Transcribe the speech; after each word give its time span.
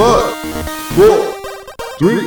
Five, 0.00 0.32
four, 0.96 1.34
three. 1.98 2.24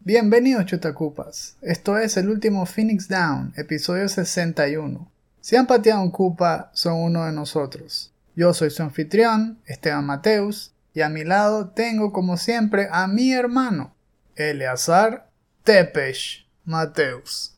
Bienvenidos 0.00 0.64
chutacupas, 0.64 1.58
esto 1.60 1.98
es 1.98 2.16
el 2.16 2.30
último 2.30 2.64
Phoenix 2.64 3.06
Down, 3.06 3.52
episodio 3.54 4.08
61. 4.08 5.12
Si 5.42 5.56
han 5.56 5.66
pateado 5.66 6.00
un 6.00 6.10
cupa, 6.10 6.70
son 6.72 6.94
uno 6.94 7.26
de 7.26 7.32
nosotros. 7.32 8.14
Yo 8.34 8.54
soy 8.54 8.70
su 8.70 8.82
anfitrión, 8.82 9.58
Esteban 9.66 10.06
Mateus, 10.06 10.72
y 10.94 11.02
a 11.02 11.10
mi 11.10 11.22
lado 11.22 11.68
tengo 11.68 12.14
como 12.14 12.38
siempre 12.38 12.88
a 12.90 13.08
mi 13.08 13.34
hermano, 13.34 13.94
Eleazar 14.36 15.28
Tepesh 15.64 16.48
Mateus. 16.64 17.55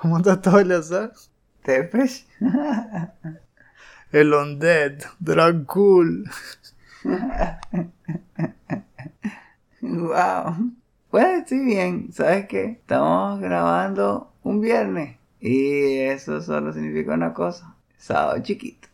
¿Cómo 0.00 0.18
está 0.18 0.40
todo 0.40 0.60
Eleazar? 0.60 1.12
¿Tepesh? 1.64 2.24
El 4.12 4.32
Undead, 4.32 5.02
Dracul. 5.18 6.30
wow. 9.80 10.72
Pues 11.10 11.26
estoy 11.40 11.64
bien, 11.64 12.12
¿sabes 12.12 12.46
qué? 12.46 12.64
Estamos 12.66 13.40
grabando 13.40 14.32
un 14.44 14.60
viernes 14.60 15.16
y 15.40 15.96
eso 15.98 16.40
solo 16.42 16.72
significa 16.72 17.14
una 17.14 17.34
cosa, 17.34 17.74
sábado 17.96 18.40
chiquito. 18.40 18.86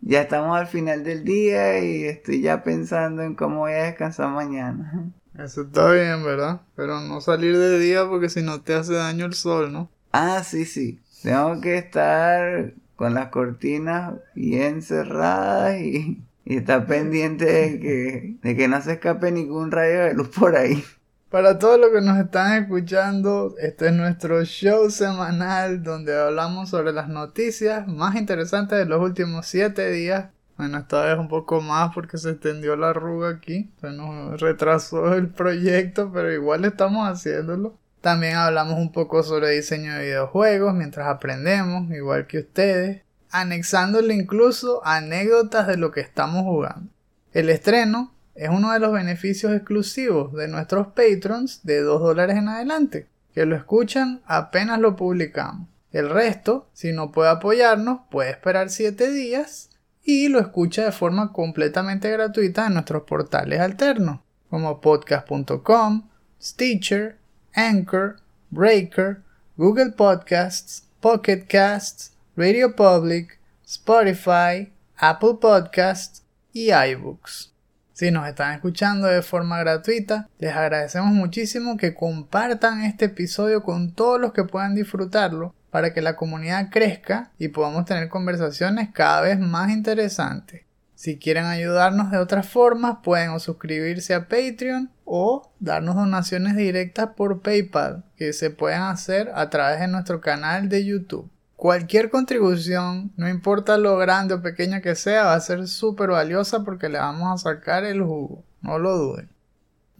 Ya 0.00 0.22
estamos 0.22 0.58
al 0.58 0.66
final 0.66 1.04
del 1.04 1.24
día 1.24 1.78
y 1.78 2.02
estoy 2.02 2.40
ya 2.40 2.64
pensando 2.64 3.22
en 3.22 3.36
cómo 3.36 3.60
voy 3.60 3.74
a 3.74 3.84
descansar 3.84 4.30
mañana. 4.30 5.12
Eso 5.38 5.62
está 5.62 5.92
bien, 5.92 6.24
¿verdad? 6.24 6.62
Pero 6.74 7.00
no 7.00 7.20
salir 7.20 7.56
de 7.56 7.78
día 7.78 8.08
porque 8.08 8.28
si 8.28 8.42
no 8.42 8.60
te 8.60 8.74
hace 8.74 8.94
daño 8.94 9.24
el 9.24 9.34
sol, 9.34 9.72
¿no? 9.72 9.88
Ah, 10.12 10.42
sí, 10.44 10.64
sí. 10.64 11.00
Tengo 11.22 11.60
que 11.60 11.78
estar 11.78 12.74
con 12.96 13.14
las 13.14 13.28
cortinas 13.28 14.14
bien 14.34 14.82
cerradas 14.82 15.80
y, 15.80 16.22
y 16.44 16.56
estar 16.56 16.86
pendiente 16.86 17.44
de 17.44 17.80
que, 17.80 18.36
de 18.42 18.56
que 18.56 18.68
no 18.68 18.80
se 18.82 18.92
escape 18.94 19.30
ningún 19.30 19.70
rayo 19.70 20.00
de 20.04 20.14
luz 20.14 20.28
por 20.28 20.56
ahí. 20.56 20.84
Para 21.30 21.58
todos 21.58 21.78
los 21.78 21.90
que 21.90 22.00
nos 22.00 22.18
están 22.18 22.62
escuchando, 22.62 23.54
este 23.58 23.88
es 23.88 23.92
nuestro 23.92 24.42
show 24.44 24.90
semanal 24.90 25.82
donde 25.82 26.18
hablamos 26.18 26.70
sobre 26.70 26.92
las 26.92 27.08
noticias 27.10 27.86
más 27.86 28.16
interesantes 28.16 28.78
de 28.78 28.86
los 28.86 29.02
últimos 29.02 29.46
7 29.46 29.90
días. 29.90 30.30
Bueno, 30.56 30.78
esta 30.78 31.04
vez 31.04 31.18
un 31.18 31.28
poco 31.28 31.60
más 31.60 31.92
porque 31.94 32.16
se 32.16 32.30
extendió 32.30 32.76
la 32.76 32.90
arruga 32.90 33.28
aquí. 33.28 33.70
Se 33.80 33.90
nos 33.92 34.40
retrasó 34.40 35.12
el 35.14 35.28
proyecto, 35.28 36.10
pero 36.12 36.32
igual 36.32 36.64
estamos 36.64 37.06
haciéndolo. 37.06 37.76
También 38.00 38.36
hablamos 38.36 38.78
un 38.78 38.92
poco 38.92 39.22
sobre 39.22 39.50
diseño 39.50 39.94
de 39.94 40.04
videojuegos 40.04 40.74
mientras 40.74 41.08
aprendemos, 41.08 41.90
igual 41.90 42.26
que 42.26 42.38
ustedes, 42.38 43.02
anexándole 43.30 44.14
incluso 44.14 44.80
anécdotas 44.86 45.66
de 45.66 45.76
lo 45.76 45.90
que 45.90 46.00
estamos 46.00 46.44
jugando. 46.44 46.90
El 47.32 47.50
estreno 47.50 48.14
es 48.34 48.48
uno 48.50 48.72
de 48.72 48.78
los 48.78 48.92
beneficios 48.92 49.52
exclusivos 49.52 50.32
de 50.32 50.48
nuestros 50.48 50.88
patrons 50.88 51.60
de 51.64 51.80
2 51.80 52.00
dólares 52.00 52.36
en 52.36 52.48
adelante, 52.48 53.08
que 53.34 53.44
lo 53.44 53.56
escuchan 53.56 54.22
apenas 54.26 54.78
lo 54.78 54.94
publicamos. 54.94 55.68
El 55.90 56.08
resto, 56.08 56.68
si 56.72 56.92
no 56.92 57.10
puede 57.10 57.30
apoyarnos, 57.30 58.00
puede 58.10 58.30
esperar 58.30 58.70
7 58.70 59.10
días 59.10 59.70
y 60.04 60.28
lo 60.28 60.38
escucha 60.38 60.84
de 60.84 60.92
forma 60.92 61.32
completamente 61.32 62.10
gratuita 62.10 62.66
en 62.66 62.74
nuestros 62.74 63.02
portales 63.02 63.60
alternos, 63.60 64.20
como 64.48 64.80
podcast.com, 64.80 66.08
Stitcher, 66.40 67.18
Anchor, 67.54 68.16
Breaker, 68.50 69.22
Google 69.56 69.92
Podcasts, 69.92 70.84
Pocket 71.00 71.46
Casts, 71.48 72.12
Radio 72.36 72.74
Public, 72.74 73.38
Spotify, 73.66 74.72
Apple 74.96 75.38
Podcasts 75.40 76.22
y 76.52 76.70
iBooks. 76.72 77.52
Si 77.92 78.12
nos 78.12 78.28
están 78.28 78.54
escuchando 78.54 79.08
de 79.08 79.22
forma 79.22 79.58
gratuita, 79.58 80.28
les 80.38 80.54
agradecemos 80.54 81.10
muchísimo 81.10 81.76
que 81.76 81.94
compartan 81.94 82.82
este 82.82 83.06
episodio 83.06 83.64
con 83.64 83.92
todos 83.92 84.20
los 84.20 84.32
que 84.32 84.44
puedan 84.44 84.76
disfrutarlo 84.76 85.52
para 85.70 85.92
que 85.92 86.00
la 86.00 86.16
comunidad 86.16 86.70
crezca 86.70 87.32
y 87.38 87.48
podamos 87.48 87.84
tener 87.84 88.08
conversaciones 88.08 88.90
cada 88.92 89.22
vez 89.22 89.38
más 89.38 89.70
interesantes. 89.70 90.62
Si 90.94 91.18
quieren 91.18 91.44
ayudarnos 91.44 92.10
de 92.10 92.18
otras 92.18 92.48
formas, 92.48 92.98
pueden 93.02 93.38
suscribirse 93.40 94.14
a 94.14 94.28
Patreon 94.28 94.90
o 95.08 95.50
darnos 95.58 95.96
donaciones 95.96 96.54
directas 96.54 97.10
por 97.16 97.40
PayPal, 97.40 98.04
que 98.16 98.32
se 98.32 98.50
pueden 98.50 98.82
hacer 98.82 99.30
a 99.34 99.48
través 99.48 99.80
de 99.80 99.88
nuestro 99.88 100.20
canal 100.20 100.68
de 100.68 100.84
YouTube. 100.84 101.30
Cualquier 101.56 102.10
contribución, 102.10 103.10
no 103.16 103.28
importa 103.28 103.78
lo 103.78 103.96
grande 103.96 104.34
o 104.34 104.42
pequeña 104.42 104.80
que 104.80 104.94
sea, 104.94 105.24
va 105.24 105.34
a 105.34 105.40
ser 105.40 105.66
súper 105.66 106.10
valiosa 106.10 106.62
porque 106.62 106.88
le 106.88 106.98
vamos 106.98 107.32
a 107.32 107.54
sacar 107.54 107.84
el 107.84 108.02
jugo. 108.02 108.44
No 108.60 108.78
lo 108.78 108.96
duden. 108.96 109.28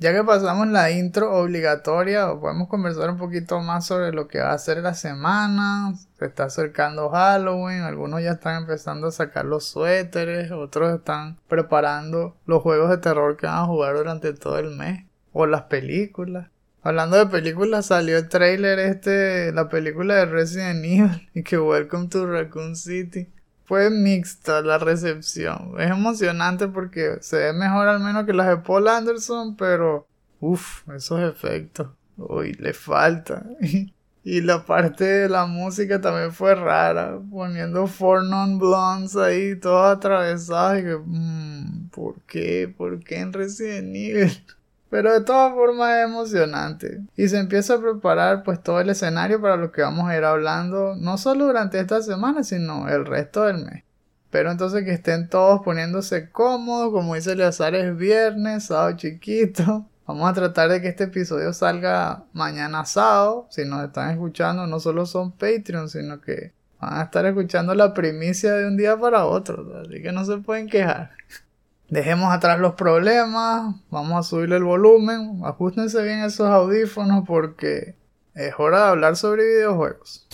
Ya 0.00 0.12
que 0.12 0.22
pasamos 0.22 0.68
la 0.68 0.92
intro 0.92 1.34
obligatoria, 1.34 2.32
podemos 2.40 2.68
conversar 2.68 3.10
un 3.10 3.18
poquito 3.18 3.60
más 3.60 3.84
sobre 3.84 4.12
lo 4.12 4.28
que 4.28 4.38
va 4.38 4.52
a 4.52 4.58
ser 4.58 4.78
la 4.78 4.94
semana. 4.94 5.92
Se 6.16 6.26
está 6.26 6.44
acercando 6.44 7.10
Halloween, 7.10 7.80
algunos 7.80 8.22
ya 8.22 8.30
están 8.30 8.62
empezando 8.62 9.08
a 9.08 9.10
sacar 9.12 9.44
los 9.44 9.64
suéteres, 9.64 10.52
otros 10.52 10.94
están 10.94 11.36
preparando 11.48 12.36
los 12.46 12.62
juegos 12.62 12.90
de 12.90 12.98
terror 12.98 13.36
que 13.36 13.46
van 13.48 13.56
a 13.56 13.66
jugar 13.66 13.96
durante 13.96 14.32
todo 14.34 14.60
el 14.60 14.70
mes, 14.76 15.04
o 15.32 15.46
las 15.46 15.62
películas. 15.62 16.46
Hablando 16.84 17.16
de 17.16 17.26
películas, 17.26 17.86
salió 17.86 18.18
el 18.18 18.28
trailer 18.28 18.78
este, 18.78 19.50
la 19.50 19.68
película 19.68 20.14
de 20.14 20.26
Resident 20.26 20.84
Evil 20.84 21.28
y 21.34 21.42
que 21.42 21.58
Welcome 21.58 22.06
to 22.06 22.24
Raccoon 22.24 22.76
City. 22.76 23.32
Fue 23.68 23.90
mixta 23.90 24.62
la 24.62 24.78
recepción. 24.78 25.74
Es 25.78 25.90
emocionante 25.90 26.68
porque 26.68 27.18
se 27.20 27.36
ve 27.36 27.52
mejor 27.52 27.86
al 27.86 28.00
menos 28.00 28.24
que 28.24 28.32
las 28.32 28.48
de 28.48 28.56
Paul 28.56 28.88
Anderson, 28.88 29.56
pero 29.56 30.08
uff, 30.40 30.88
esos 30.88 31.20
efectos. 31.20 31.88
Uy, 32.16 32.54
le 32.54 32.72
falta. 32.72 33.44
y 34.24 34.40
la 34.40 34.64
parte 34.64 35.04
de 35.04 35.28
la 35.28 35.44
música 35.44 36.00
también 36.00 36.32
fue 36.32 36.54
rara, 36.54 37.20
poniendo 37.30 37.86
Four 37.86 38.24
Non 38.24 38.58
Blondes 38.58 39.16
ahí, 39.16 39.54
todos 39.60 39.98
atravesados. 39.98 40.78
Y 40.78 40.82
que, 40.84 40.96
mmm, 41.04 41.88
¿por 41.90 42.22
qué? 42.22 42.74
¿Por 42.74 43.04
qué 43.04 43.20
en 43.20 43.34
Resident 43.34 43.94
Evil? 43.94 44.44
Pero 44.90 45.12
de 45.12 45.20
todas 45.20 45.52
formas 45.52 45.96
es 45.96 46.04
emocionante. 46.04 47.00
Y 47.16 47.28
se 47.28 47.38
empieza 47.38 47.74
a 47.74 47.80
preparar 47.80 48.42
pues 48.42 48.62
todo 48.62 48.80
el 48.80 48.90
escenario 48.90 49.40
para 49.40 49.56
lo 49.56 49.70
que 49.70 49.82
vamos 49.82 50.08
a 50.08 50.16
ir 50.16 50.24
hablando, 50.24 50.94
no 50.96 51.18
solo 51.18 51.46
durante 51.46 51.78
esta 51.78 52.02
semana, 52.02 52.42
sino 52.42 52.88
el 52.88 53.04
resto 53.04 53.44
del 53.44 53.64
mes. 53.64 53.84
Pero 54.30 54.50
entonces 54.50 54.84
que 54.84 54.92
estén 54.92 55.28
todos 55.28 55.62
poniéndose 55.62 56.30
cómodos, 56.30 56.92
como 56.92 57.14
dice 57.14 57.32
Eleazar 57.32 57.74
es 57.74 57.96
viernes, 57.96 58.64
sábado 58.64 58.96
chiquito. 58.96 59.86
Vamos 60.06 60.30
a 60.30 60.32
tratar 60.32 60.70
de 60.70 60.80
que 60.80 60.88
este 60.88 61.04
episodio 61.04 61.52
salga 61.52 62.24
mañana 62.32 62.86
sábado. 62.86 63.46
Si 63.50 63.64
nos 63.64 63.84
están 63.84 64.10
escuchando, 64.10 64.66
no 64.66 64.80
solo 64.80 65.04
son 65.04 65.32
Patreon, 65.32 65.90
sino 65.90 66.20
que 66.22 66.54
van 66.80 66.94
a 66.94 67.02
estar 67.02 67.26
escuchando 67.26 67.74
la 67.74 67.92
primicia 67.92 68.54
de 68.54 68.66
un 68.66 68.76
día 68.78 68.96
para 68.96 69.26
otro. 69.26 69.66
Así 69.82 70.00
que 70.02 70.12
no 70.12 70.24
se 70.24 70.38
pueden 70.38 70.66
quejar. 70.68 71.10
Dejemos 71.88 72.34
atrás 72.34 72.60
los 72.60 72.74
problemas, 72.74 73.74
vamos 73.88 74.18
a 74.18 74.22
subirle 74.22 74.56
el 74.56 74.64
volumen, 74.64 75.40
ajustense 75.42 76.02
bien 76.02 76.22
esos 76.22 76.46
audífonos 76.46 77.24
porque 77.26 77.96
es 78.34 78.52
hora 78.58 78.82
de 78.84 78.88
hablar 78.90 79.16
sobre 79.16 79.46
videojuegos. 79.46 80.28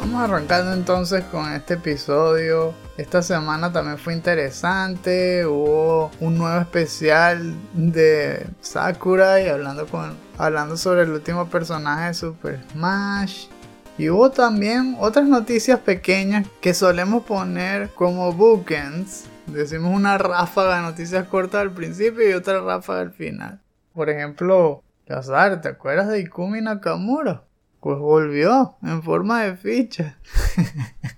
Vamos 0.00 0.22
arrancando 0.22 0.72
entonces 0.72 1.22
con 1.24 1.52
este 1.52 1.74
episodio. 1.74 2.87
Esta 2.98 3.22
semana 3.22 3.70
también 3.70 3.96
fue 3.96 4.12
interesante, 4.12 5.46
hubo 5.46 6.10
un 6.18 6.36
nuevo 6.36 6.60
especial 6.60 7.54
de 7.72 8.44
Sakura 8.60 9.40
y 9.40 9.46
hablando 9.46 9.86
con 9.86 10.16
hablando 10.36 10.76
sobre 10.76 11.02
el 11.02 11.10
último 11.10 11.48
personaje 11.48 12.08
de 12.08 12.14
Super 12.14 12.60
Smash. 12.72 13.46
Y 13.98 14.08
hubo 14.10 14.32
también 14.32 14.96
otras 14.98 15.28
noticias 15.28 15.78
pequeñas 15.78 16.48
que 16.60 16.74
solemos 16.74 17.22
poner 17.22 17.88
como 17.90 18.32
bookends. 18.32 19.26
Decimos 19.46 19.94
una 19.94 20.18
ráfaga 20.18 20.78
de 20.78 20.82
noticias 20.82 21.28
cortas 21.28 21.60
al 21.60 21.70
principio 21.70 22.28
y 22.28 22.32
otra 22.32 22.60
ráfaga 22.60 23.02
al 23.02 23.12
final. 23.12 23.60
Por 23.94 24.10
ejemplo, 24.10 24.82
Lazar, 25.06 25.60
¿te 25.60 25.68
acuerdas 25.68 26.08
de 26.08 26.18
Ikumi 26.18 26.62
Nakamura? 26.62 27.44
Pues 27.78 27.96
volvió 27.96 28.76
en 28.82 29.04
forma 29.04 29.44
de 29.44 29.56
ficha. 29.56 30.18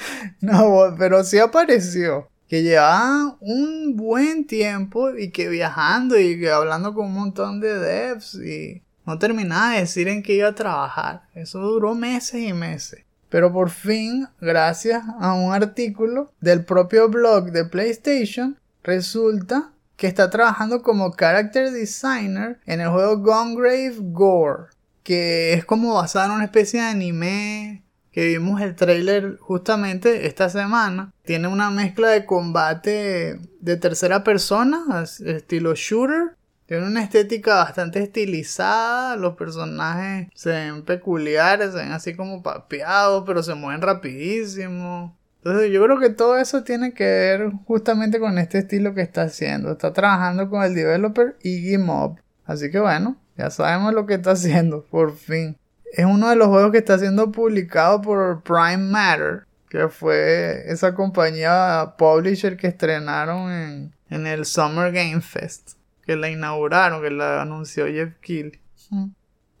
no, 0.40 0.94
pero 0.98 1.24
sí 1.24 1.38
apareció 1.38 2.28
que 2.48 2.62
llevaba 2.62 3.36
un 3.40 3.94
buen 3.94 4.46
tiempo 4.46 5.14
y 5.16 5.30
que 5.30 5.48
viajando 5.48 6.18
y 6.18 6.38
que 6.38 6.50
hablando 6.50 6.94
con 6.94 7.06
un 7.06 7.14
montón 7.14 7.60
de 7.60 7.78
devs 7.78 8.34
y 8.34 8.82
no 9.04 9.18
terminaba 9.18 9.74
de 9.74 9.80
decir 9.80 10.08
en 10.08 10.22
qué 10.22 10.34
iba 10.34 10.48
a 10.48 10.54
trabajar. 10.54 11.22
Eso 11.34 11.60
duró 11.60 11.94
meses 11.94 12.40
y 12.42 12.52
meses. 12.52 13.04
Pero 13.28 13.52
por 13.52 13.68
fin, 13.68 14.26
gracias 14.40 15.02
a 15.20 15.34
un 15.34 15.52
artículo 15.52 16.32
del 16.40 16.64
propio 16.64 17.08
blog 17.10 17.52
de 17.52 17.66
PlayStation, 17.66 18.58
resulta 18.82 19.72
que 19.96 20.06
está 20.06 20.30
trabajando 20.30 20.82
como 20.82 21.12
character 21.14 21.70
designer 21.70 22.60
en 22.64 22.80
el 22.80 22.88
juego 22.88 23.18
Gungrave 23.18 23.96
Gore, 23.98 24.68
que 25.02 25.52
es 25.52 25.64
como 25.66 25.94
basado 25.94 26.26
en 26.26 26.32
una 26.32 26.44
especie 26.44 26.80
de 26.80 26.86
anime 26.86 27.82
que 28.18 28.26
vimos 28.26 28.60
el 28.60 28.74
trailer 28.74 29.36
justamente 29.38 30.26
esta 30.26 30.48
semana. 30.48 31.12
Tiene 31.24 31.46
una 31.46 31.70
mezcla 31.70 32.08
de 32.08 32.26
combate 32.26 33.38
de 33.60 33.76
tercera 33.76 34.24
persona, 34.24 35.04
estilo 35.24 35.76
shooter, 35.76 36.34
tiene 36.66 36.88
una 36.88 37.04
estética 37.04 37.54
bastante 37.54 38.02
estilizada, 38.02 39.14
los 39.14 39.36
personajes 39.36 40.26
se 40.34 40.50
ven 40.50 40.84
peculiares, 40.84 41.70
se 41.70 41.76
ven 41.76 41.92
así 41.92 42.16
como 42.16 42.42
papeados, 42.42 43.22
pero 43.24 43.40
se 43.44 43.54
mueven 43.54 43.82
rapidísimo. 43.82 45.16
Entonces 45.36 45.70
yo 45.70 45.80
creo 45.84 46.00
que 46.00 46.10
todo 46.10 46.38
eso 46.38 46.64
tiene 46.64 46.94
que 46.94 47.04
ver 47.04 47.52
justamente 47.66 48.18
con 48.18 48.36
este 48.38 48.58
estilo 48.58 48.94
que 48.94 49.02
está 49.02 49.22
haciendo. 49.22 49.70
Está 49.70 49.92
trabajando 49.92 50.50
con 50.50 50.64
el 50.64 50.74
developer 50.74 51.36
Iggy 51.44 51.78
Mob. 51.78 52.18
Así 52.44 52.68
que 52.68 52.80
bueno, 52.80 53.16
ya 53.36 53.50
sabemos 53.50 53.94
lo 53.94 54.06
que 54.06 54.14
está 54.14 54.32
haciendo, 54.32 54.84
por 54.90 55.14
fin. 55.14 55.56
Es 55.92 56.04
uno 56.04 56.28
de 56.28 56.36
los 56.36 56.48
juegos 56.48 56.72
que 56.72 56.78
está 56.78 56.98
siendo 56.98 57.32
publicado 57.32 58.00
por 58.02 58.42
Prime 58.42 58.78
Matter, 58.78 59.46
que 59.68 59.88
fue 59.88 60.64
esa 60.66 60.94
compañía 60.94 61.94
publisher 61.96 62.56
que 62.56 62.68
estrenaron 62.68 63.50
en, 63.50 63.94
en 64.10 64.26
el 64.26 64.44
Summer 64.44 64.92
Game 64.92 65.20
Fest 65.20 65.78
que 66.08 66.16
la 66.16 66.30
inauguraron, 66.30 67.02
que 67.02 67.10
la 67.10 67.42
anunció 67.42 67.86
Jeff 67.86 68.14
Keighley. 68.22 68.58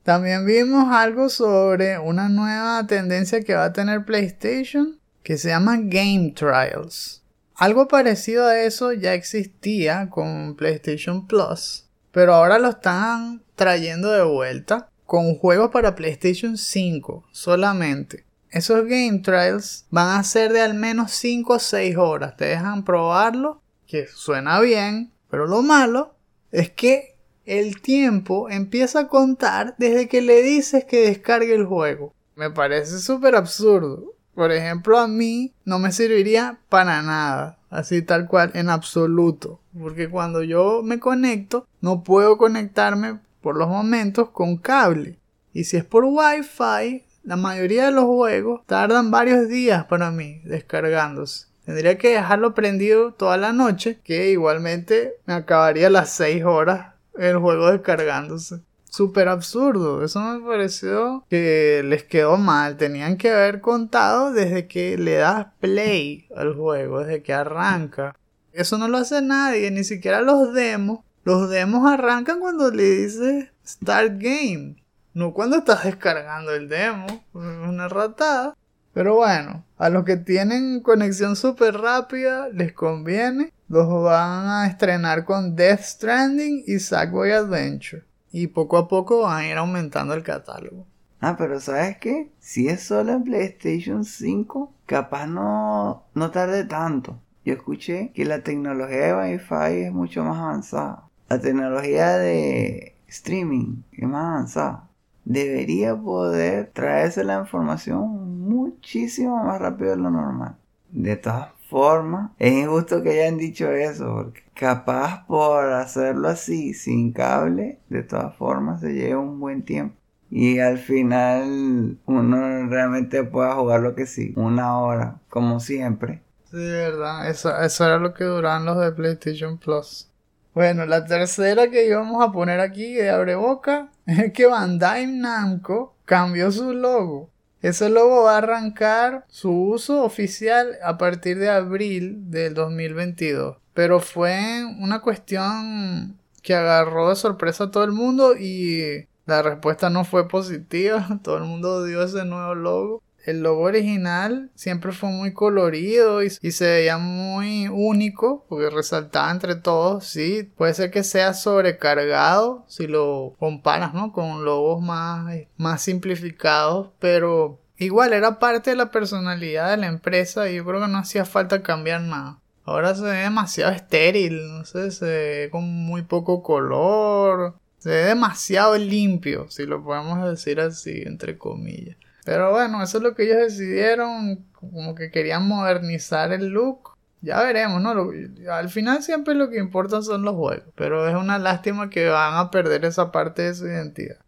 También 0.02 0.46
vimos 0.46 0.90
algo 0.90 1.28
sobre 1.28 1.98
una 1.98 2.30
nueva 2.30 2.86
tendencia 2.86 3.42
que 3.42 3.54
va 3.54 3.66
a 3.66 3.72
tener 3.74 4.06
PlayStation 4.06 4.98
que 5.22 5.36
se 5.36 5.48
llama 5.48 5.76
Game 5.76 6.32
Trials. 6.34 7.22
Algo 7.54 7.86
parecido 7.86 8.46
a 8.46 8.58
eso 8.58 8.94
ya 8.94 9.12
existía 9.12 10.08
con 10.08 10.56
PlayStation 10.56 11.26
Plus, 11.26 11.84
pero 12.12 12.34
ahora 12.34 12.58
lo 12.58 12.70
están 12.70 13.42
trayendo 13.54 14.10
de 14.10 14.22
vuelta 14.22 14.88
con 15.08 15.36
juegos 15.36 15.70
para 15.70 15.94
PlayStation 15.94 16.58
5 16.58 17.24
solamente. 17.32 18.26
Esos 18.50 18.84
Game 18.84 19.20
Trials 19.20 19.86
van 19.88 20.18
a 20.20 20.22
ser 20.22 20.52
de 20.52 20.60
al 20.60 20.74
menos 20.74 21.12
5 21.12 21.54
o 21.54 21.58
6 21.58 21.96
horas. 21.96 22.36
Te 22.36 22.44
dejan 22.44 22.84
probarlo, 22.84 23.62
que 23.86 24.06
suena 24.06 24.60
bien, 24.60 25.10
pero 25.30 25.46
lo 25.46 25.62
malo 25.62 26.14
es 26.52 26.68
que 26.68 27.16
el 27.46 27.80
tiempo 27.80 28.50
empieza 28.50 29.00
a 29.00 29.08
contar 29.08 29.74
desde 29.78 30.08
que 30.08 30.20
le 30.20 30.42
dices 30.42 30.84
que 30.84 31.06
descargue 31.06 31.54
el 31.54 31.64
juego. 31.64 32.12
Me 32.36 32.50
parece 32.50 32.98
súper 32.98 33.34
absurdo. 33.34 34.12
Por 34.34 34.52
ejemplo, 34.52 34.98
a 34.98 35.08
mí 35.08 35.54
no 35.64 35.78
me 35.78 35.90
serviría 35.90 36.58
para 36.68 37.00
nada, 37.00 37.58
así 37.70 38.02
tal 38.02 38.28
cual, 38.28 38.50
en 38.52 38.68
absoluto. 38.68 39.58
Porque 39.80 40.10
cuando 40.10 40.42
yo 40.42 40.82
me 40.84 41.00
conecto, 41.00 41.66
no 41.80 42.04
puedo 42.04 42.36
conectarme 42.36 43.20
por 43.40 43.56
los 43.56 43.68
momentos 43.68 44.30
con 44.30 44.56
cable. 44.56 45.18
Y 45.52 45.64
si 45.64 45.76
es 45.76 45.84
por 45.84 46.04
Wi-Fi, 46.04 47.04
la 47.24 47.36
mayoría 47.36 47.86
de 47.86 47.92
los 47.92 48.04
juegos 48.04 48.62
tardan 48.66 49.10
varios 49.10 49.48
días 49.48 49.84
para 49.84 50.10
mí 50.10 50.40
descargándose. 50.44 51.46
Tendría 51.64 51.98
que 51.98 52.14
dejarlo 52.14 52.54
prendido 52.54 53.12
toda 53.12 53.36
la 53.36 53.52
noche, 53.52 53.98
que 54.02 54.30
igualmente 54.30 55.16
me 55.26 55.34
acabaría 55.34 55.90
las 55.90 56.10
6 56.10 56.44
horas 56.44 56.94
el 57.18 57.36
juego 57.36 57.70
descargándose. 57.70 58.60
Súper 58.88 59.28
absurdo, 59.28 60.02
eso 60.02 60.18
me 60.20 60.40
pareció 60.46 61.26
que 61.28 61.82
les 61.84 62.04
quedó 62.04 62.38
mal. 62.38 62.78
Tenían 62.78 63.18
que 63.18 63.30
haber 63.30 63.60
contado 63.60 64.32
desde 64.32 64.66
que 64.66 64.96
le 64.96 65.16
das 65.16 65.48
play 65.60 66.26
al 66.34 66.54
juego, 66.54 67.00
desde 67.00 67.22
que 67.22 67.34
arranca. 67.34 68.16
Eso 68.52 68.78
no 68.78 68.88
lo 68.88 68.96
hace 68.96 69.20
nadie, 69.20 69.70
ni 69.70 69.84
siquiera 69.84 70.22
los 70.22 70.54
demos. 70.54 71.00
Los 71.24 71.50
demos 71.50 71.90
arrancan 71.90 72.40
cuando 72.40 72.70
le 72.70 72.84
dices 72.84 73.48
Start 73.66 74.14
Game, 74.18 74.76
no 75.14 75.32
cuando 75.34 75.56
estás 75.56 75.84
descargando 75.84 76.54
el 76.54 76.68
demo. 76.68 77.06
Una 77.32 77.88
ratada. 77.88 78.56
Pero 78.94 79.16
bueno, 79.16 79.64
a 79.76 79.90
los 79.90 80.04
que 80.04 80.16
tienen 80.16 80.80
conexión 80.80 81.36
súper 81.36 81.74
rápida 81.74 82.48
les 82.48 82.72
conviene. 82.72 83.52
Los 83.68 83.88
van 84.02 84.48
a 84.48 84.66
estrenar 84.66 85.24
con 85.24 85.54
Death 85.54 85.80
Stranding 85.82 86.64
y 86.66 86.78
Sackboy 86.78 87.32
Adventure. 87.32 88.04
Y 88.32 88.46
poco 88.48 88.78
a 88.78 88.88
poco 88.88 89.22
van 89.22 89.44
a 89.44 89.46
ir 89.48 89.56
aumentando 89.56 90.14
el 90.14 90.22
catálogo. 90.22 90.86
Ah, 91.20 91.36
pero 91.36 91.58
¿sabes 91.60 91.98
qué? 91.98 92.30
Si 92.38 92.68
es 92.68 92.82
solo 92.84 93.12
en 93.12 93.24
PlayStation 93.24 94.04
5, 94.04 94.72
capaz 94.86 95.26
no, 95.26 96.04
no 96.14 96.30
tarde 96.30 96.64
tanto. 96.64 97.20
Yo 97.44 97.54
escuché 97.54 98.12
que 98.14 98.24
la 98.24 98.42
tecnología 98.42 98.98
de 98.98 99.14
Wi-Fi 99.14 99.82
es 99.86 99.92
mucho 99.92 100.22
más 100.22 100.38
avanzada. 100.38 101.07
La 101.28 101.40
tecnología 101.40 102.16
de 102.18 102.94
streaming 103.06 103.82
es 103.92 104.08
más 104.08 104.24
avanzada 104.24 104.88
debería 105.28 105.94
poder 105.94 106.70
traerse 106.72 107.22
la 107.22 107.38
información 107.38 108.48
muchísimo 108.48 109.44
más 109.44 109.60
rápido 109.60 109.90
de 109.90 109.96
lo 109.98 110.10
normal. 110.10 110.56
De 110.90 111.16
todas 111.16 111.50
formas, 111.68 112.30
es 112.38 112.52
injusto 112.52 113.02
que 113.02 113.10
hayan 113.10 113.36
dicho 113.36 113.70
eso, 113.70 114.14
porque 114.14 114.42
capaz 114.54 115.26
por 115.26 115.70
hacerlo 115.70 116.28
así, 116.28 116.72
sin 116.72 117.12
cable, 117.12 117.78
de 117.90 118.02
todas 118.02 118.34
formas 118.36 118.80
se 118.80 118.94
lleva 118.94 119.20
un 119.20 119.38
buen 119.38 119.62
tiempo. 119.62 119.94
Y 120.30 120.60
al 120.60 120.78
final 120.78 121.98
uno 122.06 122.66
realmente 122.68 123.22
pueda 123.22 123.54
jugar 123.54 123.80
lo 123.80 123.94
que 123.94 124.06
sí, 124.06 124.32
una 124.34 124.78
hora, 124.78 125.20
como 125.28 125.60
siempre. 125.60 126.22
Sí, 126.50 126.56
verdad, 126.56 127.28
eso, 127.28 127.54
eso 127.60 127.84
era 127.84 127.98
lo 127.98 128.14
que 128.14 128.24
duraban 128.24 128.64
los 128.64 128.78
de 128.78 128.92
PlayStation 128.92 129.58
Plus. 129.58 130.08
Bueno, 130.58 130.86
la 130.86 131.04
tercera 131.04 131.70
que 131.70 131.86
íbamos 131.86 132.20
a 132.20 132.32
poner 132.32 132.58
aquí 132.58 132.94
de 132.94 133.10
abre 133.10 133.36
boca 133.36 133.92
es 134.06 134.32
que 134.32 134.46
Bandai 134.46 135.06
Namco 135.06 135.94
cambió 136.04 136.50
su 136.50 136.72
logo. 136.72 137.30
Ese 137.62 137.88
logo 137.88 138.24
va 138.24 138.34
a 138.34 138.38
arrancar 138.38 139.24
su 139.28 139.52
uso 139.52 140.02
oficial 140.02 140.76
a 140.82 140.98
partir 140.98 141.38
de 141.38 141.48
abril 141.48 142.28
del 142.32 142.54
2022. 142.54 143.58
Pero 143.72 144.00
fue 144.00 144.64
una 144.80 145.00
cuestión 145.00 146.18
que 146.42 146.56
agarró 146.56 147.10
de 147.10 147.14
sorpresa 147.14 147.64
a 147.64 147.70
todo 147.70 147.84
el 147.84 147.92
mundo 147.92 148.34
y 148.36 149.06
la 149.26 149.42
respuesta 149.42 149.90
no 149.90 150.04
fue 150.04 150.26
positiva. 150.26 151.06
Todo 151.22 151.36
el 151.36 151.44
mundo 151.44 151.74
odió 151.74 152.02
ese 152.02 152.24
nuevo 152.24 152.56
logo 152.56 153.02
el 153.28 153.42
logo 153.42 153.64
original 153.64 154.50
siempre 154.54 154.92
fue 154.92 155.10
muy 155.10 155.34
colorido 155.34 156.22
y, 156.22 156.30
se 156.30 156.66
veía 156.66 156.96
muy 156.96 157.68
único 157.68 158.46
porque 158.48 158.70
resaltaba 158.70 159.30
entre 159.30 159.54
todos, 159.54 160.06
sí, 160.06 160.50
puede 160.56 160.72
ser 160.72 160.90
que 160.90 161.04
sea 161.04 161.34
sobrecargado 161.34 162.64
si 162.68 162.86
lo 162.86 163.34
comparas, 163.38 163.92
¿no? 163.92 164.12
Con 164.12 164.46
logos 164.46 164.82
más, 164.82 165.30
más 165.58 165.82
simplificados, 165.82 166.90
pero 167.00 167.60
igual 167.76 168.14
era 168.14 168.38
parte 168.38 168.70
de 168.70 168.76
la 168.76 168.90
personalidad 168.90 169.70
de 169.70 169.76
la 169.76 169.88
empresa 169.88 170.48
y 170.48 170.56
yo 170.56 170.64
creo 170.64 170.80
que 170.80 170.88
no 170.88 170.98
hacía 170.98 171.26
falta 171.26 171.62
cambiar 171.62 172.00
nada. 172.00 172.38
Ahora 172.64 172.94
se 172.94 173.02
ve 173.02 173.16
demasiado 173.18 173.72
estéril, 173.72 174.48
no 174.48 174.64
sé, 174.64 174.90
se 174.90 175.04
ve 175.04 175.48
con 175.50 175.64
muy 175.64 176.00
poco 176.02 176.42
color, 176.42 177.56
se 177.76 177.90
ve 177.90 178.04
demasiado 178.04 178.76
limpio, 178.78 179.50
si 179.50 179.66
lo 179.66 179.84
podemos 179.84 180.26
decir 180.28 180.60
así, 180.60 181.02
entre 181.04 181.36
comillas. 181.36 181.96
Pero 182.28 182.50
bueno, 182.50 182.82
eso 182.82 182.98
es 182.98 183.02
lo 183.02 183.14
que 183.14 183.22
ellos 183.22 183.38
decidieron, 183.38 184.44
como 184.52 184.94
que 184.94 185.10
querían 185.10 185.48
modernizar 185.48 186.30
el 186.30 186.48
look. 186.48 186.90
Ya 187.22 187.42
veremos, 187.42 187.80
¿no? 187.80 188.10
al 188.52 188.68
final 188.68 189.02
siempre 189.02 189.34
lo 189.34 189.48
que 189.48 189.58
importa 189.58 190.02
son 190.02 190.24
los 190.24 190.34
juegos, 190.34 190.66
pero 190.74 191.08
es 191.08 191.14
una 191.14 191.38
lástima 191.38 191.88
que 191.88 192.06
van 192.10 192.34
a 192.34 192.50
perder 192.50 192.84
esa 192.84 193.12
parte 193.12 193.40
de 193.40 193.54
su 193.54 193.66
identidad. 193.66 194.18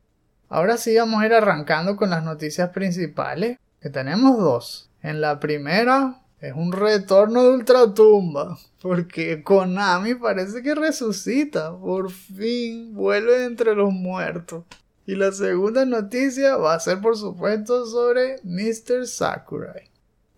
Ahora 0.49 0.79
sí 0.79 0.97
vamos 0.97 1.21
a 1.21 1.27
ir 1.27 1.35
arrancando 1.35 1.97
con 1.97 2.09
las 2.09 2.25
noticias 2.25 2.71
principales, 2.71 3.59
que 3.83 3.91
tenemos 3.91 4.39
dos. 4.39 4.89
En 5.03 5.21
la 5.21 5.39
primera 5.39 6.23
es 6.41 6.55
un 6.55 6.73
retorno 6.73 7.43
de 7.43 7.51
Ultratumba, 7.51 8.57
porque 8.81 9.43
Konami 9.43 10.15
parece 10.15 10.63
que 10.63 10.75
resucita, 10.75 11.77
por 11.77 12.11
fin 12.11 12.95
vuelve 12.95 13.45
entre 13.45 13.75
los 13.75 13.93
muertos. 13.93 14.65
Y 15.11 15.17
la 15.17 15.33
segunda 15.33 15.85
noticia 15.85 16.57
va 16.57 16.75
a 16.75 16.79
ser 16.79 17.01
por 17.01 17.17
supuesto 17.17 17.85
sobre 17.85 18.37
Mr. 18.45 19.09
Sakurai. 19.09 19.91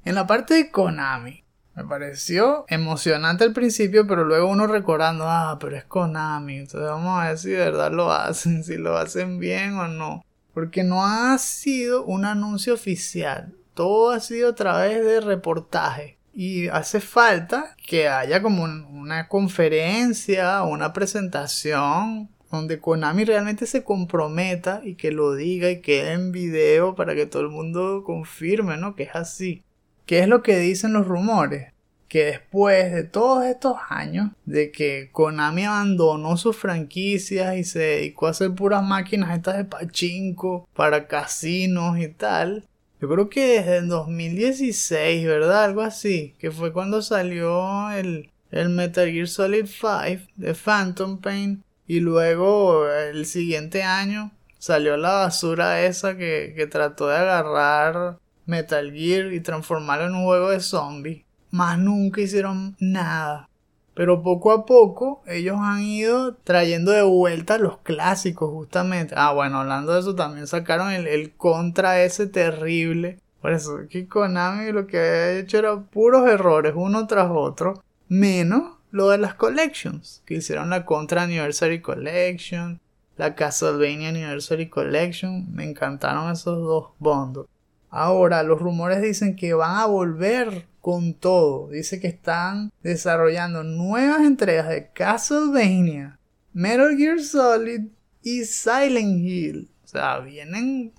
En 0.02 0.14
la 0.14 0.26
parte 0.26 0.55
de 0.55 0.71
Konami, 0.71 1.45
me 1.76 1.85
pareció 1.85 2.64
emocionante 2.69 3.45
al 3.45 3.52
principio, 3.52 4.07
pero 4.07 4.25
luego 4.25 4.49
uno 4.49 4.67
recordando, 4.67 5.25
ah, 5.29 5.59
pero 5.61 5.76
es 5.76 5.85
Konami, 5.85 6.57
entonces 6.57 6.88
vamos 6.88 7.21
a 7.21 7.29
ver 7.29 7.38
si 7.38 7.50
de 7.50 7.59
verdad 7.59 7.93
lo 7.93 8.11
hacen, 8.11 8.64
si 8.64 8.79
lo 8.79 8.97
hacen 8.97 9.38
bien 9.38 9.75
o 9.75 9.88
no. 9.88 10.25
Porque 10.55 10.85
no 10.85 11.05
ha 11.05 11.37
sido 11.37 12.07
un 12.07 12.25
anuncio 12.25 12.73
oficial, 12.73 13.55
todo 13.75 14.12
ha 14.12 14.21
sido 14.21 14.49
a 14.49 14.55
través 14.55 15.05
de 15.05 15.21
reportaje. 15.21 16.17
Y 16.33 16.69
hace 16.69 17.00
falta 17.00 17.76
que 17.87 18.09
haya 18.09 18.41
como 18.41 18.64
una 18.64 19.29
conferencia, 19.29 20.62
una 20.62 20.95
presentación 20.95 22.31
donde 22.52 22.80
Konami 22.80 23.25
realmente 23.25 23.66
se 23.66 23.82
comprometa 23.82 24.82
y 24.85 24.94
que 24.94 25.11
lo 25.11 25.35
diga 25.35 25.71
y 25.71 25.80
quede 25.80 26.12
en 26.12 26.32
video 26.32 26.94
para 26.94 27.14
que 27.14 27.26
todo 27.26 27.42
el 27.42 27.49
mundo 27.49 28.04
confirme, 28.04 28.76
¿no? 28.76 28.94
Que 28.94 29.04
es 29.04 29.14
así. 29.14 29.62
¿Qué 30.04 30.21
es 30.21 30.28
lo 30.28 30.42
que 30.42 30.59
dicen 30.59 30.92
los 30.92 31.06
rumores? 31.06 31.73
Que 32.09 32.26
después 32.26 32.92
de 32.92 33.04
todos 33.04 33.47
estos 33.47 33.78
años 33.88 34.32
de 34.44 34.71
que 34.71 35.09
Konami 35.12 35.64
abandonó 35.64 36.37
sus 36.37 36.54
franquicias 36.54 37.56
y 37.56 37.64
se 37.64 37.78
dedicó 37.78 38.26
a 38.26 38.30
hacer 38.30 38.54
puras 38.54 38.85
máquinas 38.85 39.35
estas 39.35 39.56
de 39.56 39.64
pachinko 39.64 40.68
para 40.75 41.09
casinos 41.09 41.99
y 41.99 42.09
tal, 42.09 42.66
yo 43.00 43.09
creo 43.09 43.30
que 43.30 43.47
desde 43.47 43.78
el 43.78 43.88
2016, 43.88 45.26
¿verdad? 45.26 45.64
Algo 45.64 45.80
así, 45.80 46.35
que 46.38 46.50
fue 46.50 46.75
cuando 46.75 47.00
salió 47.00 47.90
el, 47.90 48.30
el 48.50 48.68
Metal 48.68 49.11
Gear 49.11 49.26
Solid 49.26 49.64
5 49.64 50.30
de 50.37 50.54
Phantom 50.54 51.18
Pain 51.18 51.64
y 51.86 52.00
luego 52.00 52.88
el 52.88 53.26
siguiente 53.26 53.82
año 53.82 54.32
salió 54.58 54.96
la 54.96 55.12
basura 55.12 55.82
esa 55.82 56.16
que, 56.16 56.54
que 56.56 56.66
trató 56.66 57.08
de 57.08 57.16
agarrar 57.16 58.18
Metal 58.46 58.92
Gear 58.92 59.32
y 59.32 59.40
transformarlo 59.40 60.06
en 60.06 60.14
un 60.14 60.24
juego 60.24 60.50
de 60.50 60.60
zombies. 60.60 61.24
Más 61.50 61.78
nunca 61.78 62.20
hicieron 62.20 62.76
nada. 62.78 63.48
Pero 63.94 64.22
poco 64.22 64.52
a 64.52 64.64
poco 64.64 65.22
ellos 65.26 65.58
han 65.60 65.82
ido 65.82 66.34
trayendo 66.34 66.92
de 66.92 67.02
vuelta 67.02 67.58
los 67.58 67.78
clásicos 67.78 68.50
justamente. 68.50 69.14
Ah, 69.16 69.32
bueno, 69.32 69.60
hablando 69.60 69.92
de 69.92 70.00
eso 70.00 70.14
también 70.14 70.46
sacaron 70.46 70.90
el, 70.92 71.06
el 71.06 71.32
contra 71.32 72.02
ese 72.02 72.26
terrible. 72.26 73.18
Por 73.42 73.52
eso 73.52 73.80
que 73.90 74.06
Konami 74.06 74.72
lo 74.72 74.86
que 74.86 74.98
había 74.98 75.38
hecho 75.40 75.58
era 75.58 75.78
puros 75.80 76.28
errores 76.28 76.72
uno 76.74 77.06
tras 77.06 77.28
otro. 77.30 77.82
Menos 78.08 78.78
lo 78.92 79.08
de 79.08 79.18
las 79.18 79.34
collections. 79.34 80.22
Que 80.25 80.34
hicieron 80.34 80.70
la 80.70 80.84
Contra 80.84 81.25
Anniversary 81.25 81.80
Collection. 81.82 82.80
La 83.16 83.34
Castlevania 83.34 84.11
Anniversary 84.11 84.68
Collection. 84.68 85.52
Me 85.52 85.68
encantaron 85.68 86.30
esos 86.30 86.58
dos 86.58 86.90
bondos. 87.00 87.46
Ahora 87.90 88.42
los 88.42 88.61
rumores 88.61 89.02
dicen 89.02 89.34
que 89.34 89.52
van 89.52 89.76
a 89.76 89.87
volver 89.87 90.66
con 90.80 91.14
todo. 91.14 91.68
Dice 91.68 92.00
que 92.00 92.08
están 92.08 92.72
desarrollando 92.82 93.64
nuevas 93.64 94.20
entregas 94.22 94.68
de 94.68 94.90
Castlevania, 94.92 96.18
Metal 96.52 96.96
Gear 96.96 97.20
Solid 97.20 97.88
y 98.22 98.44
Silent 98.44 99.25
Hill. 99.25 99.70
O 99.84 99.88
sea, 99.88 100.20
vienen 100.20 100.92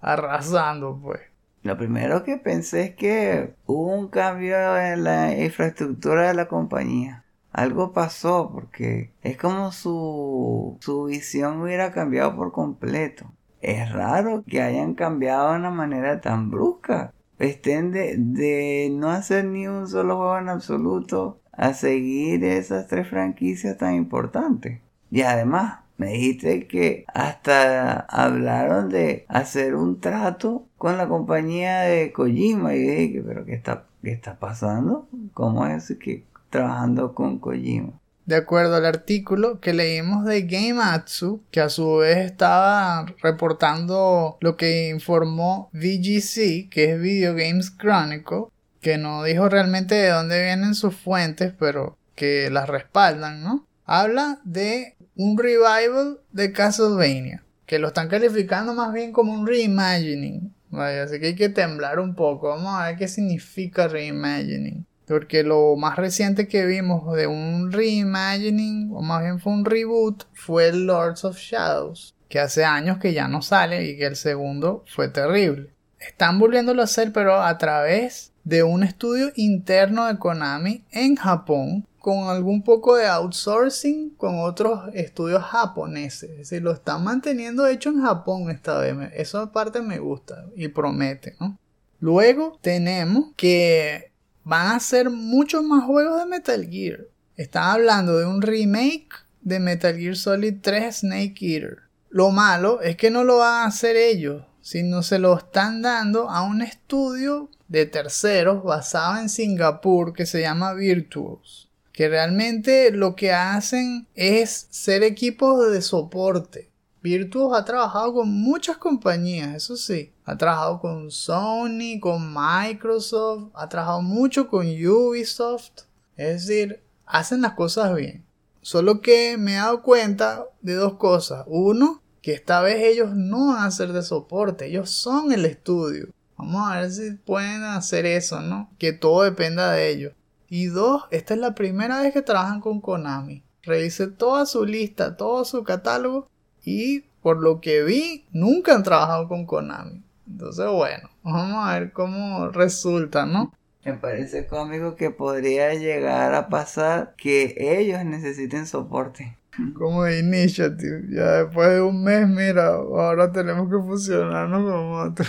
arrasando 0.00 0.98
pues. 1.00 1.20
Lo 1.62 1.76
primero 1.76 2.24
que 2.24 2.36
pensé 2.36 2.84
es 2.84 2.94
que 2.94 3.54
hubo 3.66 3.94
un 3.94 4.08
cambio 4.08 4.78
en 4.78 5.04
la 5.04 5.38
infraestructura 5.38 6.28
de 6.28 6.34
la 6.34 6.48
compañía. 6.48 7.24
Algo 7.52 7.92
pasó 7.92 8.50
porque 8.52 9.12
es 9.22 9.36
como 9.36 9.72
su, 9.72 10.78
su 10.80 11.04
visión 11.04 11.62
hubiera 11.62 11.92
cambiado 11.92 12.36
por 12.36 12.52
completo 12.52 13.30
es 13.60 13.92
raro 13.92 14.44
que 14.46 14.62
hayan 14.62 14.94
cambiado 14.94 15.52
de 15.52 15.58
una 15.58 15.70
manera 15.70 16.20
tan 16.20 16.50
brusca. 16.50 17.12
Estén 17.38 17.92
de, 17.92 18.90
no 18.92 19.10
hacer 19.10 19.44
ni 19.46 19.66
un 19.66 19.88
solo 19.88 20.16
juego 20.16 20.38
en 20.38 20.48
absoluto 20.48 21.40
a 21.52 21.74
seguir 21.74 22.44
esas 22.44 22.86
tres 22.86 23.08
franquicias 23.08 23.78
tan 23.78 23.94
importantes. 23.94 24.80
Y 25.10 25.22
además, 25.22 25.80
me 25.96 26.12
dijiste 26.12 26.66
que 26.66 27.04
hasta 27.12 28.00
hablaron 28.00 28.88
de 28.88 29.26
hacer 29.28 29.74
un 29.74 30.00
trato 30.00 30.66
con 30.78 30.96
la 30.96 31.08
compañía 31.08 31.80
de 31.80 32.12
Kojima. 32.12 32.74
Y 32.74 32.80
dije, 32.80 33.22
pero 33.26 33.44
¿qué 33.44 33.54
está, 33.54 33.84
qué 34.02 34.12
está 34.12 34.38
pasando? 34.38 35.08
¿Cómo 35.34 35.66
es 35.66 35.94
que 35.98 36.24
trabajando 36.50 37.14
con 37.14 37.38
Kojima? 37.38 38.00
de 38.30 38.36
acuerdo 38.36 38.76
al 38.76 38.86
artículo 38.86 39.58
que 39.58 39.74
leímos 39.74 40.24
de 40.24 40.42
Gameatsu, 40.42 41.42
que 41.50 41.60
a 41.60 41.68
su 41.68 41.96
vez 41.96 42.18
estaba 42.18 43.04
reportando 43.20 44.38
lo 44.40 44.56
que 44.56 44.88
informó 44.88 45.68
VGC, 45.72 46.68
que 46.70 46.92
es 46.92 47.00
Video 47.00 47.34
Games 47.34 47.76
Chronicle, 47.76 48.44
que 48.80 48.98
no 48.98 49.24
dijo 49.24 49.48
realmente 49.48 49.96
de 49.96 50.10
dónde 50.10 50.44
vienen 50.44 50.76
sus 50.76 50.94
fuentes, 50.94 51.52
pero 51.58 51.98
que 52.14 52.50
las 52.50 52.68
respaldan, 52.68 53.42
¿no? 53.42 53.66
Habla 53.84 54.38
de 54.44 54.94
un 55.16 55.36
revival 55.36 56.20
de 56.30 56.52
Castlevania, 56.52 57.42
que 57.66 57.80
lo 57.80 57.88
están 57.88 58.08
calificando 58.08 58.74
más 58.74 58.92
bien 58.92 59.12
como 59.12 59.32
un 59.32 59.44
reimagining. 59.44 60.54
Vaya, 60.70 61.02
así 61.02 61.18
que 61.18 61.26
hay 61.26 61.34
que 61.34 61.48
temblar 61.48 61.98
un 61.98 62.14
poco. 62.14 62.50
Vamos 62.50 62.72
a 62.74 62.86
ver 62.86 62.96
qué 62.96 63.08
significa 63.08 63.88
reimagining. 63.88 64.86
Porque 65.10 65.42
lo 65.42 65.74
más 65.74 65.96
reciente 65.96 66.46
que 66.46 66.64
vimos 66.66 67.16
de 67.16 67.26
un 67.26 67.72
reimagining, 67.72 68.92
o 68.94 69.02
más 69.02 69.22
bien 69.22 69.40
fue 69.40 69.52
un 69.52 69.64
reboot, 69.64 70.22
fue 70.34 70.72
Lords 70.72 71.24
of 71.24 71.36
Shadows, 71.36 72.14
que 72.28 72.38
hace 72.38 72.64
años 72.64 72.98
que 72.98 73.12
ya 73.12 73.26
no 73.26 73.42
sale 73.42 73.84
y 73.84 73.98
que 73.98 74.06
el 74.06 74.14
segundo 74.14 74.84
fue 74.86 75.08
terrible. 75.08 75.74
Están 75.98 76.38
volviéndolo 76.38 76.80
a 76.80 76.84
hacer, 76.84 77.12
pero 77.12 77.42
a 77.42 77.58
través 77.58 78.32
de 78.44 78.62
un 78.62 78.84
estudio 78.84 79.32
interno 79.34 80.06
de 80.06 80.16
Konami 80.16 80.84
en 80.92 81.16
Japón, 81.16 81.88
con 81.98 82.28
algún 82.28 82.62
poco 82.62 82.94
de 82.94 83.08
outsourcing 83.08 84.10
con 84.10 84.38
otros 84.38 84.90
estudios 84.94 85.42
japoneses. 85.42 86.30
Es 86.30 86.36
decir, 86.36 86.62
lo 86.62 86.70
están 86.70 87.02
manteniendo 87.02 87.66
hecho 87.66 87.90
en 87.90 88.00
Japón 88.00 88.48
esta 88.48 88.78
vez. 88.78 88.94
Esa 89.14 89.50
parte 89.50 89.82
me 89.82 89.98
gusta 89.98 90.46
y 90.54 90.68
promete, 90.68 91.34
¿no? 91.40 91.58
Luego 91.98 92.58
tenemos 92.62 93.32
que 93.36 94.09
van 94.44 94.76
a 94.76 94.80
ser 94.80 95.10
muchos 95.10 95.62
más 95.62 95.84
juegos 95.84 96.18
de 96.18 96.26
Metal 96.26 96.68
Gear. 96.68 97.06
Están 97.36 97.64
hablando 97.64 98.18
de 98.18 98.26
un 98.26 98.42
remake 98.42 99.08
de 99.40 99.60
Metal 99.60 99.96
Gear 99.96 100.16
Solid 100.16 100.56
3 100.60 100.96
Snake 100.96 101.36
Eater. 101.40 101.78
Lo 102.08 102.30
malo 102.30 102.80
es 102.80 102.96
que 102.96 103.10
no 103.10 103.24
lo 103.24 103.38
van 103.38 103.62
a 103.62 103.66
hacer 103.66 103.96
ellos, 103.96 104.44
sino 104.60 105.02
se 105.02 105.18
lo 105.18 105.38
están 105.38 105.82
dando 105.82 106.28
a 106.28 106.42
un 106.42 106.62
estudio 106.62 107.50
de 107.68 107.86
terceros 107.86 108.64
basado 108.64 109.18
en 109.20 109.28
Singapur 109.28 110.12
que 110.12 110.26
se 110.26 110.40
llama 110.40 110.74
Virtuos. 110.74 111.70
Que 111.92 112.08
realmente 112.08 112.90
lo 112.90 113.14
que 113.14 113.32
hacen 113.32 114.08
es 114.14 114.66
ser 114.70 115.02
equipos 115.02 115.70
de 115.70 115.82
soporte. 115.82 116.70
Virtuos 117.02 117.58
ha 117.58 117.64
trabajado 117.64 118.12
con 118.12 118.28
muchas 118.28 118.76
compañías, 118.76 119.54
eso 119.54 119.76
sí. 119.76 120.12
Ha 120.30 120.38
trabajado 120.38 120.78
con 120.78 121.10
Sony, 121.10 121.98
con 122.00 122.32
Microsoft, 122.32 123.50
ha 123.52 123.68
trabajado 123.68 124.00
mucho 124.00 124.46
con 124.46 124.64
Ubisoft. 124.64 125.72
Es 126.16 126.46
decir, 126.46 126.84
hacen 127.04 127.40
las 127.40 127.54
cosas 127.54 127.92
bien. 127.96 128.24
Solo 128.62 129.00
que 129.00 129.36
me 129.36 129.54
he 129.54 129.56
dado 129.56 129.82
cuenta 129.82 130.44
de 130.60 130.74
dos 130.74 130.94
cosas. 130.98 131.44
Uno, 131.48 132.00
que 132.22 132.32
esta 132.32 132.60
vez 132.60 132.76
ellos 132.76 133.10
no 133.16 133.48
van 133.48 133.64
a 133.64 133.70
ser 133.72 133.92
de 133.92 134.04
soporte, 134.04 134.66
ellos 134.66 134.90
son 134.90 135.32
el 135.32 135.44
estudio. 135.46 136.10
Vamos 136.38 136.70
a 136.70 136.80
ver 136.80 136.92
si 136.92 137.10
pueden 137.10 137.64
hacer 137.64 138.06
eso, 138.06 138.40
¿no? 138.40 138.70
Que 138.78 138.92
todo 138.92 139.24
dependa 139.24 139.72
de 139.72 139.90
ellos. 139.90 140.12
Y 140.48 140.66
dos, 140.66 141.06
esta 141.10 141.34
es 141.34 141.40
la 141.40 141.56
primera 141.56 142.02
vez 142.02 142.12
que 142.12 142.22
trabajan 142.22 142.60
con 142.60 142.80
Konami. 142.80 143.42
Revisé 143.64 144.06
toda 144.06 144.46
su 144.46 144.64
lista, 144.64 145.16
todo 145.16 145.44
su 145.44 145.64
catálogo 145.64 146.28
y 146.64 147.00
por 147.20 147.42
lo 147.42 147.60
que 147.60 147.82
vi, 147.82 148.26
nunca 148.30 148.76
han 148.76 148.84
trabajado 148.84 149.26
con 149.26 149.44
Konami. 149.44 150.04
Entonces, 150.30 150.66
bueno, 150.66 151.10
vamos 151.22 151.66
a 151.66 151.78
ver 151.78 151.92
cómo 151.92 152.48
resulta, 152.48 153.26
¿no? 153.26 153.52
Me 153.84 153.94
parece 153.94 154.46
cómico 154.46 154.94
que 154.94 155.10
podría 155.10 155.74
llegar 155.74 156.34
a 156.34 156.48
pasar 156.48 157.14
que 157.16 157.54
ellos 157.58 158.04
necesiten 158.04 158.66
soporte. 158.66 159.36
Como 159.74 160.06
Initiative. 160.08 161.04
Ya 161.10 161.42
después 161.44 161.70
de 161.70 161.80
un 161.82 162.04
mes, 162.04 162.28
mira, 162.28 162.66
ahora 162.66 163.32
tenemos 163.32 163.68
que 163.68 163.76
fusionarnos 163.76 164.62
con 164.62 165.10
otro. 165.10 165.26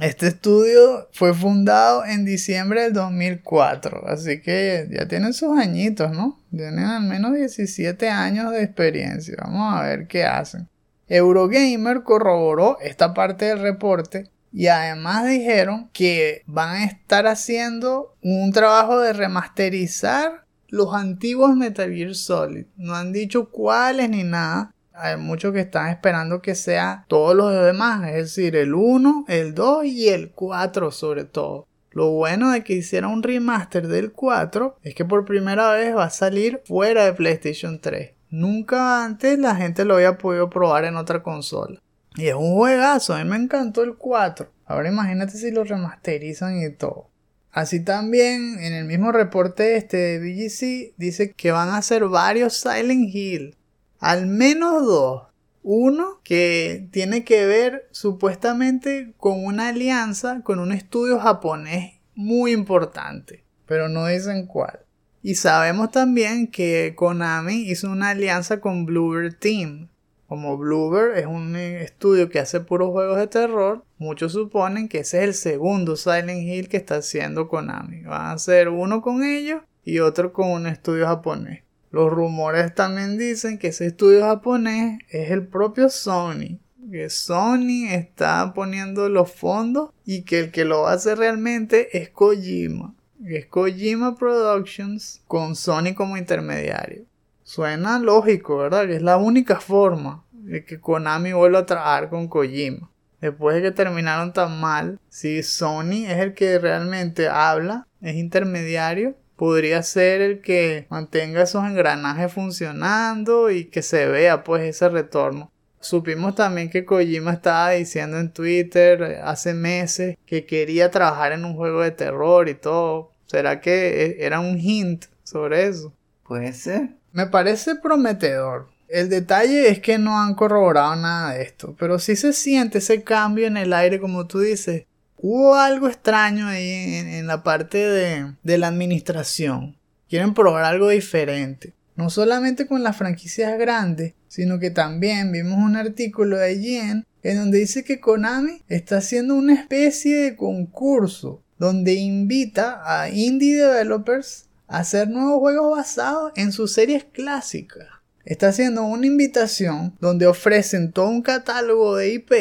Este 0.00 0.26
estudio 0.26 1.08
fue 1.12 1.34
fundado 1.34 2.04
en 2.04 2.24
diciembre 2.24 2.82
del 2.82 2.94
2004, 2.94 4.08
así 4.08 4.40
que 4.40 4.88
ya 4.90 5.06
tienen 5.06 5.32
sus 5.32 5.56
añitos, 5.56 6.10
¿no? 6.10 6.40
Tienen 6.50 6.80
al 6.84 7.04
menos 7.04 7.34
17 7.34 8.08
años 8.08 8.50
de 8.50 8.64
experiencia. 8.64 9.36
Vamos 9.40 9.74
a 9.78 9.82
ver 9.84 10.08
qué 10.08 10.24
hacen. 10.24 10.68
Eurogamer 11.08 12.02
corroboró 12.02 12.78
esta 12.80 13.12
parte 13.12 13.46
del 13.46 13.60
reporte 13.60 14.30
y 14.52 14.68
además 14.68 15.26
dijeron 15.26 15.90
que 15.92 16.42
van 16.46 16.76
a 16.76 16.84
estar 16.84 17.26
haciendo 17.26 18.14
un 18.22 18.52
trabajo 18.52 19.00
de 19.00 19.12
remasterizar 19.12 20.44
los 20.68 20.94
antiguos 20.94 21.56
Metal 21.56 21.92
Gear 21.92 22.14
Solid. 22.14 22.66
No 22.76 22.94
han 22.94 23.12
dicho 23.12 23.50
cuáles 23.50 24.10
ni 24.10 24.22
nada. 24.22 24.72
Hay 24.92 25.16
muchos 25.16 25.52
que 25.52 25.60
están 25.60 25.88
esperando 25.88 26.40
que 26.40 26.54
sea 26.54 27.04
todos 27.08 27.34
los 27.34 27.52
demás, 27.52 28.08
es 28.08 28.14
decir, 28.14 28.54
el 28.54 28.74
1, 28.74 29.24
el 29.28 29.54
2 29.54 29.84
y 29.86 30.08
el 30.08 30.30
4 30.30 30.92
sobre 30.92 31.24
todo. 31.24 31.66
Lo 31.90 32.10
bueno 32.10 32.50
de 32.50 32.64
que 32.64 32.74
hiciera 32.74 33.06
un 33.06 33.22
remaster 33.22 33.86
del 33.86 34.12
4 34.12 34.78
es 34.82 34.94
que 34.94 35.04
por 35.04 35.24
primera 35.24 35.72
vez 35.72 35.94
va 35.94 36.04
a 36.04 36.10
salir 36.10 36.60
fuera 36.64 37.04
de 37.04 37.12
PlayStation 37.12 37.80
3. 37.80 38.13
Nunca 38.34 39.04
antes 39.04 39.38
la 39.38 39.54
gente 39.54 39.84
lo 39.84 39.94
había 39.94 40.18
podido 40.18 40.50
probar 40.50 40.84
en 40.86 40.96
otra 40.96 41.22
consola. 41.22 41.80
Y 42.16 42.26
es 42.26 42.34
un 42.34 42.54
juegazo, 42.54 43.14
a 43.14 43.22
mí 43.22 43.30
me 43.30 43.36
encantó 43.36 43.84
el 43.84 43.94
4. 43.94 44.50
Ahora 44.66 44.88
imagínate 44.88 45.38
si 45.38 45.52
lo 45.52 45.62
remasterizan 45.62 46.60
y 46.60 46.68
todo. 46.70 47.10
Así 47.52 47.84
también, 47.84 48.58
en 48.58 48.72
el 48.72 48.86
mismo 48.86 49.12
reporte 49.12 49.76
este 49.76 49.96
de 49.96 50.18
BGC, 50.18 50.94
dice 50.96 51.32
que 51.32 51.52
van 51.52 51.68
a 51.68 51.76
hacer 51.76 52.06
varios 52.06 52.54
Silent 52.54 53.14
Hill. 53.14 53.56
al 54.00 54.26
menos 54.26 54.84
dos. 54.84 55.28
Uno 55.62 56.20
que 56.24 56.88
tiene 56.90 57.22
que 57.22 57.46
ver 57.46 57.86
supuestamente 57.92 59.14
con 59.16 59.44
una 59.44 59.68
alianza 59.68 60.40
con 60.42 60.58
un 60.58 60.72
estudio 60.72 61.20
japonés 61.20 62.00
muy 62.16 62.50
importante, 62.50 63.44
pero 63.64 63.88
no 63.88 64.08
dicen 64.08 64.46
cuál. 64.46 64.83
Y 65.26 65.36
sabemos 65.36 65.90
también 65.90 66.48
que 66.48 66.92
Konami 66.94 67.70
hizo 67.70 67.90
una 67.90 68.10
alianza 68.10 68.60
con 68.60 68.84
Bluebird 68.84 69.38
Team. 69.38 69.88
Como 70.28 70.58
Bluebird 70.58 71.16
es 71.16 71.24
un 71.24 71.56
estudio 71.56 72.28
que 72.28 72.40
hace 72.40 72.60
puros 72.60 72.90
juegos 72.90 73.16
de 73.16 73.26
terror, 73.26 73.86
muchos 73.96 74.32
suponen 74.32 74.86
que 74.86 74.98
ese 74.98 75.20
es 75.20 75.24
el 75.24 75.32
segundo 75.32 75.96
Silent 75.96 76.42
Hill 76.42 76.68
que 76.68 76.76
está 76.76 76.96
haciendo 76.96 77.48
Konami. 77.48 78.02
Van 78.02 78.26
a 78.26 78.32
hacer 78.32 78.68
uno 78.68 79.00
con 79.00 79.24
ellos 79.24 79.62
y 79.82 80.00
otro 80.00 80.34
con 80.34 80.50
un 80.50 80.66
estudio 80.66 81.06
japonés. 81.06 81.62
Los 81.90 82.12
rumores 82.12 82.74
también 82.74 83.16
dicen 83.16 83.56
que 83.56 83.68
ese 83.68 83.86
estudio 83.86 84.26
japonés 84.26 84.98
es 85.08 85.30
el 85.30 85.46
propio 85.46 85.88
Sony. 85.88 86.58
Que 86.90 87.08
Sony 87.08 87.88
está 87.88 88.52
poniendo 88.54 89.08
los 89.08 89.32
fondos 89.32 89.88
y 90.04 90.24
que 90.24 90.40
el 90.40 90.50
que 90.50 90.66
lo 90.66 90.86
hacer 90.86 91.16
realmente 91.16 91.96
es 91.96 92.10
Kojima 92.10 92.93
es 93.26 93.46
Kojima 93.46 94.16
Productions 94.16 95.22
con 95.26 95.56
Sony 95.56 95.94
como 95.94 96.16
intermediario. 96.16 97.04
Suena 97.42 97.98
lógico, 97.98 98.58
¿verdad? 98.58 98.86
Que 98.86 98.96
es 98.96 99.02
la 99.02 99.16
única 99.16 99.60
forma 99.60 100.24
de 100.32 100.64
que 100.64 100.80
Konami 100.80 101.32
vuelva 101.32 101.60
a 101.60 101.66
trabajar 101.66 102.10
con 102.10 102.28
Kojima. 102.28 102.90
Después 103.20 103.56
de 103.56 103.62
que 103.62 103.70
terminaron 103.70 104.32
tan 104.32 104.60
mal, 104.60 105.00
si 105.08 105.42
Sony 105.42 106.04
es 106.06 106.18
el 106.18 106.34
que 106.34 106.58
realmente 106.58 107.28
habla, 107.28 107.86
es 108.02 108.16
intermediario, 108.16 109.16
podría 109.36 109.82
ser 109.82 110.20
el 110.20 110.40
que 110.40 110.86
mantenga 110.90 111.42
esos 111.42 111.64
engranajes 111.64 112.32
funcionando 112.32 113.50
y 113.50 113.64
que 113.66 113.80
se 113.80 114.06
vea 114.06 114.44
pues 114.44 114.62
ese 114.62 114.88
retorno. 114.90 115.50
Supimos 115.80 116.34
también 116.34 116.70
que 116.70 116.84
Kojima 116.84 117.32
estaba 117.32 117.70
diciendo 117.70 118.18
en 118.18 118.32
Twitter 118.32 119.20
hace 119.22 119.52
meses 119.54 120.16
que 120.24 120.46
quería 120.46 120.90
trabajar 120.90 121.32
en 121.32 121.44
un 121.44 121.56
juego 121.56 121.82
de 121.82 121.90
terror 121.90 122.48
y 122.48 122.54
todo. 122.54 123.13
¿Será 123.34 123.60
que 123.60 124.04
e, 124.20 124.24
era 124.24 124.38
un 124.38 124.60
hint 124.60 125.06
sobre 125.24 125.66
eso? 125.66 125.92
Puede 126.24 126.52
ser. 126.52 126.90
Me 127.10 127.26
parece 127.26 127.74
prometedor. 127.74 128.68
El 128.86 129.08
detalle 129.08 129.70
es 129.70 129.80
que 129.80 129.98
no 129.98 130.20
han 130.20 130.36
corroborado 130.36 130.94
nada 130.94 131.34
de 131.34 131.42
esto, 131.42 131.74
pero 131.76 131.98
sí 131.98 132.14
se 132.14 132.32
siente 132.32 132.78
ese 132.78 133.02
cambio 133.02 133.48
en 133.48 133.56
el 133.56 133.72
aire 133.72 133.98
como 133.98 134.28
tú 134.28 134.38
dices. 134.38 134.84
Hubo 135.16 135.56
algo 135.56 135.88
extraño 135.88 136.46
ahí 136.46 136.94
en, 136.94 137.26
la 137.26 137.42
parte 137.42 137.78
de, 137.78 138.34
de 138.44 138.58
la 138.58 138.68
administración. 138.68 139.76
Quieren 140.08 140.32
probar 140.32 140.62
algo 140.62 140.90
diferente. 140.90 141.72
No 141.96 142.10
solamente 142.10 142.68
con 142.68 142.84
las 142.84 142.96
franquicias 142.96 143.58
grandes, 143.58 144.14
sino 144.28 144.60
que 144.60 144.70
también 144.70 145.32
vimos 145.32 145.58
un 145.58 145.74
artículo 145.74 146.36
de 146.36 146.56
Jen 146.60 147.04
en 147.24 147.36
donde 147.36 147.58
dice 147.58 147.82
que 147.82 147.98
Konami 147.98 148.62
está 148.68 148.98
haciendo 148.98 149.34
una 149.34 149.54
especie 149.54 150.18
de 150.18 150.36
concurso 150.36 151.43
donde 151.58 151.94
invita 151.94 152.82
a 152.84 153.10
indie 153.10 153.56
developers 153.56 154.46
a 154.68 154.78
hacer 154.78 155.08
nuevos 155.08 155.38
juegos 155.38 155.76
basados 155.76 156.32
en 156.36 156.52
sus 156.52 156.72
series 156.72 157.04
clásicas. 157.04 157.88
Está 158.24 158.48
haciendo 158.48 158.84
una 158.84 159.06
invitación 159.06 159.94
donde 160.00 160.26
ofrecen 160.26 160.92
todo 160.92 161.08
un 161.08 161.22
catálogo 161.22 161.96
de 161.96 162.14
IP 162.14 162.32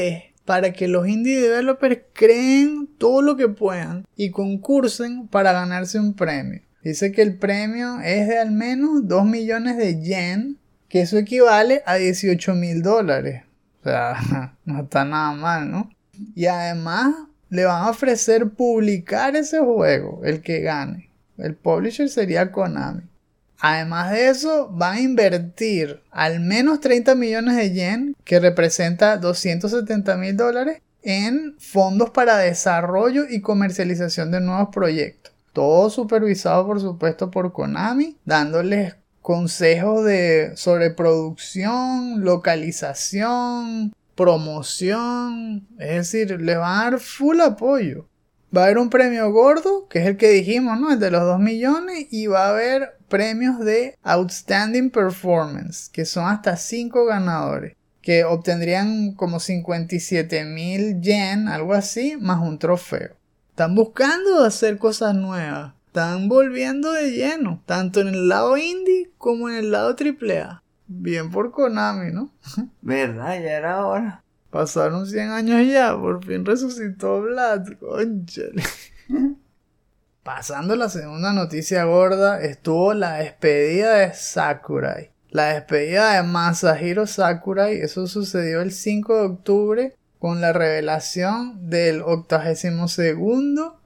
para 0.46 0.74
que 0.74 0.88
los 0.88 1.08
indie 1.08 1.42
developers 1.42 2.00
creen 2.14 2.88
todo 2.98 3.22
lo 3.22 3.36
que 3.36 3.50
puedan 3.50 4.06
y 4.16 4.32
concursen 4.32 5.28
para 5.28 5.52
ganarse 5.52 6.00
un 6.00 6.14
premio. 6.14 6.62
Dice 6.84 7.12
que 7.12 7.22
el 7.22 7.38
premio 7.38 8.00
es 8.02 8.28
de 8.28 8.40
al 8.40 8.52
menos 8.52 9.08
2 9.08 9.26
millones 9.26 9.78
de 9.78 10.02
yen, 10.02 10.58
que 10.90 11.02
eso 11.02 11.18
equivale 11.18 11.82
a 11.86 11.96
18 11.96 12.56
mil 12.56 12.82
dólares. 12.82 13.44
O 13.82 13.90
sea, 13.90 14.56
no 14.66 14.84
está 14.84 15.06
nada 15.06 15.34
mal, 15.34 15.72
¿no? 15.72 15.90
Y 16.36 16.46
además 16.46 17.16
le 17.54 17.66
van 17.66 17.84
a 17.84 17.92
ofrecer 17.92 18.50
publicar 18.50 19.36
ese 19.36 19.60
juego, 19.60 20.22
el 20.24 20.42
que 20.42 20.62
gane. 20.62 21.12
El 21.38 21.54
publisher 21.54 22.10
sería 22.10 22.52
Konami. 22.52 23.04
Además 23.60 24.12
de 24.12 24.30
eso, 24.30 24.70
van 24.72 24.96
a 24.96 25.02
invertir 25.02 26.02
al 26.10 26.40
menos 26.40 26.80
30 26.80 27.14
millones 27.14 27.56
de 27.56 27.72
yen, 27.72 28.16
que 28.24 28.40
representa 28.40 29.18
270 29.18 30.18
mil 30.18 30.36
dólares, 30.36 30.82
en 31.04 31.56
fondos 31.60 32.10
para 32.10 32.38
desarrollo 32.38 33.26
y 33.30 33.42
comercialización 33.42 34.32
de 34.32 34.42
nuevos 34.42 34.70
proyectos. 34.74 35.32
Todo 35.54 35.92
supervisado, 35.92 36.66
por 36.66 36.82
supuesto, 36.82 37.30
por 37.30 37.54
Konami, 37.54 38.18
dándoles 38.26 38.96
consejos 39.22 40.04
de 40.06 40.54
sobre 40.56 40.90
producción, 40.90 42.22
localización, 42.24 43.94
promoción, 44.16 45.68
es 45.80 46.12
decir, 46.12 46.42
le 46.42 46.56
van 46.56 46.80
a 46.80 46.84
dar 46.92 47.00
full 47.00 47.40
apoyo. 47.42 48.08
Va 48.56 48.62
a 48.62 48.66
haber 48.66 48.78
un 48.78 48.90
premio 48.90 49.32
gordo, 49.32 49.88
que 49.88 50.00
es 50.00 50.06
el 50.06 50.18
que 50.18 50.30
dijimos, 50.30 50.80
¿no? 50.80 50.92
El 50.92 51.00
de 51.00 51.10
los 51.10 51.24
2 51.24 51.40
millones, 51.40 52.08
y 52.12 52.28
va 52.28 52.46
a 52.46 52.50
haber 52.50 52.98
premios 53.10 53.60
de 53.60 53.98
Outstanding 54.04 54.92
Performance, 54.92 55.90
que 55.92 56.06
son 56.06 56.26
hasta 56.26 56.56
5 56.56 57.06
ganadores, 57.06 57.76
que 58.02 58.24
obtendrían 58.24 59.14
como 59.14 59.40
57 59.40 60.46
mil 60.46 61.02
yen, 61.02 61.48
algo 61.48 61.74
así, 61.74 62.16
más 62.20 62.42
un 62.42 62.60
trofeo. 62.60 63.16
Están 63.50 63.76
buscando 63.76 64.44
hacer 64.44 64.78
cosas 64.78 65.16
nuevas, 65.16 65.74
están 65.88 66.28
volviendo 66.28 66.92
de 66.92 67.12
lleno, 67.12 67.62
tanto 67.66 68.02
en 68.02 68.08
el 68.08 68.28
lado 68.28 68.58
indie 68.58 69.12
como 69.18 69.50
en 69.50 69.56
el 69.56 69.72
lado 69.72 69.96
AAA. 69.96 70.63
Bien 70.88 71.32
por 71.32 71.52
Konami, 71.52 72.12
¿no? 72.12 72.32
¿Verdad? 72.82 73.42
Ya 73.42 73.58
era 73.58 73.86
hora. 73.86 74.24
Pasaron 74.50 75.08
100 75.08 75.32
años 75.32 75.68
ya, 75.68 75.98
por 75.98 76.24
fin 76.24 76.46
resucitó 76.46 77.22
Vlad, 77.22 77.66
conchale. 77.80 78.64
Pasando 80.24 80.76
la 80.76 80.90
segunda 80.90 81.34
noticia 81.34 81.84
gorda, 81.86 82.40
estuvo 82.42 82.94
la 82.94 83.16
despedida 83.16 83.96
de 83.96 84.14
Sakurai. 84.14 85.12
La 85.30 85.56
despedida 85.56 86.14
de 86.14 86.24
Masahiro 86.24 87.08
Sakurai, 87.08 87.78
eso 87.78 88.06
sucedió 88.06 88.62
el 88.62 88.72
5 88.72 89.16
de 89.16 89.26
octubre 89.26 89.96
con 90.20 90.40
la 90.40 90.54
revelación 90.54 91.70
del 91.70 92.02
82 92.02 93.00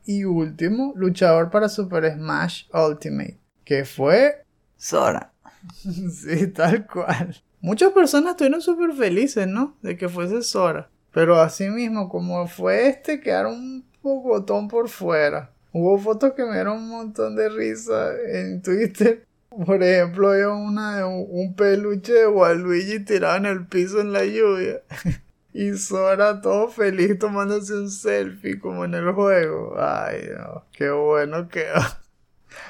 y 0.06 0.26
último 0.26 0.94
luchador 0.96 1.50
para 1.50 1.70
Super 1.70 2.14
Smash 2.14 2.66
Ultimate, 2.74 3.40
que 3.64 3.86
fue 3.86 4.44
Sora. 4.76 5.34
sí, 6.12 6.48
tal 6.48 6.86
cual. 6.88 7.36
Muchas 7.62 7.92
personas 7.92 8.32
estuvieron 8.32 8.62
súper 8.62 8.94
felices, 8.94 9.48
¿no? 9.48 9.76
De 9.82 9.98
que 9.98 10.10
fuese 10.10 10.42
Sora. 10.44 10.90
Pero 11.12 11.40
así 11.40 11.70
mismo, 11.70 12.10
como 12.10 12.48
fue 12.48 12.90
este, 12.90 13.20
quedaron 13.20 13.56
un 13.56 14.24
botón 14.24 14.68
por 14.68 14.90
fuera. 14.90 15.52
Hubo 15.74 15.98
fotos 15.98 16.34
que 16.34 16.44
me 16.44 16.54
dieron 16.54 16.78
un 16.78 16.90
montón 16.90 17.36
de 17.36 17.50
risa 17.50 18.12
en 18.32 18.62
Twitter. 18.62 19.26
Por 19.66 19.82
ejemplo, 19.82 20.32
había 20.32 20.50
una 20.50 21.08
un, 21.08 21.56
peluche 21.56 22.14
de 22.14 22.28
Waluigi 22.28 23.00
tirado 23.04 23.38
en 23.38 23.46
el 23.48 23.66
piso 23.66 24.00
en 24.00 24.14
la 24.14 24.24
lluvia. 24.26 24.82
y 25.54 25.74
Sora 25.74 26.42
todo 26.42 26.68
feliz 26.68 27.18
tomándose 27.18 27.74
un 27.74 27.90
selfie 27.90 28.60
como 28.60 28.86
en 28.86 28.94
el 28.94 29.12
juego. 29.14 29.76
Ay, 29.80 30.22
Dios, 30.22 30.64
qué 30.72 30.90
bueno 30.92 31.48
quedó. 31.48 31.82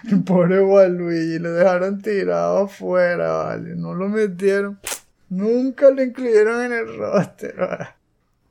El 0.10 0.23
pobre 0.26 0.62
Waluigi 0.62 1.39
lo 1.39 1.54
dejaron 1.54 2.02
tirado 2.02 2.65
afuera, 2.65 3.32
vale. 3.32 3.76
No 3.76 3.93
lo 3.93 4.10
metieron. 4.10 4.80
Nunca 5.30 5.89
lo 5.89 6.02
incluyeron 6.02 6.62
en 6.63 6.71
el 6.71 6.97
roster, 6.97 7.56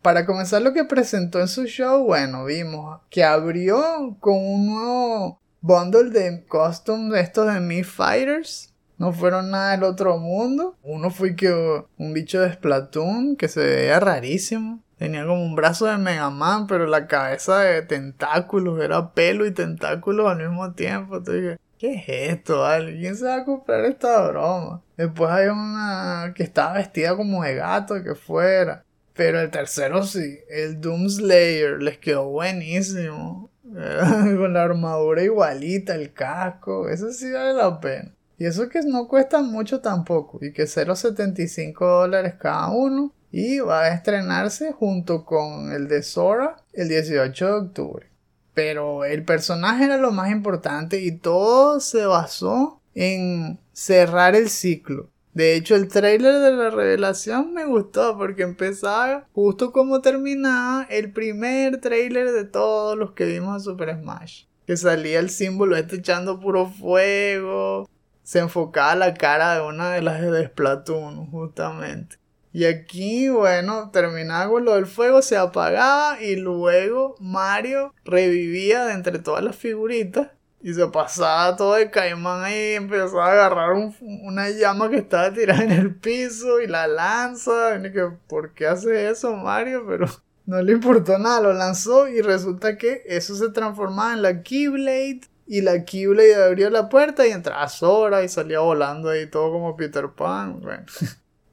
Para 0.02 0.26
comenzar 0.26 0.62
lo 0.62 0.72
que 0.72 0.84
presentó 0.84 1.40
en 1.40 1.48
su 1.48 1.64
show, 1.64 2.04
bueno, 2.04 2.44
vimos 2.44 3.00
que 3.08 3.24
abrió 3.24 4.16
con 4.20 4.34
un 4.34 4.66
nuevo 4.66 5.40
bundle 5.62 6.10
de 6.10 6.44
costumes 6.46 7.12
de 7.12 7.20
estos 7.20 7.52
de 7.52 7.60
Mi 7.60 7.82
Fighters. 7.82 8.72
No 8.98 9.12
fueron 9.12 9.50
nada 9.50 9.72
del 9.72 9.84
otro 9.84 10.18
mundo. 10.18 10.76
Uno 10.82 11.10
fue 11.10 11.34
que 11.34 11.50
un 11.98 12.12
bicho 12.12 12.40
de 12.40 12.52
Splatoon 12.52 13.36
que 13.36 13.48
se 13.48 13.60
veía 13.60 14.00
rarísimo. 14.00 14.80
Tenía 14.98 15.26
como 15.26 15.44
un 15.44 15.54
brazo 15.54 15.86
de 15.86 15.98
Mega 15.98 16.30
Man, 16.30 16.66
pero 16.66 16.86
la 16.86 17.06
cabeza 17.06 17.60
de 17.60 17.82
tentáculos, 17.82 18.82
era 18.82 19.12
pelo 19.12 19.44
y 19.46 19.52
tentáculos 19.52 20.30
al 20.30 20.38
mismo 20.38 20.72
tiempo. 20.72 21.18
Entonces 21.18 21.58
¿qué 21.78 21.94
es 21.94 22.04
esto? 22.38 22.60
Vale? 22.60 22.98
¿Quién 22.98 23.16
se 23.16 23.26
va 23.26 23.36
a 23.36 23.44
comprar 23.44 23.84
esta 23.84 24.26
broma? 24.28 24.82
Después 24.96 25.30
hay 25.30 25.48
una 25.48 26.32
que 26.34 26.42
estaba 26.42 26.74
vestida 26.74 27.16
como 27.16 27.42
de 27.42 27.56
gato, 27.56 28.02
que 28.02 28.14
fuera. 28.14 28.84
Pero 29.14 29.40
el 29.40 29.50
tercero 29.50 30.02
sí, 30.02 30.38
el 30.48 30.80
Doom 30.80 31.08
Slayer, 31.08 31.82
les 31.82 31.98
quedó 31.98 32.28
buenísimo. 32.30 33.50
Con 33.64 34.52
la 34.52 34.62
armadura 34.62 35.22
igualita, 35.22 35.94
el 35.94 36.12
casco, 36.12 36.88
eso 36.88 37.12
sí 37.12 37.30
vale 37.32 37.52
la 37.52 37.80
pena. 37.80 38.12
Y 38.38 38.44
eso 38.44 38.68
que 38.68 38.80
no 38.82 39.08
cuesta 39.08 39.40
mucho 39.40 39.80
tampoco, 39.80 40.38
y 40.42 40.52
que 40.52 40.64
0.75 40.64 41.78
dólares 41.78 42.34
cada 42.38 42.68
uno 42.68 43.12
y 43.38 43.58
va 43.58 43.82
a 43.82 43.92
estrenarse 43.92 44.72
junto 44.72 45.26
con 45.26 45.70
el 45.70 45.88
de 45.88 46.02
Sora 46.02 46.56
el 46.72 46.88
18 46.88 47.44
de 47.44 47.52
octubre. 47.52 48.06
Pero 48.54 49.04
el 49.04 49.26
personaje 49.26 49.84
era 49.84 49.98
lo 49.98 50.10
más 50.10 50.30
importante 50.30 51.02
y 51.02 51.12
todo 51.12 51.80
se 51.80 52.06
basó 52.06 52.80
en 52.94 53.58
cerrar 53.74 54.34
el 54.34 54.48
ciclo. 54.48 55.10
De 55.34 55.54
hecho, 55.54 55.76
el 55.76 55.88
trailer 55.88 56.40
de 56.40 56.50
la 56.52 56.70
revelación 56.70 57.52
me 57.52 57.66
gustó 57.66 58.16
porque 58.16 58.42
empezaba 58.42 59.26
justo 59.34 59.70
como 59.70 60.00
terminaba 60.00 60.86
el 60.88 61.12
primer 61.12 61.78
trailer 61.82 62.32
de 62.32 62.44
todos 62.44 62.96
los 62.96 63.12
que 63.12 63.26
vimos 63.26 63.56
en 63.56 63.60
Super 63.60 63.98
Smash. 64.00 64.44
Que 64.66 64.78
salía 64.78 65.18
el 65.18 65.28
símbolo 65.28 65.76
este 65.76 65.96
echando 65.96 66.40
puro 66.40 66.70
fuego. 66.70 67.86
Se 68.22 68.38
enfocaba 68.38 68.94
la 68.94 69.12
cara 69.12 69.56
de 69.56 69.60
una 69.60 69.90
de 69.90 70.00
las 70.00 70.22
de 70.22 70.46
Splatoon, 70.46 71.30
justamente. 71.30 72.16
Y 72.56 72.64
aquí, 72.64 73.28
bueno, 73.28 73.90
terminaba 73.90 74.50
con 74.50 74.64
lo 74.64 74.76
del 74.76 74.86
fuego, 74.86 75.20
se 75.20 75.36
apagaba 75.36 76.22
y 76.22 76.36
luego 76.36 77.14
Mario 77.20 77.92
revivía 78.02 78.86
de 78.86 78.94
entre 78.94 79.18
todas 79.18 79.44
las 79.44 79.56
figuritas 79.56 80.28
y 80.62 80.72
se 80.72 80.86
pasaba 80.86 81.54
todo 81.54 81.74
de 81.74 81.90
caimán 81.90 82.44
ahí, 82.44 82.72
empezaba 82.72 83.26
a 83.26 83.32
agarrar 83.32 83.74
una 84.00 84.48
llama 84.48 84.88
que 84.88 84.96
estaba 84.96 85.34
tirada 85.34 85.64
en 85.64 85.70
el 85.70 85.96
piso 85.96 86.62
y 86.62 86.66
la 86.66 86.86
lanza. 86.86 87.76
Y 87.76 87.92
que, 87.92 88.08
¿por 88.26 88.54
qué 88.54 88.68
hace 88.68 89.10
eso 89.10 89.36
Mario? 89.36 89.84
Pero 89.86 90.06
no 90.46 90.62
le 90.62 90.72
importó 90.72 91.18
nada, 91.18 91.42
lo 91.42 91.52
lanzó 91.52 92.08
y 92.08 92.22
resulta 92.22 92.78
que 92.78 93.02
eso 93.04 93.36
se 93.36 93.50
transformaba 93.50 94.14
en 94.14 94.22
la 94.22 94.42
Keyblade. 94.42 95.20
Y 95.46 95.60
la 95.60 95.84
Keyblade 95.84 96.42
abrió 96.42 96.70
la 96.70 96.88
puerta 96.88 97.26
y 97.26 97.32
entraba 97.32 97.68
Sora 97.68 98.22
y 98.22 98.30
salía 98.30 98.60
volando 98.60 99.10
ahí 99.10 99.26
todo 99.26 99.52
como 99.52 99.76
Peter 99.76 100.08
Pan. 100.16 100.60
Bueno, 100.62 100.86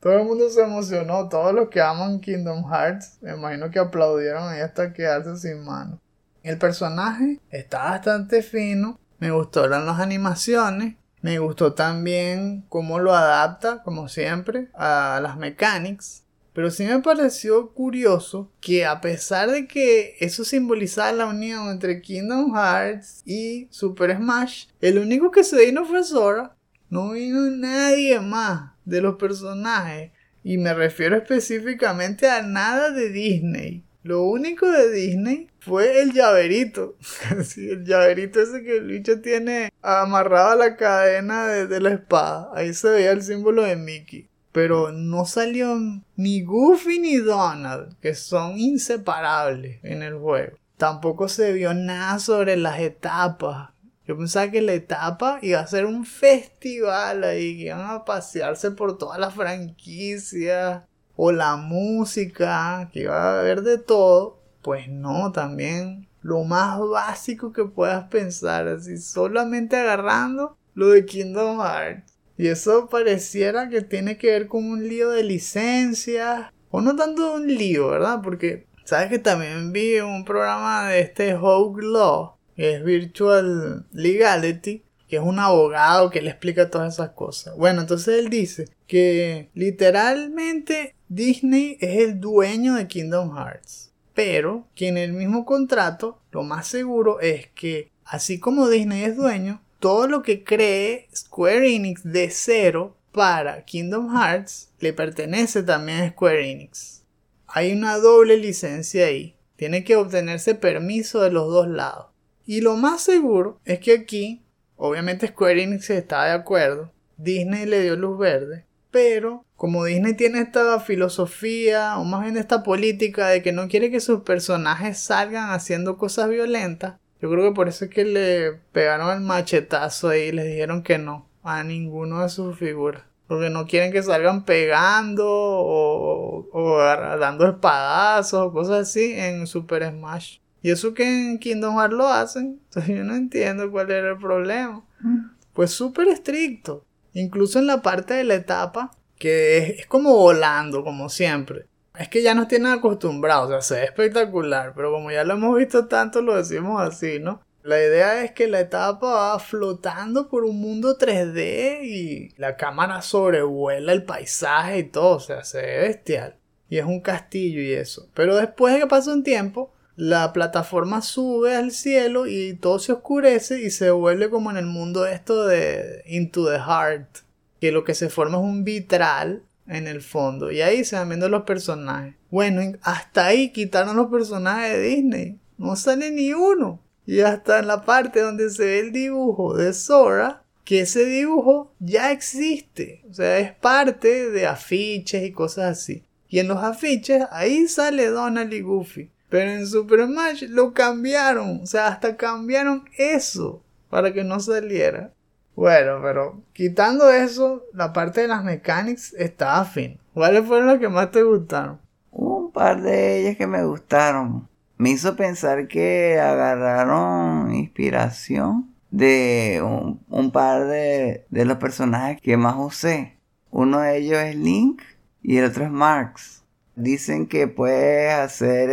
todo 0.04 0.20
el 0.20 0.26
mundo 0.26 0.50
se 0.50 0.62
emocionó, 0.62 1.30
todos 1.30 1.54
los 1.54 1.70
que 1.70 1.80
aman 1.80 2.20
Kingdom 2.20 2.70
Hearts, 2.70 3.20
me 3.22 3.32
imagino 3.32 3.72
que 3.72 3.80
aplaudieron 3.80 4.50
ahí 4.50 4.60
hasta 4.60 4.92
quedarse 4.92 5.38
sin 5.38 5.63
mano. 5.63 6.02
El 6.44 6.58
personaje 6.58 7.39
está 7.50 7.86
bastante 7.86 8.44
fino, 8.44 9.00
me 9.20 9.32
gustaron 9.32 9.86
las 9.86 10.02
animaciones. 10.02 10.96
Me 11.22 11.39
gustó 11.39 11.72
también 11.72 12.66
cómo 12.68 13.00
lo 13.00 13.16
adapta, 13.16 13.82
como 13.82 14.10
siempre, 14.10 14.68
a 14.74 15.22
las 15.24 15.38
mechanics. 15.38 16.26
Pero 16.52 16.70
sí 16.70 16.84
me 16.84 17.00
pareció 17.00 17.72
curioso 17.72 18.52
que 18.60 18.86
a 18.86 19.00
pesar 19.00 19.52
de 19.52 19.70
que 19.70 20.18
eso 20.20 20.44
simbolizaba 20.44 21.13
la 21.13 21.28
unión 21.28 21.70
entre 21.70 22.02
Kingdom 22.02 22.54
Hearts 22.54 23.22
y 23.26 23.70
Super 23.72 24.18
Smash, 24.18 24.66
el 24.82 25.00
único 25.00 25.32
que 25.32 25.46
se 25.46 25.66
vino 25.66 25.86
fue 25.86 26.04
Sora. 26.04 26.58
No 26.89 27.12
vino 27.12 27.39
nadie 27.50 28.20
más 28.20 28.73
de 28.86 29.02
los 29.02 29.15
personajes. 29.15 30.12
Y 30.43 30.58
me 30.58 30.74
refiero 30.74 31.15
específicamente 31.15 32.30
a 32.30 32.41
nada 32.41 32.91
de 32.91 33.10
Disney. 33.10 33.84
Lo 34.04 34.24
único 34.24 34.69
de 34.69 34.91
Disney 34.91 35.48
fue 35.60 36.02
el 36.02 36.12
llaverito. 36.12 36.98
el 37.58 37.86
llaverito 37.86 38.41
ese 38.41 38.62
que 38.62 38.78
el 38.78 38.88
bicho 38.88 39.22
tiene 39.22 39.72
amarrado 39.82 40.52
a 40.52 40.56
la 40.56 40.76
cadena 40.76 41.48
de, 41.48 41.80
la 41.80 41.91
espada. 41.91 42.50
Ahí 42.54 42.74
se 42.74 42.89
veía 42.89 43.12
el 43.12 43.24
símbolo 43.24 43.63
de 43.63 43.78
Mickey. 43.78 44.30
Pero 44.52 44.91
no 44.91 45.26
salió 45.26 45.80
ni 46.15 46.43
Goofy 46.43 47.00
ni 47.00 47.15
Donald, 47.15 47.96
que 48.02 48.13
son 48.13 48.60
inseparables 48.60 49.80
en 49.84 50.04
el 50.04 50.15
juego. 50.15 50.58
Tampoco 50.78 51.30
se 51.30 51.54
vio 51.54 51.74
nada 51.74 52.19
sobre 52.19 52.58
las 52.58 52.80
etapas. 52.82 53.69
Yo 54.06 54.18
pensaba 54.18 54.52
que 54.52 54.62
la 54.62 54.74
etapa 54.74 55.39
iba 55.42 55.60
a 55.60 55.68
ser 55.68 55.86
un 55.86 56.06
festival 56.06 57.24
ahí, 57.24 57.58
que 57.58 57.63
iban 57.66 57.89
a 57.89 58.04
pasearse 58.04 58.72
por 58.72 58.98
toda 58.98 59.18
la 59.18 59.32
franquicia 59.32 60.88
o 61.16 61.32
la 61.32 61.56
música, 61.56 62.89
que 62.92 63.02
iba 63.02 63.16
a 63.16 63.39
haber 63.39 63.62
de 63.62 63.78
todo, 63.78 64.42
pues 64.62 64.89
no, 64.89 65.32
también 65.32 66.10
lo 66.22 66.44
más 66.44 66.80
básico 66.80 67.54
que 67.54 67.66
puedas 67.66 68.06
pensar, 68.10 68.68
así 68.68 68.98
solamente 68.98 69.76
agarrando 69.78 70.58
lo 70.74 70.89
de 70.89 71.06
Kingdom 71.06 71.60
Hearts. 71.60 72.13
Y 72.38 72.48
eso 72.48 72.89
pareciera 72.89 73.70
que 73.70 73.82
tiene 73.82 74.18
que 74.18 74.32
ver 74.32 74.48
con 74.48 74.66
un 74.66 74.88
lío 74.88 75.12
de 75.12 75.24
licencias, 75.24 76.52
o 76.72 76.82
no 76.82 76.96
tanto 76.96 77.36
un 77.36 77.48
lío, 77.48 77.89
¿verdad? 77.89 78.22
Porque 78.24 78.66
sabes 78.84 79.10
que 79.10 79.20
también 79.20 79.72
vi 79.72 80.00
un 80.00 80.26
programa 80.26 80.89
de 80.89 81.02
este 81.02 81.36
Hogue 81.36 81.84
Law, 81.86 82.38
es 82.58 82.84
Virtual 82.84 83.86
Legality, 83.92 84.84
que 85.08 85.18
es 85.18 85.22
un 85.22 85.39
abogado 85.39 86.10
que 86.10 86.22
le 86.22 86.30
explica 86.30 86.70
todas 86.70 86.96
esas 86.96 87.12
cosas. 87.12 87.56
Bueno, 87.56 87.82
entonces 87.82 88.20
él 88.20 88.30
dice 88.30 88.68
que 88.88 89.50
literalmente 89.54 90.96
Disney 91.08 91.78
es 91.80 92.00
el 92.00 92.20
dueño 92.20 92.76
de 92.76 92.88
Kingdom 92.88 93.36
Hearts. 93.38 93.92
Pero 94.13 94.68
que 94.76 94.88
en 94.88 94.98
el 94.98 95.13
mismo 95.13 95.46
contrato 95.46 96.20
lo 96.32 96.44
más 96.44 96.68
seguro 96.68 97.20
es 97.20 97.48
que 97.50 97.92
así 98.06 98.39
como 98.39 98.70
Disney 98.70 99.04
es 99.04 99.16
dueño, 99.16 99.62
todo 99.80 100.08
lo 100.08 100.22
que 100.22 100.44
cree 100.44 101.08
Square 101.16 101.76
Enix 101.76 102.04
de 102.04 102.30
cero 102.30 102.96
para 103.12 103.66
Kingdom 103.66 104.16
Hearts 104.16 104.70
le 104.80 104.94
pertenece 104.94 105.63
también 105.63 106.02
a 106.02 106.10
Square 106.10 106.52
Enix. 106.52 107.04
Hay 107.48 107.72
una 107.72 107.98
doble 107.98 108.38
licencia 108.38 109.06
ahí. 109.06 109.36
Tiene 109.56 109.84
que 109.84 109.96
obtenerse 109.96 110.56
permiso 110.56 111.22
de 111.22 111.32
los 111.32 111.48
dos 111.50 111.68
lados. 111.68 112.08
Y 112.46 112.62
lo 112.62 112.76
más 112.76 113.02
seguro 113.02 113.60
es 113.66 113.80
que 113.80 113.94
aquí 113.94 114.44
Obviamente 114.86 115.28
Square 115.28 115.64
Enix 115.64 115.90
está 115.90 116.26
de 116.26 116.32
acuerdo. 116.32 116.92
Disney 117.16 117.66
le 117.66 117.82
dio 117.82 117.96
luz 117.96 118.18
verde. 118.20 118.66
Pero 118.92 119.46
como 119.56 119.86
Disney 119.86 120.14
tiene 120.14 120.42
esta 120.42 120.78
filosofía, 120.82 121.98
o 121.98 122.04
más 122.04 122.22
bien 122.24 122.36
esta 122.36 122.64
política 122.64 123.30
de 123.30 123.42
que 123.42 123.54
no 123.54 123.68
quiere 123.68 123.90
que 123.90 124.00
sus 124.00 124.24
personajes 124.24 125.00
salgan 125.00 125.52
haciendo 125.52 125.98
cosas 125.98 126.30
violentas, 126.30 126.96
yo 127.22 127.32
creo 127.32 127.46
que 127.46 127.56
por 127.56 127.70
eso 127.70 127.86
es 127.86 127.92
que 127.92 128.04
le 128.04 128.60
pegaron 128.74 129.10
el 129.12 129.22
machetazo 129.22 130.10
ahí 130.10 130.24
y 130.24 130.32
les 130.34 130.48
dijeron 130.48 130.84
que 130.84 130.98
no 130.98 131.30
a 131.44 131.64
ninguno 131.64 132.22
de 132.22 132.28
sus 132.28 132.60
figuras. 132.60 133.04
Porque 133.28 133.50
no 133.50 133.66
quieren 133.66 133.94
que 133.94 134.04
salgan 134.04 134.44
pegando 134.44 135.26
o, 135.26 136.50
o 136.52 136.78
dando 136.78 137.48
espadazos 137.48 138.48
o 138.48 138.52
cosas 138.52 138.90
así 138.90 139.14
en 139.14 139.48
Super 139.48 139.90
Smash. 139.90 140.40
Y 140.63 140.71
eso 140.71 140.93
que 140.93 141.04
en 141.04 141.38
Kingdom 141.38 141.78
Hearts 141.78 141.93
lo 141.93 142.08
hacen. 142.08 142.62
Entonces 142.65 142.95
yo 142.95 143.04
no 143.04 143.15
entiendo 143.15 143.69
cuál 143.69 143.91
era 143.91 144.12
el 144.12 144.17
problema. 144.17 144.84
Mm. 145.02 145.30
Pues 145.54 145.71
súper 145.71 146.08
estricto. 146.08 146.86
Incluso 147.13 147.60
en 147.60 147.67
la 147.67 147.84
parte 147.84 148.15
de 148.15 148.23
la 148.23 148.34
etapa, 148.34 148.91
que 149.19 149.76
es, 149.78 149.86
como 149.86 150.15
volando, 150.15 150.84
como 150.84 151.10
siempre. 151.10 151.67
Es 151.99 152.10
que 152.10 152.23
ya 152.23 152.34
nos 152.34 152.47
tienen 152.47 152.71
acostumbrados, 152.71 153.49
o 153.49 153.52
sea, 153.52 153.62
se 153.62 153.76
ve 153.76 153.84
espectacular, 153.86 154.73
pero 154.76 154.91
como 154.91 155.12
ya 155.12 155.23
lo 155.23 155.36
hemos 155.36 155.56
visto 155.56 155.88
tanto, 155.88 156.23
lo 156.23 156.36
decimos 156.36 156.82
así, 156.82 157.19
¿no? 157.19 157.43
La 157.62 157.78
idea 157.78 158.23
es 158.23 158.32
que 158.32 158.47
la 158.47 158.62
etapa 158.62 159.06
va 159.06 159.39
flotando 159.39 160.28
por 160.28 160.43
un 160.43 160.60
mundo 160.60 160.97
3D 160.97 161.84
y 161.84 162.34
la 162.38 162.58
cámara 162.58 163.04
sobrevuela 163.04 163.93
el 163.93 164.04
paisaje 164.06 164.80
y 164.80 164.84
todo, 164.86 165.17
o 165.17 165.19
sea, 165.19 165.43
se 165.43 165.62
ve 165.62 165.78
bestial. 165.82 166.36
Y 166.67 166.80
es 166.80 166.86
un 166.86 166.99
castillo 166.99 167.62
y 167.62 167.73
eso. 167.73 168.10
Pero 168.15 168.36
después 168.36 168.73
de 168.73 168.80
que 168.80 168.88
pasa 168.88 169.13
un 169.13 169.23
tiempo, 169.23 169.71
la 169.96 170.34
plataforma 170.34 171.02
sube 171.02 171.56
al 171.56 171.72
cielo 171.72 172.26
y 172.26 172.54
todo 172.54 172.80
se 172.80 172.94
oscurece 172.94 173.62
y 173.62 173.70
se 173.70 173.92
vuelve 173.92 174.30
como 174.30 174.50
en 174.50 174.58
el 174.58 174.66
mundo 174.66 175.06
esto 175.06 175.46
de 175.46 176.04
Into 176.08 176.50
the 176.50 176.58
Heart, 176.58 177.20
que 177.60 177.72
lo 177.72 177.84
que 177.84 177.94
se 177.94 178.10
forma 178.10 178.38
es 178.38 178.44
un 178.44 178.64
vitral 178.64 179.44
en 179.68 179.88
el 179.88 180.02
fondo 180.02 180.52
y 180.52 180.62
ahí 180.62 180.84
se 180.84 180.96
van 180.96 181.10
viendo 181.10 181.30
los 181.30 181.44
personajes. 181.44 182.16
Bueno, 182.32 182.62
hasta 182.82 183.28
ahí 183.28 183.52
quitaron 183.52 183.96
los 183.96 184.08
personajes 184.08 184.74
de 184.74 184.82
Disney, 184.82 185.40
no 185.58 185.76
sale 185.76 186.12
ni 186.12 186.34
uno. 186.34 186.80
Y 187.06 187.20
hasta 187.20 187.60
en 187.60 187.68
la 187.68 187.84
parte 187.84 188.22
donde 188.22 188.50
se 188.50 188.64
ve 188.64 188.80
el 188.80 188.92
dibujo 188.94 189.56
de 189.56 189.74
Sora, 189.74 190.44
que 190.64 190.82
ese 190.82 191.06
dibujo 191.06 191.74
ya 191.80 192.12
existe, 192.12 193.04
o 193.10 193.14
sea, 193.14 193.40
es 193.40 193.54
parte 193.54 194.30
de 194.30 194.48
afiches 194.48 195.24
y 195.24 195.32
cosas 195.32 195.80
así. 195.80 196.04
Y 196.30 196.40
en 196.40 196.48
los 196.48 196.64
afiches 196.64 197.26
ahí 197.30 197.68
sale 197.68 198.08
Donald 198.08 198.54
y 198.54 198.62
Goofy. 198.62 199.12
Pero 199.34 199.50
en 199.50 199.65
Super 199.65 200.06
Smash 200.06 200.43
lo 200.43 200.76
cambiaron. 200.76 201.62
O 201.63 201.65
sea, 201.65 201.88
hasta 201.88 202.17
cambiaron 202.17 202.88
eso 203.00 203.63
para 203.89 204.13
que 204.13 204.24
no 204.24 204.39
saliera. 204.39 205.12
Bueno, 205.56 206.02
pero 206.04 206.43
quitando 206.54 207.10
eso, 207.10 207.63
la 207.74 207.93
parte 207.93 208.22
de 208.22 208.28
las 208.28 208.43
mechanics 208.43 209.12
estaba 209.15 209.65
fin. 209.65 209.98
¿Cuáles 210.13 210.46
fueron 210.46 210.67
las 210.67 210.78
que 210.78 210.88
más 210.88 211.10
te 211.10 211.24
gustaron? 211.24 211.80
Un 212.12 212.52
par 212.52 212.84
de 212.84 213.22
ellas 213.22 213.36
que 213.36 213.48
me 213.48 213.65
gustaron. 213.65 214.48
Me 214.78 214.91
hizo 214.91 215.15
pensar 215.15 215.67
que 215.67 216.19
agarraron 216.19 217.56
inspiración 217.56 218.72
de 218.91 219.63
un, 220.10 220.30
par 220.30 220.67
de, 220.67 221.26
de 221.32 221.46
los 221.46 221.58
personajes 221.58 222.22
que 222.22 222.38
más 222.38 222.54
usé. 222.60 223.17
Uno 223.50 223.80
de 223.80 223.98
ellos 223.98 224.19
es 224.19 224.36
Link 224.36 224.84
y 225.24 225.38
el 225.38 225.46
otro 225.46 225.63
es 225.63 225.72
Marx. 225.72 226.43
Dicen 226.76 227.28
que 227.28 227.48
puedes 227.48 228.14
hacer 228.14 228.70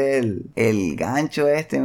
el, 0.55 0.97
gancho 0.97 1.49
este 1.49 1.83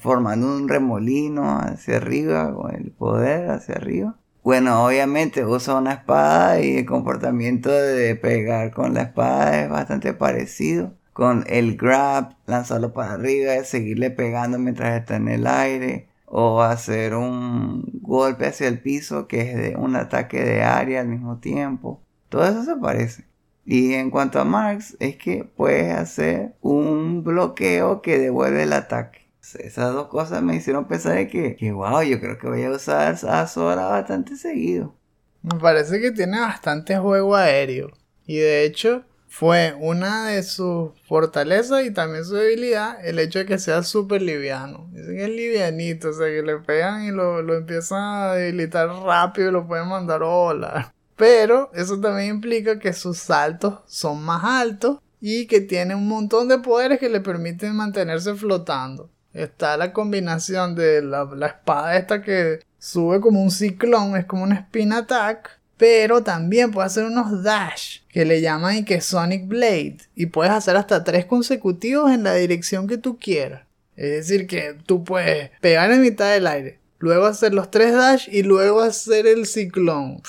formando 0.00 0.46
un 0.46 0.68
remolino 0.68 1.58
hacia 1.58 1.96
arriba 1.96 2.54
con 2.54 2.74
el 2.74 2.92
poder 2.92 3.50
hacia 3.50 3.74
arriba. 3.74 4.16
Bueno, 4.44 4.86
obviamente 4.86 5.44
usa 5.44 5.74
una 5.74 5.92
espada 5.92 6.60
y 6.60 6.78
el 6.78 6.86
comportamiento 6.86 7.70
de 7.70 8.14
pegar 8.16 8.70
con 8.70 8.94
la 8.94 9.02
espada 9.02 9.62
es 9.62 9.68
bastante 9.68 10.14
parecido. 10.14 10.94
Con 11.12 11.44
el 11.48 11.76
grab, 11.76 12.36
lanzarlo 12.46 12.92
para 12.94 13.12
arriba, 13.14 13.56
y 13.56 13.64
seguirle 13.64 14.10
pegando 14.10 14.58
mientras 14.58 14.98
está 14.98 15.16
en 15.16 15.28
el 15.28 15.46
aire. 15.46 16.08
O 16.24 16.62
hacer 16.62 17.14
un 17.14 17.84
golpe 18.00 18.46
hacia 18.46 18.68
el 18.68 18.80
piso 18.80 19.26
que 19.26 19.50
es 19.50 19.56
de 19.56 19.76
un 19.76 19.96
ataque 19.96 20.42
de 20.42 20.62
área 20.62 21.00
al 21.00 21.08
mismo 21.08 21.38
tiempo. 21.38 22.00
Todo 22.28 22.46
eso 22.46 22.64
se 22.64 22.76
parece. 22.76 23.24
Y 23.70 23.92
en 23.92 24.10
cuanto 24.10 24.40
a 24.40 24.44
Marks, 24.44 24.96
es 24.98 25.18
que 25.18 25.44
puedes 25.44 25.94
hacer 25.94 26.54
un 26.62 27.22
bloqueo 27.22 28.00
que 28.00 28.18
devuelve 28.18 28.62
el 28.62 28.72
ataque. 28.72 29.28
Esas 29.58 29.92
dos 29.92 30.08
cosas 30.08 30.42
me 30.42 30.56
hicieron 30.56 30.88
pensar 30.88 31.16
de 31.16 31.28
que, 31.28 31.54
que 31.54 31.72
wow, 31.72 32.00
yo 32.00 32.18
creo 32.18 32.38
que 32.38 32.48
voy 32.48 32.62
a 32.62 32.70
usar 32.70 33.18
a 33.28 33.46
Sora 33.46 33.84
bastante 33.84 34.36
seguido. 34.36 34.94
Me 35.42 35.58
parece 35.58 36.00
que 36.00 36.12
tiene 36.12 36.40
bastante 36.40 36.96
juego 36.96 37.36
aéreo. 37.36 37.90
Y 38.24 38.38
de 38.38 38.64
hecho, 38.64 39.04
fue 39.28 39.76
una 39.78 40.28
de 40.28 40.44
sus 40.44 40.92
fortalezas 41.06 41.84
y 41.84 41.92
también 41.92 42.24
su 42.24 42.36
debilidad 42.36 42.96
el 43.06 43.18
hecho 43.18 43.40
de 43.40 43.44
que 43.44 43.58
sea 43.58 43.82
súper 43.82 44.22
liviano. 44.22 44.88
Dicen 44.92 45.14
que 45.14 45.24
es 45.24 45.30
livianito, 45.30 46.08
o 46.08 46.12
sea, 46.14 46.28
que 46.28 46.40
le 46.40 46.56
pegan 46.60 47.04
y 47.04 47.10
lo, 47.10 47.42
lo 47.42 47.54
empiezan 47.54 48.00
a 48.00 48.32
debilitar 48.32 48.88
rápido 48.88 49.50
y 49.50 49.52
lo 49.52 49.66
pueden 49.66 49.88
mandar 49.88 50.22
a 50.22 50.26
volar. 50.26 50.97
Pero 51.18 51.70
eso 51.74 52.00
también 52.00 52.36
implica 52.36 52.78
que 52.78 52.92
sus 52.92 53.18
saltos 53.18 53.80
son 53.86 54.22
más 54.22 54.44
altos 54.44 55.00
y 55.20 55.46
que 55.48 55.60
tiene 55.60 55.96
un 55.96 56.06
montón 56.06 56.46
de 56.46 56.58
poderes 56.58 57.00
que 57.00 57.08
le 57.08 57.20
permiten 57.20 57.74
mantenerse 57.74 58.36
flotando. 58.36 59.10
Está 59.34 59.76
la 59.76 59.92
combinación 59.92 60.76
de 60.76 61.02
la, 61.02 61.28
espada 61.44 61.96
esta 61.96 62.22
que 62.22 62.60
sube 62.78 63.20
como 63.20 63.42
un 63.42 63.50
ciclón, 63.50 64.16
es 64.16 64.26
como 64.26 64.44
un 64.44 64.52
spin 64.52 64.92
attack. 64.92 65.58
Pero 65.76 66.22
también 66.22 66.70
puede 66.70 66.86
hacer 66.86 67.04
unos 67.04 67.42
dash 67.42 68.00
que 68.08 68.24
le 68.24 68.40
llaman 68.40 68.78
y 68.78 68.84
que 68.84 69.00
Sonic 69.00 69.46
Blade. 69.46 69.98
Y 70.14 70.26
puedes 70.26 70.52
hacer 70.52 70.76
hasta 70.76 71.02
tres 71.02 71.26
consecutivos 71.26 72.12
en 72.12 72.22
la 72.22 72.34
dirección 72.34 72.86
que 72.86 72.98
tú 72.98 73.18
quieras. 73.18 73.62
Es 73.96 74.10
decir, 74.10 74.46
que 74.46 74.76
tú 74.86 75.02
puedes 75.02 75.50
pegar 75.60 75.90
en 75.90 76.00
mitad 76.00 76.32
del 76.32 76.46
aire, 76.46 76.78
luego 76.98 77.26
hacer 77.26 77.52
los 77.52 77.70
tres 77.70 77.92
dash 77.92 78.28
y 78.30 78.44
luego 78.44 78.80
hacer 78.80 79.26
el 79.26 79.46
ciclón. 79.46 80.22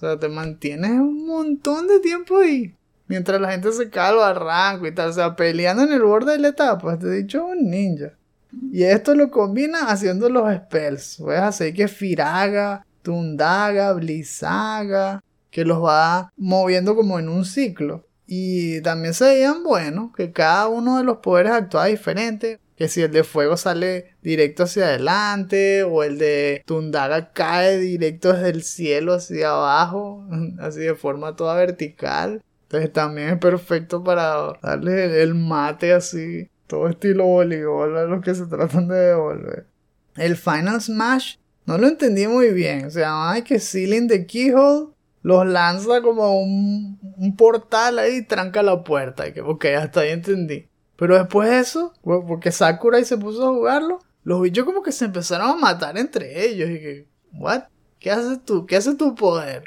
Sea, 0.00 0.18
te 0.18 0.28
mantienes 0.28 0.92
un 0.92 1.26
montón 1.26 1.86
de 1.86 2.00
tiempo 2.00 2.38
ahí. 2.38 2.74
Mientras 3.06 3.40
la 3.40 3.50
gente 3.50 3.72
se 3.72 3.90
cae 3.90 4.10
al 4.10 4.16
barranco 4.16 4.86
y 4.86 4.94
tal. 4.94 5.10
O 5.10 5.12
sea, 5.12 5.34
peleando 5.34 5.82
en 5.82 5.92
el 5.92 6.02
borde 6.02 6.32
de 6.32 6.38
la 6.38 6.48
etapa. 6.48 6.98
Te 6.98 7.06
he 7.08 7.22
dicho 7.22 7.44
un 7.44 7.68
ninja. 7.68 8.12
Y 8.72 8.84
esto 8.84 9.14
lo 9.14 9.30
combina 9.30 9.90
haciendo 9.90 10.28
los 10.28 10.52
spells. 10.54 11.16
Puedes 11.18 11.42
hacer 11.42 11.74
que 11.74 11.88
Firaga, 11.88 12.86
Tundaga, 13.02 13.92
Blizaga. 13.92 15.20
Que 15.50 15.64
los 15.64 15.82
va 15.82 16.32
moviendo 16.36 16.94
como 16.94 17.18
en 17.18 17.28
un 17.28 17.44
ciclo. 17.44 18.06
Y 18.26 18.80
también 18.82 19.12
se 19.12 19.24
veían 19.24 19.64
buenos. 19.64 20.14
Que 20.14 20.30
cada 20.30 20.68
uno 20.68 20.98
de 20.98 21.04
los 21.04 21.18
poderes 21.18 21.52
actúa 21.52 21.86
diferente 21.86 22.60
que 22.80 22.88
si 22.88 23.02
el 23.02 23.12
de 23.12 23.24
fuego 23.24 23.58
sale 23.58 24.14
directo 24.22 24.62
hacia 24.62 24.86
adelante 24.86 25.82
o 25.82 26.02
el 26.02 26.16
de 26.16 26.62
Tundaga 26.64 27.30
cae 27.30 27.76
directo 27.76 28.32
desde 28.32 28.48
el 28.48 28.62
cielo 28.62 29.12
hacia 29.12 29.50
abajo, 29.50 30.26
así 30.60 30.80
de 30.80 30.94
forma 30.94 31.36
toda 31.36 31.56
vertical. 31.56 32.42
Entonces 32.62 32.90
también 32.90 33.28
es 33.28 33.36
perfecto 33.36 34.02
para 34.02 34.58
darle 34.62 35.22
el 35.22 35.34
mate 35.34 35.92
así, 35.92 36.48
todo 36.66 36.88
estilo 36.88 37.26
voleibol 37.26 37.98
a 37.98 38.04
los 38.04 38.24
que 38.24 38.34
se 38.34 38.46
tratan 38.46 38.88
de 38.88 38.96
devolver. 38.96 39.66
El 40.16 40.36
Final 40.36 40.80
Smash 40.80 41.34
no 41.66 41.76
lo 41.76 41.86
entendí 41.86 42.26
muy 42.28 42.50
bien, 42.50 42.86
o 42.86 42.90
sea, 42.90 43.30
hay 43.30 43.42
que 43.42 43.58
Sealing 43.58 44.08
the 44.08 44.24
Keyhole 44.24 44.94
los 45.20 45.46
lanza 45.46 46.00
como 46.00 46.40
un, 46.40 46.98
portal 47.36 47.98
ahí 47.98 48.16
y 48.16 48.24
tranca 48.24 48.62
la 48.62 48.82
puerta. 48.82 49.24
Ok, 49.44 49.66
hasta 49.66 50.00
ahí 50.00 50.12
entendí. 50.12 50.69
Pero 51.00 51.16
después 51.16 51.48
de 51.48 51.60
eso, 51.60 51.94
porque 52.02 52.52
Sakurai 52.52 53.06
se 53.06 53.16
puso 53.16 53.42
a 53.42 53.54
jugarlo, 53.54 54.00
los 54.22 54.42
bichos 54.42 54.66
como 54.66 54.82
que 54.82 54.92
se 54.92 55.06
empezaron 55.06 55.48
a 55.48 55.56
matar 55.56 55.96
entre 55.96 56.44
ellos. 56.46 56.68
Y 56.68 56.74
que, 56.74 57.08
¿what? 57.32 57.62
¿Qué 57.98 58.10
haces 58.10 58.44
tú? 58.44 58.66
¿Qué 58.66 58.76
hace 58.76 58.94
tu 58.96 59.14
poder? 59.14 59.64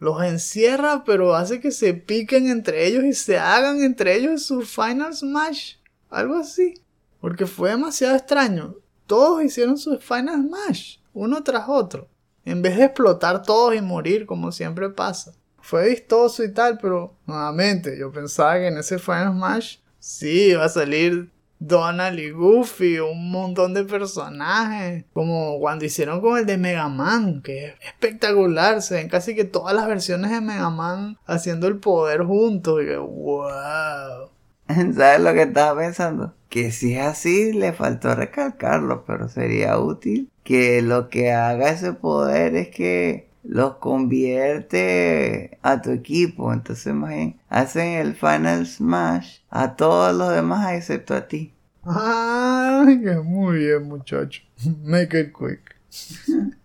Los 0.00 0.20
encierra, 0.24 1.04
pero 1.04 1.36
hace 1.36 1.60
que 1.60 1.70
se 1.70 1.94
piquen 1.94 2.48
entre 2.48 2.84
ellos 2.84 3.04
y 3.04 3.12
se 3.12 3.38
hagan 3.38 3.80
entre 3.80 4.16
ellos 4.16 4.42
su 4.42 4.62
Final 4.62 5.14
Smash. 5.14 5.74
Algo 6.10 6.34
así. 6.34 6.74
Porque 7.20 7.46
fue 7.46 7.70
demasiado 7.70 8.16
extraño. 8.16 8.74
Todos 9.06 9.44
hicieron 9.44 9.78
su 9.78 10.00
Final 10.00 10.48
Smash, 10.48 10.96
uno 11.14 11.44
tras 11.44 11.68
otro. 11.68 12.08
En 12.44 12.60
vez 12.60 12.76
de 12.76 12.86
explotar 12.86 13.44
todos 13.44 13.76
y 13.76 13.80
morir, 13.80 14.26
como 14.26 14.50
siempre 14.50 14.90
pasa. 14.90 15.32
Fue 15.60 15.90
vistoso 15.90 16.42
y 16.42 16.52
tal, 16.52 16.78
pero 16.78 17.14
nuevamente, 17.24 17.96
yo 17.96 18.10
pensaba 18.10 18.56
que 18.56 18.66
en 18.66 18.78
ese 18.78 18.98
Final 18.98 19.34
Smash 19.34 19.76
Sí, 20.02 20.52
va 20.54 20.64
a 20.64 20.68
salir 20.68 21.30
Donald 21.60 22.18
y 22.18 22.30
Goofy, 22.32 22.98
un 22.98 23.30
montón 23.30 23.72
de 23.72 23.84
personajes. 23.84 25.04
Como 25.12 25.60
cuando 25.60 25.84
hicieron 25.84 26.20
con 26.20 26.36
el 26.38 26.44
de 26.44 26.58
Mega 26.58 26.88
Man, 26.88 27.40
que 27.40 27.66
es 27.66 27.74
espectacular. 27.86 28.82
Se 28.82 28.96
ven 28.96 29.08
casi 29.08 29.36
que 29.36 29.44
todas 29.44 29.76
las 29.76 29.86
versiones 29.86 30.32
de 30.32 30.40
Mega 30.40 30.70
Man 30.70 31.18
haciendo 31.24 31.68
el 31.68 31.78
poder 31.78 32.24
juntos. 32.24 32.82
Y 32.82 32.86
que, 32.86 32.96
wow. 32.96 34.28
¿Sabes 34.66 35.20
lo 35.20 35.32
que 35.34 35.42
estaba 35.42 35.80
pensando? 35.80 36.34
Que 36.48 36.72
si 36.72 36.94
es 36.94 37.06
así, 37.06 37.52
le 37.52 37.72
faltó 37.72 38.16
recalcarlo, 38.16 39.04
pero 39.06 39.28
sería 39.28 39.78
útil 39.78 40.32
que 40.42 40.82
lo 40.82 41.10
que 41.10 41.30
haga 41.30 41.70
ese 41.70 41.92
poder 41.92 42.56
es 42.56 42.70
que 42.70 43.28
los 43.42 43.76
convierte 43.76 45.58
a 45.62 45.82
tu 45.82 45.90
equipo. 45.90 46.52
Entonces, 46.52 46.86
imagínate, 46.86 47.38
hacen 47.48 47.88
el 47.94 48.14
Final 48.14 48.66
Smash 48.66 49.38
a 49.50 49.76
todos 49.76 50.14
los 50.16 50.32
demás 50.32 50.72
excepto 50.72 51.14
a 51.14 51.26
ti. 51.28 51.52
Ay, 51.84 53.00
que 53.00 53.14
muy 53.16 53.58
bien, 53.58 53.82
muchacho. 53.84 54.42
Make 54.84 55.20
it 55.20 55.32
quick. 55.32 55.76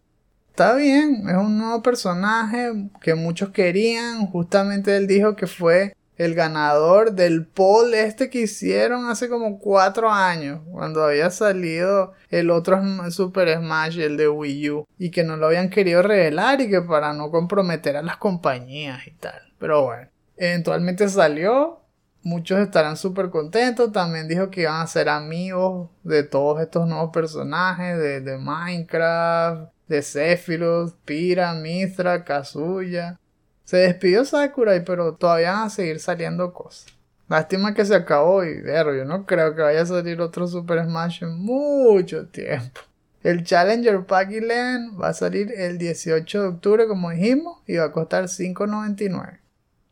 Está 0.49 0.73
bien, 0.73 1.29
es 1.29 1.35
un 1.35 1.59
nuevo 1.59 1.83
personaje 1.83 2.89
que 2.99 3.13
muchos 3.13 3.49
querían. 3.49 4.25
Justamente 4.25 4.97
él 4.97 5.05
dijo 5.05 5.35
que 5.35 5.45
fue 5.45 5.95
el 6.17 6.33
ganador 6.33 7.13
del 7.13 7.45
poll 7.45 7.93
este 7.93 8.29
que 8.29 8.41
hicieron 8.41 9.05
hace 9.05 9.29
como 9.29 9.59
cuatro 9.59 10.09
años, 10.09 10.61
cuando 10.71 11.03
había 11.03 11.29
salido 11.29 12.13
el 12.29 12.49
otro 12.49 12.81
Super 13.11 13.57
Smash, 13.57 13.99
el 13.99 14.17
de 14.17 14.27
Wii 14.27 14.69
U, 14.71 14.87
y 14.97 15.11
que 15.11 15.23
no 15.23 15.37
lo 15.37 15.47
habían 15.47 15.69
querido 15.69 16.01
revelar 16.01 16.59
y 16.61 16.69
que 16.69 16.81
para 16.81 17.13
no 17.13 17.29
comprometer 17.29 17.97
a 17.97 18.01
las 18.01 18.17
compañías 18.17 19.05
y 19.07 19.11
tal. 19.11 19.41
Pero 19.59 19.83
bueno, 19.83 20.09
eventualmente 20.37 21.07
salió, 21.07 21.81
muchos 22.23 22.59
estarán 22.59 22.97
súper 22.97 23.29
contentos, 23.29 23.91
también 23.91 24.27
dijo 24.27 24.49
que 24.49 24.61
iban 24.61 24.81
a 24.81 24.87
ser 24.87 25.09
amigos 25.09 25.89
de 26.03 26.23
todos 26.23 26.61
estos 26.61 26.87
nuevos 26.87 27.11
personajes, 27.11 27.97
de, 27.97 28.21
de 28.21 28.37
Minecraft, 28.37 29.71
de 29.87 30.01
Sephiroth, 30.01 30.95
Pira, 31.05 31.53
Mithra, 31.53 32.23
Kazuya. 32.23 33.19
Se 33.67 33.75
despidió 33.75 34.23
Sakurai, 34.23 34.85
pero 34.85 35.15
todavía 35.15 35.51
van 35.51 35.63
a 35.63 35.69
seguir 35.69 35.99
saliendo 35.99 36.53
cosas. 36.53 36.85
Lástima 37.27 37.73
que 37.73 37.83
se 37.83 37.95
acabó 37.95 38.45
y 38.45 38.61
ver, 38.61 38.85
yo 38.95 39.03
no 39.03 39.25
creo 39.25 39.55
que 39.55 39.61
vaya 39.61 39.81
a 39.81 39.85
salir 39.85 40.21
otro 40.21 40.47
Super 40.47 40.85
Smash 40.85 41.23
en 41.23 41.37
mucho 41.37 42.27
tiempo. 42.27 42.79
El 43.23 43.43
Challenger 43.43 44.05
Pack 44.05 44.29
11 44.29 44.95
va 44.97 45.09
a 45.09 45.13
salir 45.13 45.51
el 45.51 45.77
18 45.77 46.41
de 46.41 46.47
octubre, 46.47 46.87
como 46.87 47.09
dijimos, 47.09 47.59
y 47.67 47.75
va 47.75 47.87
a 47.87 47.91
costar 47.91 48.23
$5.99. 48.29 49.39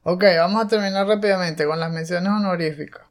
Ok, 0.03 0.23
vamos 0.37 0.63
a 0.63 0.67
terminar 0.69 1.05
rápidamente 1.05 1.65
con 1.65 1.77
las 1.77 1.91
menciones 1.91 2.29
honoríficas. 2.29 3.01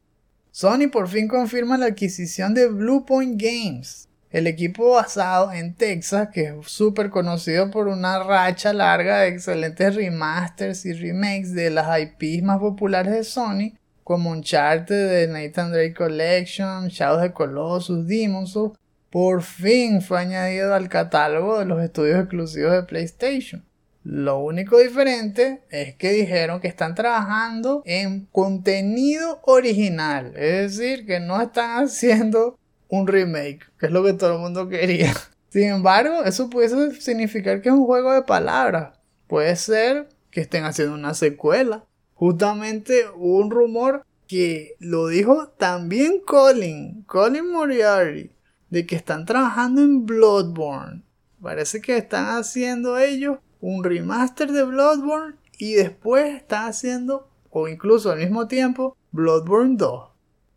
Sony 0.50 0.88
por 0.90 1.08
fin 1.08 1.28
confirma 1.28 1.76
la 1.76 1.88
adquisición 1.88 2.54
de 2.54 2.68
Bluepoint 2.68 3.38
Games, 3.38 4.03
el 4.34 4.48
equipo 4.48 4.90
basado 4.90 5.52
en 5.52 5.74
Texas, 5.74 6.30
que 6.32 6.46
es 6.46 6.66
súper 6.66 7.08
conocido 7.08 7.70
por 7.70 7.86
una 7.86 8.20
racha 8.20 8.72
larga 8.72 9.20
de 9.20 9.28
excelentes 9.28 9.94
remasters 9.94 10.84
y 10.86 10.92
remakes 10.92 11.54
de 11.54 11.70
las 11.70 11.86
IPs 12.00 12.42
más 12.42 12.58
populares 12.58 13.14
de 13.14 13.22
Sony, 13.22 13.78
como 14.02 14.32
Uncharted 14.32 15.08
de 15.08 15.28
Nathan 15.28 15.70
Drake 15.70 15.94
Collection, 15.94 16.88
Shadows 16.88 17.18
of 17.18 17.22
the 17.22 17.32
Colossus, 17.32 18.08
Demon's 18.08 18.50
Souls, 18.50 18.76
por 19.08 19.40
fin 19.42 20.02
fue 20.02 20.22
añadido 20.22 20.74
al 20.74 20.88
catálogo 20.88 21.60
de 21.60 21.66
los 21.66 21.80
estudios 21.80 22.18
exclusivos 22.18 22.72
de 22.72 22.82
PlayStation. 22.82 23.64
Lo 24.02 24.40
único 24.40 24.78
diferente 24.78 25.62
es 25.70 25.94
que 25.94 26.10
dijeron 26.10 26.60
que 26.60 26.66
están 26.66 26.96
trabajando 26.96 27.82
en 27.86 28.26
contenido 28.32 29.40
original, 29.44 30.32
es 30.34 30.76
decir, 30.76 31.06
que 31.06 31.20
no 31.20 31.40
están 31.40 31.84
haciendo 31.84 32.58
un 32.88 33.06
remake, 33.06 33.60
que 33.78 33.86
es 33.86 33.92
lo 33.92 34.02
que 34.04 34.12
todo 34.12 34.34
el 34.34 34.40
mundo 34.40 34.68
quería. 34.68 35.14
Sin 35.48 35.64
embargo, 35.64 36.24
eso 36.24 36.50
puede 36.50 37.00
significar 37.00 37.62
que 37.62 37.68
es 37.68 37.74
un 37.74 37.86
juego 37.86 38.12
de 38.12 38.22
palabras. 38.22 38.98
Puede 39.28 39.54
ser 39.56 40.08
que 40.30 40.40
estén 40.40 40.64
haciendo 40.64 40.94
una 40.94 41.14
secuela. 41.14 41.84
Justamente 42.14 43.04
un 43.16 43.50
rumor 43.50 44.04
que 44.26 44.74
lo 44.78 45.08
dijo 45.08 45.48
también 45.58 46.20
Colin, 46.24 47.02
Colin 47.04 47.50
Moriarty, 47.50 48.30
de 48.70 48.86
que 48.86 48.96
están 48.96 49.26
trabajando 49.26 49.82
en 49.82 50.06
Bloodborne. 50.06 51.02
Parece 51.40 51.80
que 51.80 51.96
están 51.96 52.36
haciendo 52.36 52.98
ellos 52.98 53.38
un 53.60 53.84
remaster 53.84 54.50
de 54.52 54.62
Bloodborne 54.62 55.36
y 55.58 55.74
después 55.74 56.34
están 56.34 56.66
haciendo, 56.66 57.28
o 57.50 57.68
incluso 57.68 58.10
al 58.10 58.18
mismo 58.18 58.48
tiempo, 58.48 58.96
Bloodborne 59.12 59.76
2. 59.76 60.10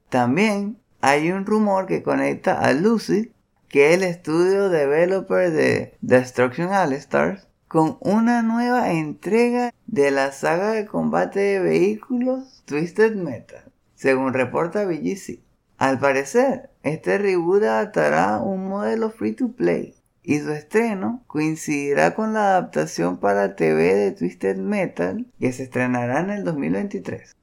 También 0.10 0.80
hay 1.08 1.32
un 1.32 1.46
rumor 1.46 1.86
que 1.86 2.04
conecta 2.04 2.60
a 2.60 2.74
Lucid, 2.74 3.30
que 3.70 3.90
es 3.90 3.96
el 3.96 4.04
estudio 4.04 4.68
developer 4.68 5.52
de 5.52 5.98
Destruction 6.02 6.68
All 6.74 6.92
Stars, 6.92 7.48
con 7.70 7.98
una 8.02 8.42
nueva 8.42 8.92
entrega 8.92 9.74
de 9.86 10.12
la 10.12 10.34
saga 10.34 10.72
de 10.72 10.86
combate 10.86 11.40
de 11.40 11.60
vehículos 11.60 12.62
Twisted 12.66 13.16
Metal, 13.16 13.72
según 13.96 14.34
reporta 14.34 14.84
BGC. 14.84 15.40
Al 15.78 15.98
parecer, 15.98 16.72
este 16.84 17.18
reboot 17.18 17.64
adaptará 17.64 18.40
un 18.40 18.68
modelo 18.68 19.10
free 19.10 19.32
to 19.32 19.54
play 19.54 19.96
y 20.24 20.40
su 20.40 20.52
estreno 20.52 21.24
coincidirá 21.28 22.16
con 22.16 22.34
la 22.34 22.50
adaptación 22.50 23.18
para 23.18 23.56
TV 23.56 23.96
de 23.96 24.12
Twisted 24.12 24.58
Metal 24.58 25.26
que 25.40 25.54
se 25.54 25.64
estrenará 25.64 26.20
en 26.20 26.32
el 26.32 26.44
2023. 26.44 27.34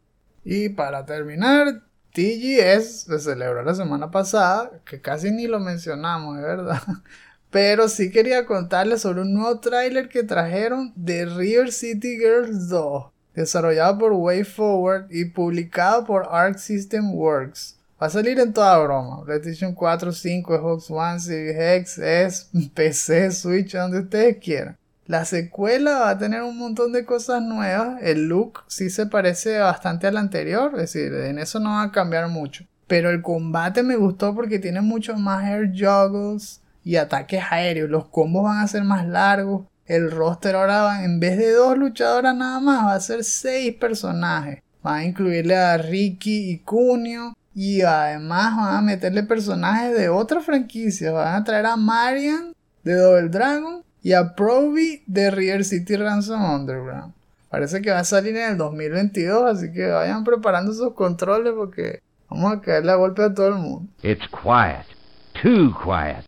Y 0.44 0.68
para 0.68 1.07
terminar, 1.07 1.83
TGS 2.14 3.07
se 3.09 3.18
celebró 3.18 3.64
la 3.64 3.74
semana 3.74 4.09
pasada, 4.12 4.70
que 4.85 5.00
casi 5.00 5.33
ni 5.33 5.48
lo 5.48 5.59
mencionamos, 5.59 6.37
de 6.37 6.42
verdad. 6.42 6.81
Pero 7.50 7.88
sí 7.88 8.12
quería 8.12 8.46
contarles 8.46 9.03
sobre 9.03 9.22
un 9.22 9.35
nuevo 9.35 9.59
tráiler 9.59 10.09
que 10.09 10.22
trajeron 10.22 10.92
de 10.94 11.27
River 11.27 11.72
City 11.72 12.16
Girls 12.16 12.68
2, 12.68 13.07
desarrollado 13.35 13.98
por 13.98 14.12
WayForward 14.12 15.07
y 15.11 15.24
publicado 15.24 16.05
por 16.05 16.29
Arc 16.31 16.59
System 16.59 17.12
Works. 17.14 17.81
Va 18.00 18.07
a 18.07 18.11
salir 18.11 18.38
en 18.38 18.53
toda 18.53 18.79
broma. 18.79 19.24
PlayStation 19.24 19.74
4, 19.74 20.12
5, 20.12 20.57
Xbox 20.57 20.90
One, 20.90 21.18
Series 21.18 21.57
X, 21.59 21.98
S, 21.98 22.46
PC, 22.74 23.33
Switch, 23.33 23.72
donde 23.72 24.00
ustedes 24.00 24.37
quieran. 24.38 24.79
La 25.07 25.27
secuela 25.27 25.99
va 25.99 26.11
a 26.11 26.19
tener 26.19 26.43
un 26.43 26.57
montón 26.57 26.93
de 26.93 27.05
cosas 27.05 27.43
nuevas. 27.43 28.01
El 28.01 28.27
look 28.29 28.64
sí 28.69 28.88
se 28.88 29.05
parece 29.05 29.59
bastante 29.59 30.07
al 30.07 30.17
anterior, 30.17 30.73
es 30.75 30.93
decir, 30.93 31.12
en 31.12 31.38
eso 31.38 31.61
no 31.61 31.71
va 31.71 31.83
a 31.83 31.93
cambiar 31.93 32.29
mucho. 32.29 32.64
Pero 32.87 33.11
el 33.11 33.21
combate 33.21 33.83
me 33.83 33.97
gustó 33.97 34.35
porque 34.35 34.59
tiene 34.59 34.81
muchos 34.81 35.19
más 35.19 35.45
air 35.45 35.71
juggles 35.73 36.62
y 36.83 36.97
ataques 36.97 37.43
aéreos. 37.51 37.90
Los 37.90 38.09
combos 38.09 38.45
van 38.45 38.59
a 38.59 38.69
ser 38.69 38.85
más 38.85 39.07
largos. 39.07 39.67
El 39.87 40.11
roster 40.11 40.57
ahora 40.57 40.83
va, 40.83 41.05
en 41.05 41.21
vez 41.21 41.37
de 41.37 41.53
dos 41.53 41.77
luchadoras 41.77 42.35
nada 42.35 42.61
más, 42.61 42.87
va 42.87 42.95
a 42.95 43.01
ser 43.01 43.25
seis 43.25 43.75
personajes. 43.75 44.62
Va 44.87 44.97
a 44.97 45.05
incluirle 45.05 45.57
a 45.57 45.77
Ricky 45.77 46.51
y 46.51 46.59
Cunio. 46.61 47.35
Y 47.55 47.83
además 47.83 48.57
van 48.57 48.77
a 48.77 48.81
meterle 48.81 49.23
personajes 49.23 49.95
de 49.97 50.09
otra 50.09 50.40
franquicia. 50.40 51.12
Van 51.12 51.35
a 51.35 51.45
traer 51.45 51.67
a 51.67 51.77
Marian 51.77 52.55
de 52.83 52.95
Double 52.95 53.29
Dragon 53.29 53.85
y 54.05 54.12
a 54.12 54.35
Proby 54.35 55.03
de 55.07 55.31
River 55.31 55.64
City 55.64 55.97
Ransom 55.97 56.45
Underground. 56.45 57.14
Parece 57.49 57.81
que 57.81 57.90
va 57.90 58.01
a 58.01 58.05
salir 58.05 58.37
en 58.37 58.53
el 58.53 58.59
2022, 58.59 59.51
así 59.51 59.73
que 59.73 59.87
vayan 59.87 60.25
preparando 60.25 60.75
sus 60.75 60.93
controles 60.93 61.55
porque 61.57 62.03
vamos 62.29 62.53
a 62.53 62.61
caerle 62.61 62.93
a 62.93 62.97
golpe 62.97 63.23
a 63.23 63.33
todo 63.33 63.49
el 63.49 63.55
mundo. 63.55 63.90
It's 64.03 64.29
quiet. 64.29 64.85
Too 65.43 65.75
quiet. 65.83 66.27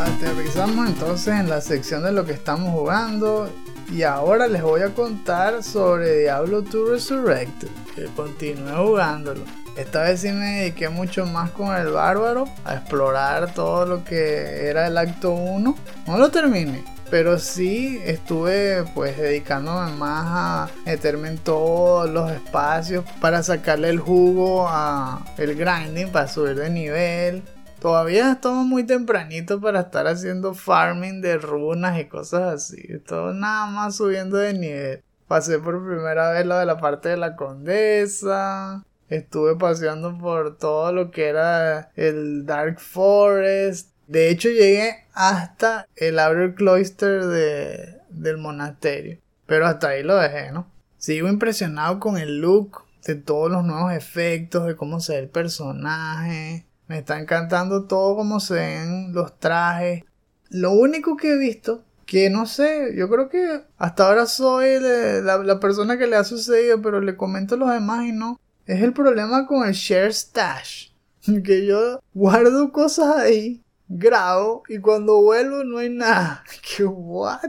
Aterrizamos 0.00 0.88
entonces 0.88 1.34
en 1.34 1.50
la 1.50 1.60
sección 1.60 2.04
de 2.04 2.12
lo 2.12 2.24
que 2.24 2.32
estamos 2.32 2.72
jugando 2.72 3.50
y 3.92 4.02
ahora 4.02 4.48
les 4.48 4.62
voy 4.62 4.80
a 4.80 4.94
contar 4.94 5.62
sobre 5.62 6.20
Diablo 6.20 6.62
2 6.62 6.90
Resurrected, 6.90 7.68
que 7.94 8.06
continué 8.16 8.72
jugándolo. 8.72 9.42
Esta 9.78 10.02
vez 10.02 10.22
sí 10.22 10.32
me 10.32 10.58
dediqué 10.58 10.88
mucho 10.88 11.24
más 11.24 11.52
con 11.52 11.72
el 11.72 11.92
bárbaro 11.92 12.46
a 12.64 12.74
explorar 12.74 13.54
todo 13.54 13.86
lo 13.86 14.02
que 14.02 14.68
era 14.68 14.88
el 14.88 14.98
acto 14.98 15.30
1. 15.30 15.76
No 16.08 16.18
lo 16.18 16.30
terminé, 16.32 16.82
pero 17.12 17.38
sí 17.38 18.00
estuve 18.04 18.82
pues 18.92 19.16
dedicándome 19.16 19.92
más 19.92 20.24
a 20.26 20.68
meterme 20.84 21.28
en 21.28 21.38
todos 21.38 22.10
los 22.10 22.28
espacios 22.32 23.04
para 23.20 23.44
sacarle 23.44 23.90
el 23.90 24.00
jugo 24.00 24.66
a 24.68 25.24
el 25.36 25.54
grinding 25.54 26.10
para 26.10 26.26
subir 26.26 26.56
de 26.56 26.70
nivel. 26.70 27.44
Todavía 27.80 28.32
estamos 28.32 28.66
muy 28.66 28.82
tempranito 28.82 29.60
para 29.60 29.82
estar 29.82 30.08
haciendo 30.08 30.54
farming 30.54 31.20
de 31.20 31.38
runas 31.38 32.00
y 32.00 32.06
cosas 32.06 32.52
así. 32.52 32.98
Todo 33.06 33.32
nada 33.32 33.66
más 33.66 33.94
subiendo 33.94 34.38
de 34.38 34.54
nivel. 34.54 35.04
Pasé 35.28 35.60
por 35.60 35.86
primera 35.86 36.32
vez 36.32 36.44
lo 36.44 36.58
de 36.58 36.66
la 36.66 36.78
parte 36.78 37.10
de 37.10 37.16
la 37.16 37.36
condesa. 37.36 38.82
Estuve 39.08 39.56
paseando 39.56 40.16
por 40.18 40.58
todo 40.58 40.92
lo 40.92 41.10
que 41.10 41.28
era 41.28 41.90
el 41.96 42.44
Dark 42.44 42.78
Forest. 42.78 43.90
De 44.06 44.28
hecho 44.28 44.48
llegué 44.48 45.06
hasta 45.14 45.86
el 45.96 46.18
Outer 46.18 46.54
Cloister 46.54 47.24
de, 47.24 48.00
del 48.10 48.38
monasterio. 48.38 49.18
Pero 49.46 49.66
hasta 49.66 49.88
ahí 49.88 50.02
lo 50.02 50.16
dejé, 50.16 50.52
¿no? 50.52 50.70
Sigo 50.98 51.28
impresionado 51.28 52.00
con 52.00 52.18
el 52.18 52.40
look 52.40 52.82
de 53.06 53.14
todos 53.14 53.50
los 53.50 53.64
nuevos 53.64 53.92
efectos, 53.92 54.66
de 54.66 54.76
cómo 54.76 55.00
se 55.00 55.14
ve 55.14 55.18
el 55.20 55.28
personaje. 55.28 56.66
Me 56.86 56.98
está 56.98 57.18
encantando 57.18 57.84
todo 57.86 58.16
cómo 58.16 58.40
se 58.40 58.54
ven 58.54 59.12
los 59.14 59.38
trajes. 59.38 60.04
Lo 60.50 60.72
único 60.72 61.16
que 61.16 61.32
he 61.32 61.38
visto, 61.38 61.84
que 62.04 62.28
no 62.30 62.46
sé, 62.46 62.94
yo 62.96 63.08
creo 63.08 63.28
que 63.28 63.62
hasta 63.78 64.06
ahora 64.06 64.26
soy 64.26 64.80
la, 64.80 65.38
la 65.38 65.60
persona 65.60 65.98
que 65.98 66.06
le 66.06 66.16
ha 66.16 66.24
sucedido, 66.24 66.82
pero 66.82 67.00
le 67.00 67.16
comento 67.16 67.54
a 67.54 67.58
los 67.58 67.70
demás 67.70 68.04
y 68.04 68.12
no. 68.12 68.38
Es 68.68 68.82
el 68.82 68.92
problema 68.92 69.46
con 69.46 69.66
el 69.66 69.72
share 69.72 70.12
stash. 70.12 70.90
Que 71.44 71.66
yo 71.66 72.00
guardo 72.12 72.70
cosas 72.70 73.16
ahí 73.16 73.62
grabo 73.88 74.62
y 74.68 74.78
cuando 74.78 75.22
vuelvo 75.22 75.64
no 75.64 75.78
hay 75.78 75.88
nada. 75.88 76.44
¿Qué 76.76 76.84
what? 76.84 77.40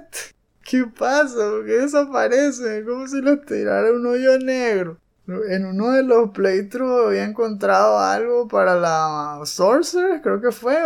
¿Qué 0.64 0.86
pasa? 0.86 1.36
¿Por 1.36 1.66
qué 1.66 1.74
desaparece? 1.74 2.86
Como 2.86 3.06
si 3.08 3.22
los 3.22 3.46
tirara 3.46 3.92
un 3.92 4.06
hoyo 4.06 4.40
negro. 4.40 4.98
En 5.50 5.66
uno 5.66 5.92
de 5.92 6.04
los 6.04 6.30
playthroughs 6.30 7.08
había 7.08 7.26
encontrado 7.26 8.00
algo 8.00 8.48
para 8.48 8.76
la 8.76 9.42
Sorcerer, 9.44 10.22
creo 10.22 10.40
que 10.40 10.52
fue. 10.52 10.78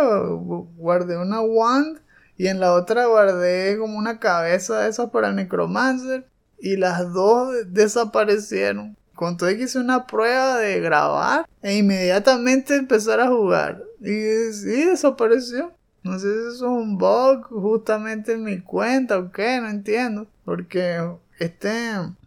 Guardé 0.76 1.16
una 1.16 1.42
wand 1.42 2.00
y 2.36 2.48
en 2.48 2.58
la 2.58 2.74
otra 2.74 3.06
guardé 3.06 3.78
como 3.78 3.96
una 3.96 4.18
cabeza 4.18 4.80
de 4.80 4.90
esas 4.90 5.10
para 5.10 5.32
Necromancer. 5.32 6.26
Y 6.58 6.76
las 6.76 7.12
dos 7.12 7.54
desaparecieron. 7.68 8.96
Con 9.14 9.36
todo 9.36 9.50
hice 9.50 9.78
una 9.78 10.06
prueba 10.06 10.58
de 10.58 10.80
grabar 10.80 11.46
e 11.62 11.76
inmediatamente 11.76 12.76
empezar 12.76 13.20
a 13.20 13.28
jugar. 13.28 13.82
Y 14.00 14.52
sí, 14.52 14.84
desapareció. 14.84 15.72
No 16.02 16.18
sé 16.18 16.28
si 16.28 16.56
es 16.56 16.60
un 16.60 16.98
bug 16.98 17.44
justamente 17.44 18.32
en 18.32 18.44
mi 18.44 18.60
cuenta 18.60 19.18
o 19.18 19.32
qué, 19.32 19.60
no 19.60 19.68
entiendo. 19.68 20.26
Porque 20.44 21.00
este 21.38 21.70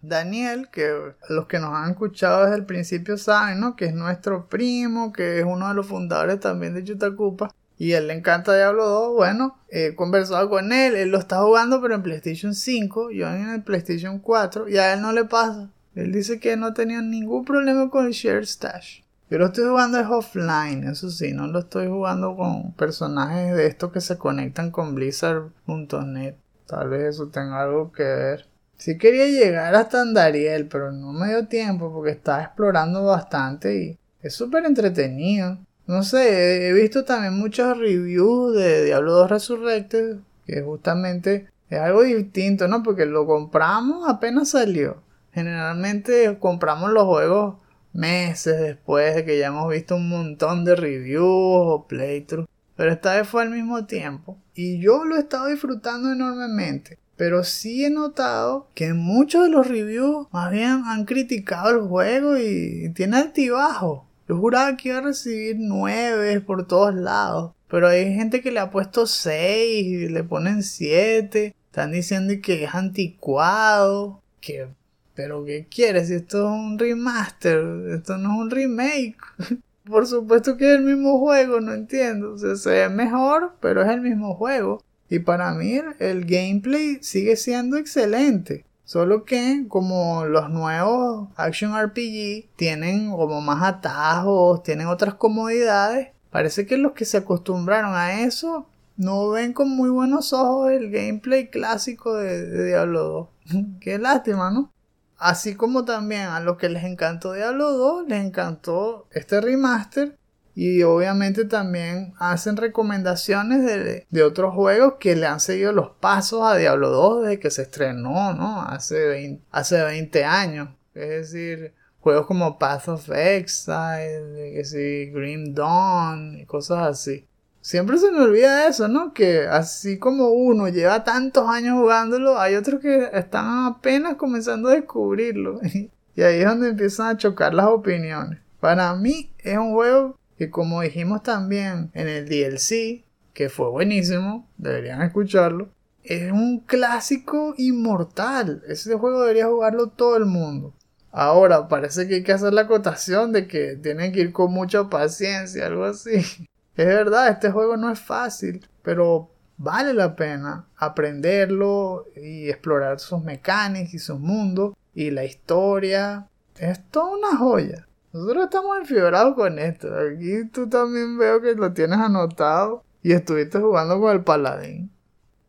Daniel, 0.01 0.69
que 0.71 1.13
los 1.29 1.45
que 1.47 1.59
nos 1.59 1.75
han 1.75 1.91
escuchado 1.91 2.43
desde 2.43 2.57
el 2.57 2.65
principio 2.65 3.17
saben, 3.17 3.59
¿no? 3.59 3.75
Que 3.75 3.85
es 3.85 3.93
nuestro 3.93 4.47
primo, 4.47 5.13
que 5.13 5.39
es 5.39 5.45
uno 5.45 5.67
de 5.67 5.75
los 5.75 5.87
fundadores 5.87 6.39
también 6.39 6.73
de 6.73 6.83
Chutacupa. 6.83 7.53
Y 7.77 7.91
él 7.91 8.07
le 8.07 8.13
encanta 8.13 8.55
Diablo 8.55 8.87
2. 8.87 9.13
Bueno, 9.13 9.57
he 9.69 9.93
conversado 9.93 10.49
con 10.49 10.73
él. 10.73 10.95
Él 10.95 11.09
lo 11.09 11.19
está 11.19 11.41
jugando, 11.43 11.79
pero 11.79 11.93
en 11.93 12.01
PlayStation 12.01 12.55
5. 12.55 13.11
Yo 13.11 13.27
en 13.27 13.49
el 13.49 13.61
PlayStation 13.61 14.17
4. 14.17 14.67
Y 14.67 14.77
a 14.77 14.93
él 14.93 15.01
no 15.01 15.11
le 15.11 15.25
pasa. 15.25 15.69
Él 15.97 16.11
dice 16.11 16.39
que 16.39 16.55
no 16.57 16.75
tenía 16.75 17.01
ningún 17.01 17.43
problema 17.43 17.89
con 17.89 18.05
el 18.05 18.11
Share 18.11 18.45
Stash. 18.45 19.01
Yo 19.31 19.39
lo 19.39 19.47
estoy 19.47 19.65
jugando 19.65 19.99
es 19.99 20.05
offline, 20.07 20.83
eso 20.83 21.09
sí, 21.09 21.33
no 21.33 21.47
lo 21.47 21.59
estoy 21.59 21.87
jugando 21.87 22.35
con 22.35 22.71
personajes 22.73 23.55
de 23.55 23.65
estos 23.65 23.91
que 23.91 23.99
se 23.99 24.15
conectan 24.15 24.69
con 24.69 24.93
Blizzard.net. 24.93 26.35
Tal 26.67 26.89
vez 26.89 27.15
eso 27.15 27.29
tenga 27.29 27.63
algo 27.63 27.91
que 27.91 28.03
ver. 28.03 28.45
Sí 28.77 28.99
quería 28.99 29.25
llegar 29.25 29.73
hasta 29.73 30.01
Andariel, 30.01 30.67
pero 30.67 30.91
no 30.91 31.13
me 31.13 31.29
dio 31.29 31.47
tiempo 31.47 31.91
porque 31.91 32.11
estaba 32.11 32.43
explorando 32.43 33.03
bastante 33.03 33.75
y 33.75 33.97
es 34.21 34.35
súper 34.35 34.65
entretenido. 34.65 35.57
No 35.87 36.03
sé, 36.03 36.69
he 36.69 36.73
visto 36.73 37.05
también 37.05 37.33
muchos 37.33 37.75
reviews 37.75 38.55
de 38.55 38.85
Diablo 38.85 39.13
2 39.13 39.31
Resurrected, 39.31 40.17
que 40.45 40.61
justamente 40.61 41.49
es 41.71 41.79
algo 41.79 42.03
distinto, 42.03 42.67
¿no? 42.67 42.83
Porque 42.83 43.07
lo 43.07 43.25
compramos 43.25 44.07
apenas 44.07 44.49
salió. 44.49 45.06
Generalmente 45.37 46.39
compramos 46.39 46.89
los 46.89 47.03
juegos 47.03 47.57
meses 47.93 48.59
después 48.59 49.13
de 49.13 49.23
que 49.23 49.37
ya 49.37 49.49
hemos 49.49 49.69
visto 49.69 49.95
un 49.95 50.09
montón 50.09 50.65
de 50.65 50.75
reviews 50.75 51.27
o 51.27 51.85
playthroughs. 51.87 52.49
Pero 52.75 52.91
esta 52.91 53.13
vez 53.13 53.27
fue 53.27 53.43
al 53.43 53.51
mismo 53.51 53.85
tiempo. 53.85 54.39
Y 54.55 54.79
yo 54.79 55.05
lo 55.05 55.15
he 55.15 55.19
estado 55.19 55.45
disfrutando 55.45 56.11
enormemente. 56.11 56.97
Pero 57.17 57.43
sí 57.43 57.85
he 57.85 57.91
notado 57.91 58.71
que 58.73 58.95
muchos 58.95 59.43
de 59.43 59.49
los 59.51 59.67
reviews 59.67 60.25
más 60.31 60.49
bien 60.49 60.81
han 60.87 61.05
criticado 61.05 61.69
el 61.69 61.81
juego 61.81 62.35
y 62.35 62.91
tiene 62.95 63.17
altibajo. 63.17 64.07
Yo 64.27 64.39
juraba 64.39 64.75
que 64.75 64.89
iba 64.89 64.97
a 64.97 65.01
recibir 65.01 65.57
9 65.59 66.41
por 66.41 66.65
todos 66.65 66.95
lados. 66.95 67.53
Pero 67.67 67.89
hay 67.89 68.11
gente 68.11 68.41
que 68.41 68.51
le 68.51 68.59
ha 68.59 68.71
puesto 68.71 69.05
6 69.05 69.85
y 69.85 70.09
le 70.09 70.23
ponen 70.23 70.63
7. 70.63 71.53
Están 71.67 71.91
diciendo 71.91 72.33
que 72.41 72.63
es 72.63 72.73
anticuado. 72.73 74.23
Que 74.41 74.69
pero 75.17 75.43
¿qué 75.43 75.65
quieres? 75.67 76.11
Esto 76.11 76.45
es 76.45 76.51
un 76.51 76.77
remaster, 76.77 77.57
esto 77.89 78.19
no 78.19 78.33
es 78.33 78.39
un 78.39 78.51
remake. 78.51 79.17
Por 79.83 80.05
supuesto 80.05 80.57
que 80.57 80.71
es 80.71 80.77
el 80.77 80.83
mismo 80.85 81.17
juego, 81.17 81.59
no 81.59 81.73
entiendo. 81.73 82.37
Se 82.37 82.69
ve 82.69 82.89
mejor, 82.89 83.55
pero 83.59 83.81
es 83.81 83.89
el 83.89 84.01
mismo 84.01 84.35
juego. 84.35 84.83
Y 85.09 85.19
para 85.19 85.53
mí 85.53 85.81
el 85.97 86.25
gameplay 86.25 86.99
sigue 87.01 87.35
siendo 87.35 87.77
excelente. 87.77 88.63
Solo 88.85 89.25
que 89.25 89.65
como 89.67 90.25
los 90.25 90.51
nuevos 90.51 91.29
Action 91.35 91.73
RPG 91.75 92.49
tienen 92.55 93.09
como 93.09 93.41
más 93.41 93.63
atajos, 93.63 94.61
tienen 94.61 94.85
otras 94.85 95.15
comodidades, 95.15 96.09
parece 96.29 96.67
que 96.67 96.77
los 96.77 96.91
que 96.91 97.05
se 97.05 97.17
acostumbraron 97.17 97.95
a 97.95 98.21
eso 98.21 98.67
no 98.97 99.29
ven 99.29 99.53
con 99.53 99.69
muy 99.69 99.89
buenos 99.89 100.31
ojos 100.31 100.71
el 100.71 100.91
gameplay 100.91 101.49
clásico 101.49 102.13
de, 102.15 102.45
de 102.45 102.67
Diablo 102.67 103.31
2. 103.49 103.65
Qué 103.79 103.97
lástima, 103.97 104.51
¿no? 104.51 104.71
Así 105.17 105.55
como 105.55 105.85
también 105.85 106.23
a 106.27 106.39
los 106.39 106.57
que 106.57 106.69
les 106.69 106.83
encantó 106.83 107.33
Diablo 107.33 107.71
2, 107.71 108.07
les 108.07 108.23
encantó 108.23 109.07
este 109.11 109.41
remaster. 109.41 110.17
Y 110.53 110.81
obviamente 110.81 111.45
también 111.45 112.15
hacen 112.17 112.57
recomendaciones 112.57 113.63
de, 113.63 114.07
de 114.09 114.23
otros 114.23 114.55
juegos 114.55 114.95
que 114.99 115.15
le 115.15 115.27
han 115.27 115.39
seguido 115.39 115.71
los 115.71 115.91
pasos 115.99 116.41
a 116.43 116.55
Diablo 116.55 116.89
2 116.89 117.23
desde 117.23 117.39
que 117.39 117.51
se 117.51 117.61
estrenó, 117.61 118.33
¿no? 118.33 118.63
Hace 118.63 119.05
20, 119.05 119.45
hace 119.51 119.83
20 119.83 120.25
años. 120.25 120.69
Es 120.95 121.31
decir, 121.31 121.75
juegos 121.99 122.25
como 122.25 122.57
Path 122.57 122.87
of 122.87 123.09
Exile, 123.11 124.53
que 124.55 124.63
sí, 124.65 125.11
Grim 125.11 125.53
Dawn 125.53 126.39
y 126.39 126.45
cosas 126.45 126.87
así. 126.87 127.27
Siempre 127.67 127.97
se 127.97 128.11
me 128.11 128.21
olvida 128.21 128.65
eso, 128.69 128.87
¿no? 128.87 129.13
Que 129.13 129.41
así 129.41 129.99
como 129.99 130.29
uno 130.29 130.69
lleva 130.69 131.03
tantos 131.03 131.49
años 131.49 131.77
jugándolo, 131.77 132.39
hay 132.39 132.55
otros 132.55 132.79
que 132.79 133.09
están 133.11 133.65
apenas 133.65 134.15
comenzando 134.15 134.69
a 134.69 134.75
descubrirlo. 134.75 135.59
y 136.15 136.21
ahí 136.21 136.39
es 136.39 136.45
donde 136.45 136.69
empiezan 136.69 137.07
a 137.07 137.17
chocar 137.17 137.53
las 137.53 137.65
opiniones. 137.65 138.39
Para 138.61 138.95
mí 138.95 139.33
es 139.39 139.57
un 139.57 139.73
juego 139.73 140.17
que 140.37 140.49
como 140.49 140.79
dijimos 140.79 141.23
también 141.23 141.91
en 141.93 142.07
el 142.07 142.29
DLC, 142.29 143.03
que 143.33 143.49
fue 143.49 143.69
buenísimo, 143.69 144.47
deberían 144.57 145.01
escucharlo, 145.01 145.67
es 146.05 146.31
un 146.31 146.61
clásico 146.61 147.53
inmortal. 147.57 148.63
Ese 148.69 148.95
juego 148.95 149.23
debería 149.23 149.47
jugarlo 149.47 149.87
todo 149.87 150.15
el 150.15 150.25
mundo. 150.25 150.73
Ahora, 151.11 151.67
parece 151.67 152.07
que 152.07 152.15
hay 152.15 152.23
que 152.23 152.31
hacer 152.31 152.53
la 152.53 152.61
acotación 152.61 153.33
de 153.33 153.45
que 153.45 153.75
tienen 153.75 154.13
que 154.13 154.21
ir 154.21 154.31
con 154.31 154.53
mucha 154.53 154.89
paciencia, 154.89 155.65
algo 155.65 155.83
así. 155.83 156.47
Es 156.77 156.85
verdad, 156.85 157.29
este 157.29 157.49
juego 157.49 157.75
no 157.75 157.91
es 157.91 157.99
fácil, 157.99 158.67
pero 158.83 159.31
vale 159.57 159.95
la 159.95 160.15
pena 160.15 160.67
aprenderlo 160.77 162.05
y 162.15 162.49
explorar 162.49 162.99
sus 162.99 163.23
mecánicas 163.23 163.95
y 163.95 163.99
sus 163.99 164.19
mundos 164.19 164.75
y 164.93 165.09
la 165.09 165.25
historia. 165.25 166.27
Es 166.59 166.87
toda 166.91 167.17
una 167.17 167.35
joya. 167.35 167.87
Nosotros 168.13 168.43
estamos 168.43 168.77
enfibrados 168.77 169.33
con 169.33 169.57
esto. 169.57 169.87
Aquí 169.87 170.45
tú 170.51 170.69
también 170.69 171.17
veo 171.17 171.41
que 171.41 171.55
lo 171.55 171.73
tienes 171.73 171.97
anotado 171.97 172.83
y 173.01 173.13
estuviste 173.13 173.59
jugando 173.59 173.99
con 173.99 174.11
el 174.11 174.23
paladín. 174.23 174.91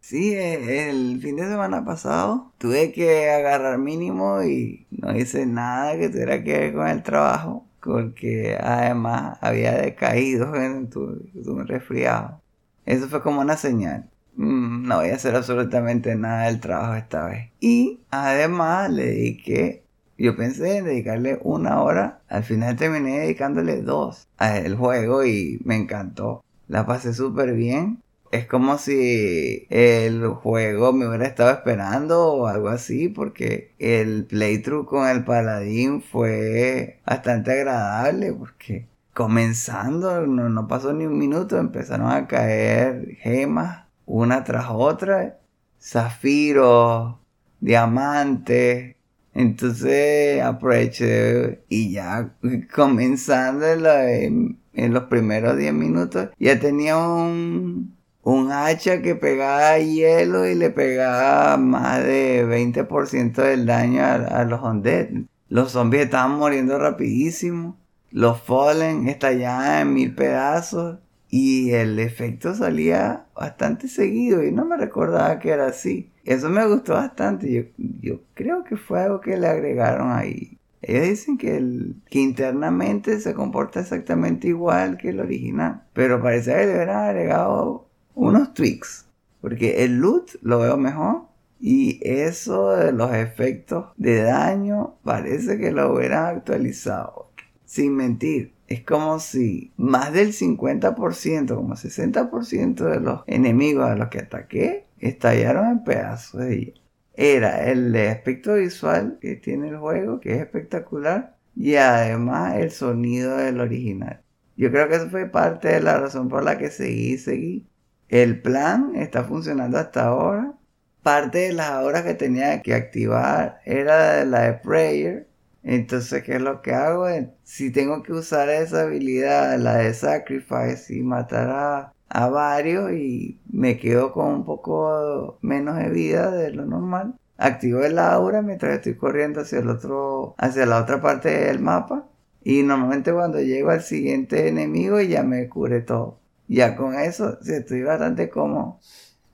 Sí, 0.01 0.35
el 0.35 1.21
fin 1.21 1.37
de 1.37 1.43
semana 1.43 1.85
pasado 1.85 2.53
tuve 2.57 2.91
que 2.93 3.29
agarrar 3.29 3.77
mínimo 3.77 4.43
y 4.43 4.87
no 4.91 5.15
hice 5.15 5.45
nada 5.45 5.99
que 5.99 6.09
tuviera 6.09 6.43
que 6.43 6.59
ver 6.59 6.73
con 6.73 6.89
el 6.89 7.03
trabajo 7.03 7.68
porque 7.83 8.57
además 8.61 9.39
había 9.41 9.73
decaído 9.75 10.55
en 10.57 10.91
tu, 10.91 11.17
tu 11.45 11.59
resfriado. 11.61 12.41
Eso 12.87 13.09
fue 13.09 13.23
como 13.23 13.41
una 13.41 13.57
señal. 13.57 14.09
Mm, 14.37 14.87
no 14.87 14.97
voy 14.99 15.11
a 15.11 15.17
hacer 15.17 15.35
absolutamente 15.35 16.15
nada 16.15 16.47
del 16.47 16.61
trabajo 16.61 16.95
esta 16.95 17.27
vez. 17.27 17.51
Y 17.61 18.01
además 18.11 18.91
le 18.91 19.07
dediqué, 19.07 19.83
yo 20.17 20.37
pensé 20.37 20.79
en 20.79 20.85
dedicarle 20.87 21.39
una 21.43 21.83
hora, 21.83 22.21
al 22.29 22.45
final 22.45 22.77
terminé 22.77 23.21
dedicándole 23.21 23.83
dos 23.83 24.29
al 24.39 24.77
juego 24.77 25.25
y 25.25 25.61
me 25.65 25.77
encantó. 25.77 26.45
La 26.69 26.87
pasé 26.87 27.15
súper 27.15 27.55
bien 27.55 28.03
es 28.31 28.47
como 28.47 28.79
si 28.79 29.67
el 29.71 30.27
juego 30.29 30.93
me 30.93 31.07
hubiera 31.09 31.27
estado 31.27 31.51
esperando 31.51 32.33
o 32.33 32.47
algo 32.47 32.69
así, 32.69 33.09
porque 33.09 33.73
el 33.79 34.27
playthrough 34.27 34.87
con 34.87 35.09
el 35.09 35.25
paladín 35.25 36.03
fue 36.03 37.01
bastante 37.07 37.53
agradable, 37.53 38.33
porque 38.33 38.87
comenzando, 39.15 40.27
no, 40.27 40.69
pasó 40.69 40.93
ni 40.93 41.07
un 41.07 41.19
minuto, 41.19 41.59
empezaron 41.59 42.11
a 42.11 42.27
caer 42.27 43.17
gemas 43.21 43.87
una 44.07 44.45
tras 44.45 44.67
otra, 44.71 45.39
zafiros, 45.81 47.17
diamantes. 47.61 48.97
Entonces 49.35 50.43
aproveché 50.43 51.63
y 51.69 51.93
ya 51.93 52.35
comenzando 52.75 53.67
en, 53.67 54.59
en 54.73 54.95
los 54.95 55.05
primeros 55.05 55.57
10 55.57 55.73
minutos 55.75 56.31
ya 56.39 56.59
tenía 56.59 56.97
un, 56.97 57.98
un 58.29 58.53
hacha 58.53 59.01
que 59.01 59.15
pegaba 59.15 59.79
hielo 59.79 60.47
y 60.47 60.55
le 60.55 60.69
pegaba 60.69 61.57
más 61.57 62.05
de 62.05 62.45
20% 62.47 63.33
del 63.43 63.65
daño 63.65 64.05
a, 64.05 64.45
los 64.45 64.63
undead. 64.63 65.09
Los 65.49 65.73
zombies 65.73 66.05
estaban 66.05 66.39
muriendo 66.39 66.79
rapidísimo. 66.79 67.79
Los 68.11 68.43
fallen 68.43 69.09
estallaban 69.09 69.81
en 69.81 69.95
mil 69.95 70.15
pedazos. 70.15 70.99
Y 71.31 71.73
el 71.73 71.99
efecto 71.99 72.55
salía 72.55 73.27
bastante 73.35 73.89
seguido 73.89 74.45
y 74.45 74.53
no 74.53 74.67
me 74.67 74.77
recordaba 74.77 75.39
que 75.39 75.49
era 75.51 75.67
así. 75.67 76.13
Eso 76.25 76.51
me 76.51 76.67
gustó 76.67 76.95
bastante. 76.95 77.73
Yo, 77.79 78.21
creo 78.35 78.63
que 78.63 78.77
fue 78.77 79.01
algo 79.01 79.23
que 79.23 79.39
le 79.39 79.47
agregaron 79.47 80.13
ahí. 80.13 80.59
Ellos 80.83 81.09
dicen 81.09 81.39
que, 81.39 81.63
que 82.11 82.21
internamente 82.21 83.21
se 83.21 83.33
comporta 83.33 83.81
exactamente 83.81 84.49
igual 84.49 84.99
que 84.99 85.11
el 85.11 85.21
original. 85.21 85.83
Pero 85.95 86.23
parece 86.23 86.53
que 86.53 86.67
le 86.67 86.75
hubieran 86.75 87.09
agregado 87.09 87.88
unos 88.19 88.53
tweaks. 88.53 89.07
Porque 89.41 89.85
el 89.85 89.99
loot 89.99 90.33
lo 90.43 90.59
veo 90.59 90.77
mejor. 90.77 91.23
Y 91.61 91.99
eso 92.03 92.71
de 92.71 92.93
los 92.93 93.13
efectos 93.15 93.87
de 93.97 94.23
daño 94.23 94.97
parece 95.03 95.59
que 95.59 95.73
lo 95.73 95.95
hubieran 95.95 96.37
actualizado. 96.37 97.31
Sin 97.65 97.97
mentir. 97.97 98.55
Es 98.67 98.85
como 98.85 99.19
si 99.19 99.73
más 99.77 100.13
del 100.13 100.33
50%, 100.33 101.55
como 101.55 101.75
60% 101.75 102.85
de 102.85 103.01
los 103.01 103.23
enemigos 103.27 103.89
a 103.89 103.97
los 103.97 104.09
que 104.09 104.19
ataqué 104.19 104.85
estallaron 104.99 105.69
en 105.71 105.85
pedazos 105.85 106.43
de 106.43 106.75
Era 107.15 107.71
el 107.71 107.97
aspecto 107.97 108.55
visual 108.55 109.19
que 109.21 109.37
tiene 109.37 109.69
el 109.71 109.79
juego, 109.79 110.21
que 110.21 110.35
es 110.35 110.41
espectacular, 110.41 111.37
y 111.57 111.77
además 111.77 112.57
el 112.57 112.71
sonido 112.71 113.37
del 113.39 113.61
original. 113.61 114.23
Yo 114.57 114.71
creo 114.71 114.89
que 114.89 114.97
eso 114.97 115.09
fue 115.09 115.27
parte 115.27 115.69
de 115.69 115.81
la 115.81 115.99
razón 115.99 116.29
por 116.29 116.45
la 116.45 116.59
que 116.59 116.71
seguí 116.71 117.15
y 117.15 117.19
seguí. 117.19 117.67
El 118.09 118.41
plan 118.41 118.95
está 118.97 119.25
funcionando 119.25 119.79
hasta 119.79 120.07
ahora. 120.07 120.55
Parte 121.03 121.39
de 121.39 121.53
las 121.53 121.85
horas 121.85 122.03
que 122.03 122.15
tenía 122.15 122.63
que 122.63 122.75
activar 122.75 123.61
era 123.65 124.25
la 124.25 124.43
de 124.43 124.53
Prayer. 124.55 125.29
Entonces, 125.63 126.23
¿qué 126.23 126.37
es 126.37 126.41
lo 126.41 126.63
que 126.63 126.73
hago? 126.73 127.07
Si 127.45 127.71
tengo 127.71 128.03
que 128.03 128.13
usar 128.13 128.49
esa 128.49 128.83
habilidad, 128.83 129.59
la 129.59 129.77
de 129.79 129.93
Sacrifice, 129.95 130.95
y 130.95 131.03
matar 131.03 131.93
a, 132.11 132.29
varios 132.31 132.93
y 132.93 133.39
me 133.51 133.77
quedo 133.79 134.13
con 134.13 134.29
un 134.29 134.45
poco 134.45 135.39
menos 135.43 135.77
de 135.77 135.91
vida 135.91 136.31
de 136.31 136.53
lo 136.53 136.65
normal, 136.65 137.15
activo 137.37 137.81
el 137.85 137.99
aura 137.99 138.41
mientras 138.43 138.77
estoy 138.77 138.95
corriendo 138.97 139.43
hacia 139.43 139.59
el 139.59 139.69
otro, 139.69 140.35
hacia 140.39 140.65
la 140.67 140.81
otra 140.81 141.01
parte 141.03 141.29
del 141.29 141.61
mapa. 141.61 142.07
Y 142.43 142.63
normalmente 142.63 143.13
cuando 143.13 143.41
llego 143.41 143.71
al 143.71 143.83
siguiente 143.83 144.49
enemigo 144.49 145.01
ya 145.03 145.23
me 145.23 145.49
cubre 145.49 145.81
todo. 145.83 146.19
Ya 146.49 146.75
con 146.77 146.95
eso 146.95 147.39
sí, 147.43 147.53
estoy 147.53 147.83
bastante 147.83 148.31
cómodo. 148.31 148.81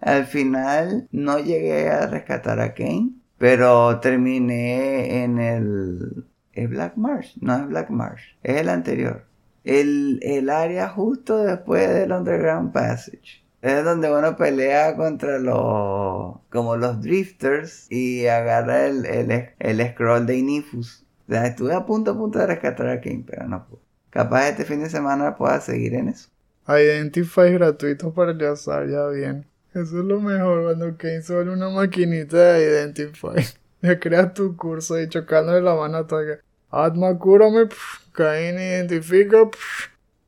Al 0.01 0.27
final 0.27 1.09
no 1.13 1.39
llegué 1.39 1.89
a 1.89 2.07
rescatar 2.07 2.61
a 2.61 2.75
Kane, 2.75 3.13
pero 3.39 4.01
terminé 4.01 5.23
en 5.25 5.39
el... 5.39 6.27
¿Es 6.53 6.69
Black 6.69 6.97
Marsh? 6.97 7.37
No 7.41 7.57
es 7.57 7.67
Black 7.69 7.91
Marsh, 7.91 8.23
es 8.43 8.61
el 8.61 8.69
anterior. 8.69 9.25
El, 9.65 10.21
el 10.23 10.51
área 10.51 10.89
justo 10.89 11.39
después 11.39 11.89
del 11.89 12.13
Underground 12.13 12.73
Passage. 12.73 13.43
Es 13.63 13.83
donde 13.83 14.13
uno 14.13 14.37
pelea 14.37 14.95
contra 14.95 15.39
los... 15.39 16.37
como 16.51 16.77
los 16.77 17.01
drifters 17.01 17.91
y 17.91 18.27
agarra 18.27 18.87
el, 18.87 19.07
el, 19.07 19.49
el 19.59 19.89
scroll 19.93 20.27
de 20.27 20.37
Inifus. 20.37 21.07
O 21.27 21.33
sea, 21.33 21.47
estuve 21.47 21.73
a 21.73 21.87
punto 21.87 22.11
a 22.11 22.17
punto 22.19 22.39
de 22.39 22.47
rescatar 22.47 22.89
a 22.89 23.01
Kane, 23.01 23.25
pero 23.27 23.49
no 23.49 23.67
pude. 23.67 23.81
Capaz 24.11 24.49
este 24.49 24.65
fin 24.67 24.81
de 24.81 24.91
semana 24.91 25.35
pueda 25.35 25.61
seguir 25.61 25.95
en 25.95 26.09
eso. 26.09 26.29
Identify 26.67 27.53
gratuitos 27.53 28.13
para 28.15 28.33
el 28.33 28.45
azar, 28.47 28.89
ya 28.89 29.07
bien. 29.09 29.47
Eso 29.71 29.99
es 29.99 30.05
lo 30.05 30.21
mejor 30.21 30.65
cuando 30.65 30.97
Kane 30.97 31.23
solo 31.23 31.53
una 31.53 31.69
maquinita 31.69 32.55
de 32.55 32.71
Identify. 32.71 33.45
Le 33.81 33.99
creas 33.99 34.33
tu 34.33 34.57
curso 34.57 34.99
y 35.01 35.09
chocándole 35.09 35.61
la 35.61 35.75
mano 35.75 35.99
a 35.99 36.07
todo. 36.07 36.23
Atma, 36.71 37.19
cúrame, 37.19 37.69
Kane 38.13 38.79
identifica, 38.79 39.49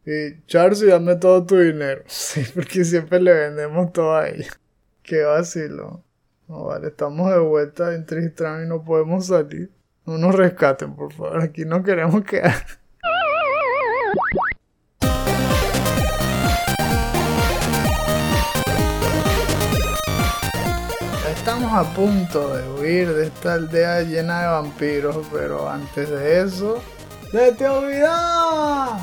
y 0.07 0.41
Charles, 0.47 0.87
dame 0.87 1.16
todo 1.16 1.45
tu 1.45 1.59
dinero. 1.59 2.03
Sí, 2.07 2.45
porque 2.55 2.84
siempre 2.84 3.20
le 3.20 3.32
vendemos 3.32 3.93
todo 3.93 4.16
a 4.16 4.28
ella. 4.28 4.53
Qué 5.03 5.22
vacilo. 5.22 6.05
No, 6.49 6.66
vale, 6.66 6.89
estamos 6.89 7.30
de 7.32 7.41
vuelta 7.41 7.93
en 7.93 8.07
Tristram 8.07 8.64
y 8.64 8.68
no 8.68 8.84
podemos 8.84 9.26
salir. 9.26 9.70
No 10.05 10.16
nos 10.18 10.34
rescaten, 10.37 10.95
por 10.95 11.12
favor. 11.12 11.43
Aquí 11.43 11.64
no 11.64 11.82
queremos 11.82 12.24
quedar. 12.24 12.55
a 21.77 21.85
punto 21.95 22.57
de 22.57 22.66
huir 22.70 23.12
de 23.12 23.27
esta 23.27 23.55
aldea 23.55 24.01
llena 24.01 24.41
de 24.41 24.47
vampiros, 24.47 25.27
pero 25.31 25.68
antes 25.68 26.09
de 26.09 26.41
eso, 26.41 26.83
¡se 27.31 27.53
te 27.53 27.68
olvidó! 27.68 28.97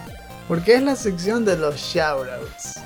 porque 0.47 0.75
es 0.75 0.81
la 0.81 0.95
sección 0.95 1.45
de 1.45 1.55
los 1.55 1.75
shoutouts. 1.75 2.79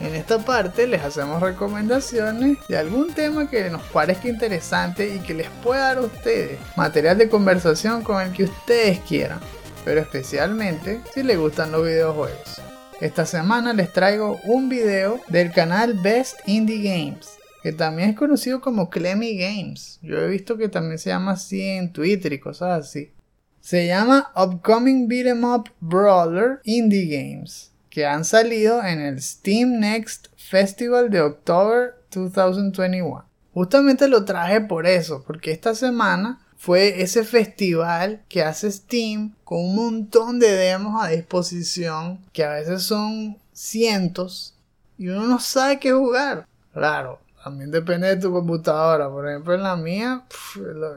En 0.00 0.14
esta 0.14 0.38
parte 0.38 0.86
les 0.86 1.02
hacemos 1.02 1.42
recomendaciones 1.42 2.58
de 2.68 2.78
algún 2.78 3.12
tema 3.12 3.50
que 3.50 3.68
nos 3.68 3.82
parezca 3.82 4.28
interesante 4.28 5.12
y 5.14 5.18
que 5.18 5.34
les 5.34 5.48
pueda 5.62 5.88
dar 5.88 5.98
a 5.98 6.02
ustedes 6.02 6.60
material 6.76 7.18
de 7.18 7.28
conversación 7.28 8.02
con 8.02 8.22
el 8.22 8.32
que 8.32 8.44
ustedes 8.44 9.00
quieran, 9.00 9.40
pero 9.84 10.00
especialmente 10.00 11.00
si 11.12 11.24
les 11.24 11.36
gustan 11.36 11.72
los 11.72 11.84
videojuegos. 11.84 12.60
Esta 13.00 13.26
semana 13.26 13.72
les 13.72 13.92
traigo 13.92 14.38
un 14.44 14.68
video 14.68 15.18
del 15.26 15.52
canal 15.52 15.94
Best 15.94 16.38
Indie 16.46 16.82
Games, 16.82 17.38
que 17.62 17.72
también 17.72 18.10
es 18.10 18.16
conocido 18.16 18.60
como 18.60 18.90
Clemmy 18.90 19.36
Games. 19.36 19.98
Yo 20.02 20.18
he 20.18 20.28
visto 20.28 20.56
que 20.56 20.68
también 20.68 20.98
se 20.98 21.10
llama 21.10 21.32
así 21.32 21.62
en 21.62 21.92
Twitter 21.92 22.32
y 22.32 22.40
cosas 22.40 22.86
así. 22.86 23.12
Se 23.60 23.86
llama 23.86 24.32
Upcoming 24.36 25.06
Beat'em 25.06 25.44
Up 25.44 25.70
Brawler 25.80 26.60
Indie 26.64 27.06
Games 27.06 27.72
que 27.92 28.06
han 28.06 28.24
salido 28.24 28.82
en 28.82 29.02
el 29.02 29.20
Steam 29.20 29.78
Next 29.78 30.28
Festival 30.38 31.10
de 31.10 31.20
octubre 31.20 31.90
2021. 32.10 33.22
Justamente 33.52 34.08
lo 34.08 34.24
traje 34.24 34.62
por 34.62 34.86
eso, 34.86 35.22
porque 35.26 35.52
esta 35.52 35.74
semana 35.74 36.40
fue 36.56 37.02
ese 37.02 37.22
festival 37.22 38.22
que 38.30 38.42
hace 38.42 38.72
Steam 38.72 39.34
con 39.44 39.60
un 39.60 39.76
montón 39.76 40.38
de 40.38 40.52
demos 40.52 41.04
a 41.04 41.08
disposición, 41.08 42.18
que 42.32 42.44
a 42.44 42.54
veces 42.54 42.82
son 42.82 43.36
cientos, 43.52 44.54
y 44.96 45.08
uno 45.08 45.26
no 45.26 45.38
sabe 45.38 45.78
qué 45.78 45.92
jugar. 45.92 46.46
Claro, 46.72 47.20
también 47.42 47.70
depende 47.70 48.08
de 48.08 48.16
tu 48.16 48.30
computadora. 48.30 49.10
Por 49.10 49.28
ejemplo, 49.28 49.54
en 49.54 49.62
la 49.62 49.76
mía, 49.76 50.24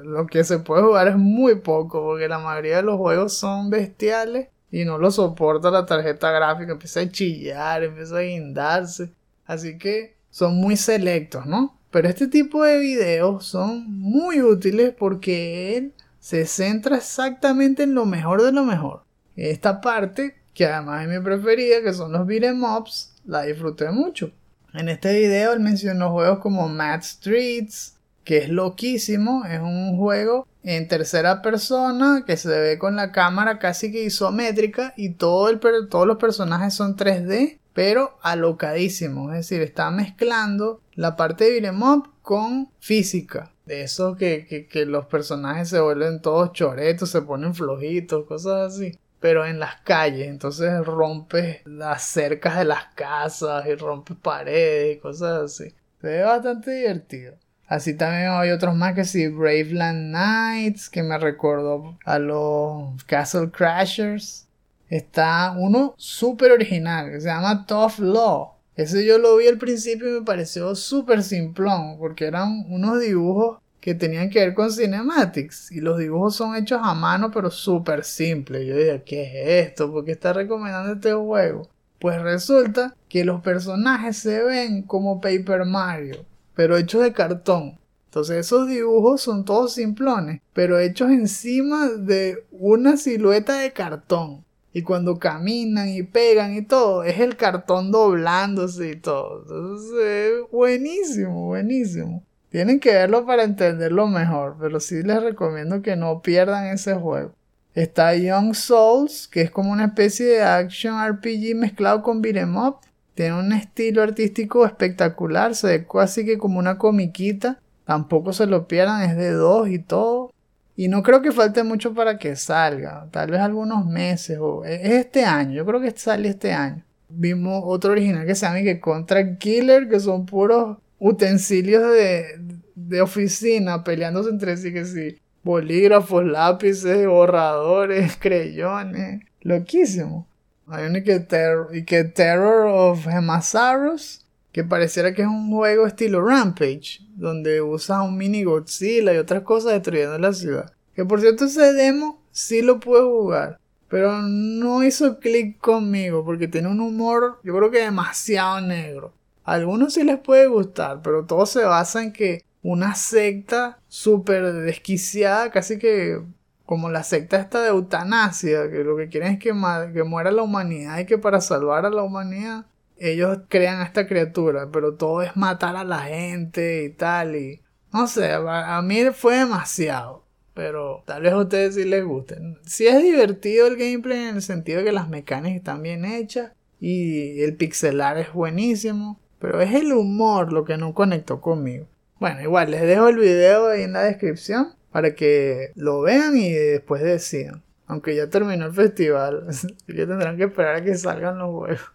lo, 0.03 0.27
que 0.27 0.43
se 0.43 0.59
puede 0.59 0.83
jugar 0.83 1.07
es 1.07 1.17
muy 1.17 1.55
poco, 1.55 2.03
porque 2.03 2.27
la 2.27 2.39
mayoría 2.39 2.77
de 2.77 2.83
los 2.83 2.97
juegos 2.97 3.37
son 3.37 3.69
bestiales 3.69 4.49
y 4.71 4.85
no 4.85 4.97
lo 4.97 5.09
soporta 5.11 5.71
la 5.71 5.85
tarjeta 5.85 6.31
gráfica, 6.31 6.73
empieza 6.73 6.99
a 6.99 7.09
chillar, 7.09 7.83
empieza 7.83 8.17
a 8.17 8.21
guindarse. 8.21 9.11
Así 9.45 9.77
que 9.77 10.15
son 10.29 10.55
muy 10.55 10.75
selectos, 10.75 11.45
¿no? 11.45 11.79
Pero 11.91 12.09
este 12.09 12.27
tipo 12.27 12.63
de 12.63 12.77
videos 12.79 13.45
son 13.45 13.85
muy 13.89 14.41
útiles 14.41 14.93
porque 14.97 15.77
él 15.77 15.93
se 16.19 16.45
centra 16.45 16.97
exactamente 16.97 17.83
en 17.83 17.93
lo 17.93 18.05
mejor 18.05 18.41
de 18.43 18.51
lo 18.51 18.63
mejor. 18.63 19.03
Esta 19.35 19.81
parte, 19.81 20.35
que 20.53 20.65
además 20.65 21.03
es 21.03 21.09
mi 21.09 21.23
preferida, 21.23 21.81
que 21.81 21.93
son 21.93 22.11
los 22.11 22.27
beat'em 22.27 22.63
ups, 22.63 23.15
la 23.25 23.43
disfruté 23.43 23.89
mucho. 23.91 24.31
En 24.78 24.89
este 24.89 25.17
video 25.17 25.53
él 25.53 25.61
mencionó 25.61 26.11
juegos 26.11 26.39
como 26.39 26.67
Mad 26.67 27.01
Streets, 27.01 27.95
que 28.26 28.39
es 28.39 28.49
loquísimo, 28.49 29.45
es 29.45 29.61
un 29.61 29.95
juego 29.95 30.45
en 30.63 30.89
tercera 30.89 31.41
persona 31.41 32.23
que 32.28 32.36
se 32.36 32.49
ve 32.49 32.78
con 32.78 32.97
la 32.97 33.13
cámara 33.13 33.57
casi 33.57 33.89
que 33.89 34.03
isométrica 34.03 34.93
y 34.97 35.11
todos 35.11 35.57
los 36.05 36.17
personajes 36.17 36.73
son 36.73 36.97
3D, 36.97 37.59
pero 37.73 38.17
alocadísimo, 38.21 39.32
es 39.32 39.47
decir, 39.47 39.61
está 39.61 39.91
mezclando 39.91 40.82
la 40.93 41.15
parte 41.15 41.45
de 41.45 41.61
beat'em 41.61 42.03
con 42.21 42.69
física. 42.80 43.51
De 43.65 43.82
eso 43.82 44.15
que, 44.15 44.67
los 44.88 45.05
personajes 45.05 45.69
se 45.69 45.80
vuelven 45.80 46.21
todos 46.21 46.51
choretos, 46.51 47.11
se 47.11 47.21
ponen 47.21 47.55
flojitos, 47.55 48.26
cosas 48.26 48.73
así 48.73 48.99
pero 49.20 49.45
en 49.45 49.59
las 49.59 49.78
calles. 49.82 50.28
Entonces 50.28 50.86
rompe 50.86 51.61
las 51.66 52.03
cercas 52.03 52.57
de 52.57 52.66
las 52.66 52.86
casas 52.95 53.66
y 53.68 53.76
rompe 53.76 54.16
paredes 54.16 54.97
y 54.97 54.99
cosas 54.99 55.43
así. 55.43 55.74
Se 56.01 56.07
ve 56.07 56.24
bastante 56.24 56.72
divertido. 56.72 57.36
Así 57.68 57.95
también 57.95 58.30
hay 58.30 58.51
otros 58.51 58.76
más 58.76 58.93
que 58.93 59.05
sí, 59.05 59.28
Braveland 59.28 60.09
Knights, 60.09 60.89
que 60.89 61.01
me 61.01 61.18
recordó 61.18 61.97
a 62.05 62.20
los 62.20 63.03
Castle 63.05 63.49
Crashers. 63.49 64.47
Está 64.88 65.55
uno 65.57 65.95
súper 65.97 66.51
original, 66.51 67.09
que 67.09 67.22
se 67.22 67.28
llama 67.28 67.66
Tough 67.66 67.97
Law. 67.97 68.53
Ese 68.76 69.03
yo 69.05 69.18
lo 69.18 69.38
vi 69.38 69.47
al 69.47 69.57
principio 69.57 70.07
y 70.09 70.20
me 70.20 70.26
pareció 70.26 70.76
súper 70.76 71.24
simplón, 71.24 71.97
porque 71.97 72.26
eran 72.26 72.66
unos 72.70 72.99
dibujos 72.99 73.59
que 73.86 73.93
tenían 73.95 74.31
que 74.31 74.39
ver 74.39 74.55
con 74.55 74.71
cinematics. 74.71 75.71
Y 75.71 75.79
los 75.79 75.99
dibujos 75.99 76.36
son 76.36 76.55
hechos 76.55 76.81
a 76.83 76.95
mano, 76.95 77.29
pero 77.29 77.51
súper 77.51 78.03
simples. 78.03 78.65
Yo 78.65 78.75
dije, 78.75 79.03
¿qué 79.05 79.21
es 79.21 79.67
esto? 79.67 79.91
¿Por 79.91 80.03
qué 80.03 80.13
está 80.13 80.33
recomendando 80.33 80.93
este 80.93 81.13
juego? 81.13 81.69
Pues 81.99 82.19
resulta 82.19 82.95
que 83.07 83.23
los 83.23 83.41
personajes 83.41 84.17
se 84.17 84.43
ven 84.43 84.81
como 84.81 85.21
Paper 85.21 85.65
Mario 85.65 86.25
pero 86.55 86.77
hechos 86.77 87.03
de 87.03 87.13
cartón. 87.13 87.77
Entonces 88.05 88.38
esos 88.47 88.67
dibujos 88.67 89.21
son 89.21 89.45
todos 89.45 89.73
simplones, 89.73 90.41
pero 90.53 90.79
hechos 90.79 91.11
encima 91.11 91.89
de 91.89 92.43
una 92.51 92.97
silueta 92.97 93.59
de 93.59 93.71
cartón. 93.71 94.43
Y 94.73 94.81
cuando 94.81 95.19
caminan 95.19 95.89
y 95.89 96.03
pegan 96.03 96.55
y 96.55 96.61
todo, 96.63 97.03
es 97.03 97.19
el 97.19 97.38
cartón 97.38 97.91
doblándose 97.91 98.91
y 98.91 98.95
todo. 98.95 99.43
Entonces 99.43 99.99
es 99.99 100.51
buenísimo, 100.51 101.45
buenísimo. 101.45 102.23
Tienen 102.55 102.79
que 102.79 102.93
verlo 102.93 103.25
para 103.25 103.43
entenderlo 103.43 104.07
mejor, 104.07 104.55
pero 104.57 104.79
sí 104.79 105.03
les 105.03 105.21
recomiendo 105.21 105.81
que 105.81 105.97
no 105.97 106.21
pierdan 106.21 106.67
ese 106.67 106.93
juego. 106.93 107.33
Está 107.73 108.15
Young 108.15 108.55
Souls, 108.55 109.27
que 109.27 109.41
es 109.41 109.51
como 109.51 109.73
una 109.73 109.87
especie 109.87 110.25
de 110.25 110.41
action 110.41 110.95
RPG 111.05 111.53
mezclado 111.53 112.01
con 112.01 112.21
beat'em 112.21 112.55
up. 112.55 112.77
Tiene 113.13 113.37
un 113.37 113.51
estilo 113.51 114.01
artístico 114.03 114.65
espectacular, 114.65 115.53
se 115.53 115.67
ve 115.67 115.85
casi 115.85 116.25
que 116.25 116.37
como 116.37 116.57
una 116.57 116.77
comiquita. 116.77 117.59
Tampoco 117.83 118.31
se 118.31 118.45
lo 118.45 118.69
pierdan, 118.69 119.01
es 119.01 119.17
de 119.17 119.31
dos 119.31 119.67
y 119.67 119.79
todo. 119.79 120.31
Y 120.77 120.87
no 120.87 121.03
creo 121.03 121.21
que 121.21 121.33
falte 121.33 121.61
mucho 121.61 121.93
para 121.93 122.17
que 122.17 122.37
salga, 122.37 123.09
tal 123.11 123.31
vez 123.31 123.41
algunos 123.41 123.85
meses 123.85 124.37
o 124.39 124.63
es 124.63 124.91
este 124.91 125.25
año, 125.25 125.51
yo 125.51 125.65
creo 125.65 125.81
que 125.81 125.91
sale 125.91 126.29
este 126.29 126.53
año. 126.53 126.85
Vimos 127.09 127.63
otro 127.65 127.91
original 127.91 128.25
que 128.25 128.33
se 128.33 128.45
llama 128.45 128.61
que 128.61 128.79
Contra 128.79 129.37
Killer, 129.37 129.89
que 129.89 129.99
son 129.99 130.25
puros 130.25 130.77
utensilios 130.99 131.83
de, 131.93 132.39
de 132.88 133.01
oficina 133.01 133.83
peleándose 133.83 134.29
entre 134.29 134.57
sí, 134.57 134.73
que 134.73 134.86
sí, 134.86 135.17
bolígrafos, 135.43 136.25
lápices, 136.25 137.07
borradores, 137.07 138.17
creyones, 138.19 139.21
loquísimo. 139.41 140.27
Hay 140.67 140.88
uno 140.88 140.99
que, 141.03 141.27
y 141.73 141.83
que 141.83 142.03
Terror 142.03 142.67
of 142.67 143.07
Hemasaurus, 143.07 144.25
que 144.51 144.63
pareciera 144.63 145.13
que 145.13 145.21
es 145.21 145.27
un 145.27 145.51
juego 145.51 145.86
estilo 145.86 146.25
Rampage, 146.25 147.01
donde 147.15 147.61
usas 147.61 148.01
un 148.03 148.17
mini 148.17 148.43
Godzilla 148.43 149.13
y 149.13 149.17
otras 149.17 149.43
cosas 149.43 149.73
destruyendo 149.73 150.17
la 150.17 150.33
ciudad. 150.33 150.73
Que 150.95 151.05
por 151.05 151.21
cierto 151.21 151.45
ese 151.45 151.73
demo 151.73 152.21
sí 152.31 152.61
lo 152.61 152.79
pude 152.79 153.01
jugar, 153.01 153.59
pero 153.89 154.21
no 154.21 154.83
hizo 154.83 155.19
clic 155.19 155.59
conmigo 155.59 156.25
porque 156.25 156.47
tiene 156.47 156.69
un 156.69 156.79
humor 156.79 157.39
yo 157.43 157.55
creo 157.55 157.69
que 157.69 157.81
demasiado 157.81 158.61
negro. 158.61 159.13
Algunos 159.43 159.93
sí 159.93 160.03
les 160.03 160.19
puede 160.19 160.47
gustar, 160.47 161.01
pero 161.03 161.25
todo 161.25 161.45
se 161.45 161.63
basa 161.63 162.01
en 162.01 162.11
que 162.11 162.43
una 162.66 162.95
secta 162.95 163.78
súper 163.88 164.51
desquiciada, 164.51 165.51
casi 165.51 165.78
que 165.78 166.20
como 166.66 166.89
la 166.89 167.03
secta 167.03 167.38
esta 167.38 167.61
de 167.61 167.70
eutanasia, 167.70 168.72
que 168.72 168.84
lo 168.84 168.97
que 168.97 169.07
quieren 169.07 169.34
es 169.34 169.39
que, 169.39 169.53
que 169.93 170.03
muera 170.03 170.32
la 170.32 170.41
humanidad 170.41 170.97
y 170.97 171.05
que 171.05 171.20
para 171.20 171.41
salvar 171.41 171.86
a 171.86 171.91
la 171.91 172.01
humanidad 172.01 172.66
ellos 172.97 173.41
crean 173.49 173.82
a 173.82 173.84
esta 173.84 174.07
criatura, 174.07 174.70
pero 174.72 174.95
todo 174.95 175.22
es 175.22 175.36
matar 175.36 175.76
a 175.76 175.84
la 175.84 175.99
gente 175.99 176.86
y 176.86 176.89
tal 176.89 177.36
y 177.36 177.61
no 177.93 178.07
sé, 178.07 178.32
a, 178.34 178.82
mí 178.82 179.03
fue 179.13 179.38
demasiado. 179.38 180.26
Pero 180.55 181.03
tal 181.05 181.22
vez 181.22 181.34
a 181.34 181.38
ustedes 181.38 181.76
sí 181.76 181.84
les 181.84 182.03
gusten. 182.03 182.57
Sí 182.66 182.88
es 182.88 183.03
divertido 183.03 183.68
el 183.68 183.76
gameplay 183.76 184.30
en 184.30 184.38
el 184.38 184.41
sentido 184.41 184.80
de 184.80 184.86
que 184.86 184.91
las 184.91 185.07
mecánicas 185.07 185.57
están 185.57 185.84
bien 185.84 186.03
hechas 186.03 186.53
y 186.80 187.41
el 187.41 187.55
pixelar 187.57 188.18
es 188.18 188.34
buenísimo. 188.34 189.20
Pero 189.38 189.61
es 189.61 189.74
el 189.76 189.93
humor 189.93 190.51
lo 190.51 190.66
que 190.66 190.78
no 190.78 190.93
conectó 190.93 191.41
conmigo. 191.41 191.86
Bueno, 192.26 192.41
igual 192.41 192.71
les 192.71 192.82
dejo 192.82 193.07
el 193.09 193.17
video 193.17 193.67
ahí 193.67 193.84
en 193.84 193.93
la 193.93 194.01
descripción 194.01 194.73
para 194.91 195.13
que 195.13 195.71
lo 195.76 196.01
vean 196.01 196.36
y 196.36 196.51
después 196.51 197.03
decidan. 197.03 197.61
Aunque 197.86 198.15
ya 198.15 198.32
terminó 198.32 198.65
el 198.65 198.73
festival, 198.73 199.45
ya 199.88 200.07
tendrán 200.07 200.36
que 200.36 200.45
esperar 200.45 200.78
a 200.78 200.84
que 200.84 200.95
salgan 200.95 201.38
los 201.38 201.51
juegos. 201.51 201.91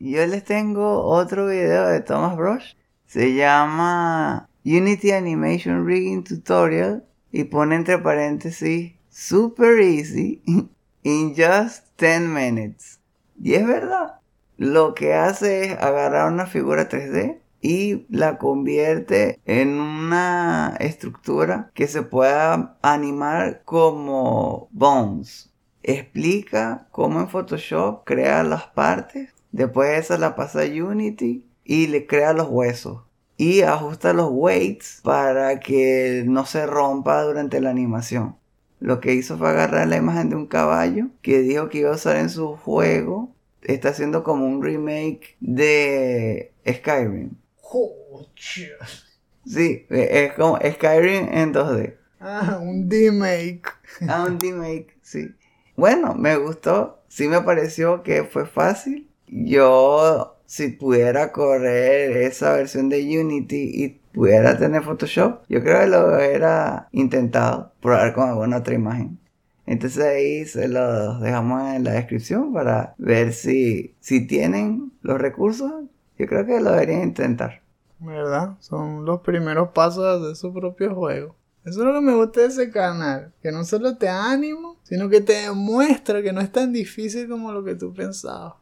Yo 0.00 0.26
les 0.26 0.44
tengo 0.44 1.04
otro 1.04 1.46
video 1.46 1.86
de 1.86 2.00
Thomas 2.00 2.36
Brush. 2.36 2.74
Se 3.06 3.32
llama 3.32 4.48
Unity 4.64 5.12
Animation 5.12 5.86
Rigging 5.86 6.24
Tutorial 6.24 7.04
y 7.30 7.44
pone 7.44 7.76
entre 7.76 7.98
paréntesis 7.98 8.94
super 9.10 9.78
easy 9.78 10.42
in 11.04 11.36
just 11.36 11.86
10 11.98 12.22
minutes. 12.22 12.98
Y 13.40 13.54
es 13.54 13.64
verdad. 13.64 14.14
Lo 14.56 14.92
que 14.94 15.14
hace 15.14 15.66
es 15.66 15.78
agarrar 15.78 16.32
una 16.32 16.46
figura 16.46 16.88
3D 16.88 17.38
y 17.60 18.06
la 18.08 18.38
convierte 18.38 19.38
en 19.44 19.80
una 19.80 20.76
estructura 20.80 21.70
que 21.74 21.86
se 21.88 22.02
pueda 22.02 22.78
animar 22.82 23.62
como 23.64 24.68
bones. 24.72 25.50
Explica 25.82 26.88
cómo 26.90 27.20
en 27.20 27.28
Photoshop 27.28 28.04
crea 28.04 28.42
las 28.42 28.64
partes, 28.64 29.30
después 29.52 29.98
esa 29.98 30.18
la 30.18 30.36
pasa 30.36 30.62
a 30.62 30.64
Unity 30.64 31.44
y 31.64 31.86
le 31.86 32.06
crea 32.06 32.32
los 32.32 32.48
huesos 32.48 33.02
y 33.40 33.62
ajusta 33.62 34.12
los 34.12 34.28
weights 34.30 35.00
para 35.02 35.60
que 35.60 36.24
no 36.26 36.44
se 36.44 36.66
rompa 36.66 37.22
durante 37.22 37.58
la 37.62 37.70
animación. 37.70 38.36
lo 38.80 39.00
que 39.00 39.14
hizo 39.14 39.38
fue 39.38 39.48
agarrar 39.50 39.88
la 39.88 39.96
imagen 39.96 40.28
de 40.30 40.36
un 40.36 40.46
caballo 40.46 41.08
que 41.22 41.40
dijo 41.40 41.68
que 41.70 41.78
iba 41.78 41.90
a 41.90 41.94
usar 41.94 42.16
en 42.16 42.28
su 42.30 42.56
juego. 42.56 43.34
Está 43.62 43.90
haciendo 43.90 44.24
como 44.24 44.46
un 44.46 44.62
remake 44.62 45.36
de 45.40 46.52
Skyrim. 46.66 47.30
Joder. 47.70 48.26
Sí, 49.46 49.86
e- 49.88 50.24
es 50.26 50.32
como 50.34 50.58
Skyrim 50.58 51.28
en 51.32 51.52
2D. 51.52 51.94
Ah, 52.20 52.58
un 52.60 52.90
remake. 52.90 53.62
Ah, 54.06 54.26
un 54.28 54.38
remake, 54.38 54.98
sí. 55.02 55.34
Bueno, 55.76 56.14
me 56.14 56.36
gustó. 56.36 56.98
Sí 57.08 57.26
me 57.26 57.40
pareció 57.40 58.02
que 58.02 58.24
fue 58.24 58.44
fácil. 58.46 59.08
Yo, 59.28 60.36
si 60.46 60.68
pudiera 60.68 61.32
correr 61.32 62.16
esa 62.18 62.52
versión 62.54 62.90
de 62.90 63.00
Unity 63.18 63.70
y 63.72 63.88
pudiera 64.12 64.58
tener 64.58 64.82
Photoshop, 64.82 65.42
yo 65.48 65.62
creo 65.62 65.80
que 65.80 65.86
lo 65.86 66.08
hubiera 66.16 66.88
intentado 66.92 67.72
probar 67.80 68.12
con 68.12 68.28
alguna 68.28 68.58
otra 68.58 68.74
imagen. 68.74 69.18
Entonces 69.66 70.04
ahí 70.04 70.44
se 70.46 70.68
los 70.68 71.20
dejamos 71.20 71.62
en 71.74 71.84
la 71.84 71.92
descripción 71.92 72.52
para 72.52 72.94
ver 72.98 73.32
si, 73.32 73.94
si 74.00 74.26
tienen 74.26 74.92
los 75.02 75.18
recursos. 75.18 75.72
Yo 76.20 76.26
creo 76.26 76.44
que 76.44 76.60
lo 76.60 76.72
deberían 76.72 77.00
intentar. 77.00 77.62
¿Verdad? 77.98 78.58
Son 78.60 79.06
los 79.06 79.20
primeros 79.20 79.70
pasos 79.70 80.28
de 80.28 80.34
su 80.34 80.52
propio 80.52 80.94
juego. 80.94 81.34
Eso 81.64 81.80
es 81.80 81.86
lo 81.86 81.94
que 81.94 82.00
me 82.02 82.14
gusta 82.14 82.40
de 82.40 82.48
ese 82.48 82.70
canal. 82.70 83.32
Que 83.42 83.50
no 83.50 83.64
solo 83.64 83.96
te 83.96 84.10
ánimo, 84.10 84.76
sino 84.82 85.08
que 85.08 85.22
te 85.22 85.32
demuestra 85.32 86.20
que 86.20 86.34
no 86.34 86.42
es 86.42 86.52
tan 86.52 86.74
difícil 86.74 87.26
como 87.26 87.52
lo 87.52 87.64
que 87.64 87.74
tú 87.74 87.94
pensabas. 87.94 88.52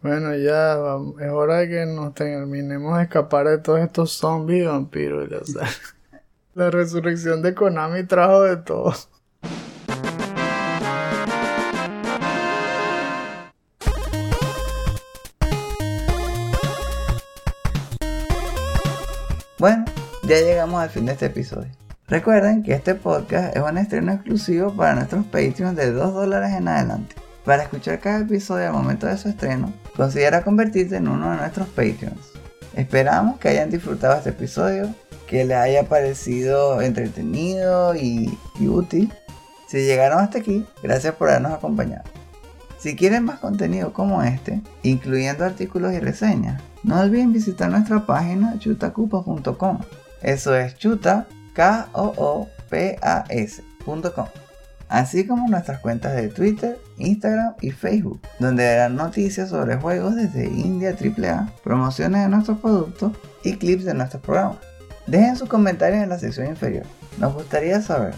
Bueno, 0.00 0.34
ya 0.34 0.78
es 1.20 1.30
hora 1.30 1.58
de 1.58 1.68
que 1.68 1.84
nos 1.84 2.14
terminemos 2.14 2.96
de 2.96 3.02
escapar 3.02 3.48
de 3.48 3.58
todos 3.58 3.80
estos 3.80 4.12
zombies 4.12 4.62
y 4.62 4.66
vampiros. 4.66 5.28
La 6.54 6.70
resurrección 6.70 7.42
de 7.42 7.54
Konami 7.54 8.04
trajo 8.04 8.40
de 8.42 8.56
todo. 8.56 8.94
Bueno, 19.64 19.86
ya 20.24 20.40
llegamos 20.40 20.82
al 20.82 20.90
fin 20.90 21.06
de 21.06 21.12
este 21.12 21.24
episodio. 21.24 21.70
Recuerden 22.06 22.62
que 22.62 22.74
este 22.74 22.94
podcast 22.94 23.56
es 23.56 23.62
un 23.62 23.78
estreno 23.78 24.12
exclusivo 24.12 24.76
para 24.76 24.94
nuestros 24.94 25.24
Patreons 25.24 25.74
de 25.74 25.90
2 25.90 26.12
dólares 26.12 26.52
en 26.52 26.68
adelante. 26.68 27.16
Para 27.46 27.62
escuchar 27.62 27.98
cada 27.98 28.18
episodio 28.18 28.66
al 28.66 28.74
momento 28.74 29.06
de 29.06 29.16
su 29.16 29.30
estreno, 29.30 29.72
considera 29.96 30.44
convertirte 30.44 30.96
en 30.96 31.08
uno 31.08 31.30
de 31.30 31.38
nuestros 31.38 31.66
Patreons. 31.68 32.32
Esperamos 32.76 33.38
que 33.38 33.48
hayan 33.48 33.70
disfrutado 33.70 34.18
este 34.18 34.28
episodio, 34.28 34.94
que 35.26 35.46
les 35.46 35.56
haya 35.56 35.84
parecido 35.84 36.82
entretenido 36.82 37.94
y, 37.94 38.38
y 38.60 38.68
útil. 38.68 39.10
Si 39.66 39.78
llegaron 39.78 40.18
hasta 40.18 40.40
aquí, 40.40 40.66
gracias 40.82 41.14
por 41.14 41.30
habernos 41.30 41.52
acompañado. 41.52 42.04
Si 42.76 42.96
quieren 42.96 43.24
más 43.24 43.38
contenido 43.38 43.94
como 43.94 44.22
este, 44.22 44.60
incluyendo 44.82 45.42
artículos 45.42 45.94
y 45.94 46.00
reseñas, 46.00 46.60
no 46.84 47.00
olviden 47.00 47.32
visitar 47.32 47.70
nuestra 47.70 48.06
página 48.06 48.58
chutacupas.com. 48.58 49.78
Eso 50.22 50.54
es 50.54 50.76
chuta, 50.76 51.26
k 51.54 51.88
o 51.92 52.12
o 52.16 52.48
p 52.68 52.98
a 53.02 53.24
s.com. 53.28 54.26
Así 54.88 55.26
como 55.26 55.48
nuestras 55.48 55.80
cuentas 55.80 56.14
de 56.14 56.28
Twitter, 56.28 56.78
Instagram 56.98 57.54
y 57.60 57.70
Facebook, 57.70 58.20
donde 58.38 58.64
darán 58.64 58.96
noticias 58.96 59.48
sobre 59.48 59.76
juegos 59.76 60.14
desde 60.14 60.44
India 60.44 60.94
AAA, 60.94 61.52
promociones 61.64 62.22
de 62.22 62.28
nuestros 62.28 62.58
productos 62.58 63.12
y 63.42 63.56
clips 63.56 63.84
de 63.84 63.94
nuestros 63.94 64.22
programas. 64.22 64.58
Dejen 65.06 65.36
sus 65.36 65.48
comentarios 65.48 66.02
en 66.02 66.10
la 66.10 66.18
sección 66.18 66.48
inferior. 66.48 66.84
Nos 67.18 67.34
gustaría 67.34 67.80
saber. 67.80 68.14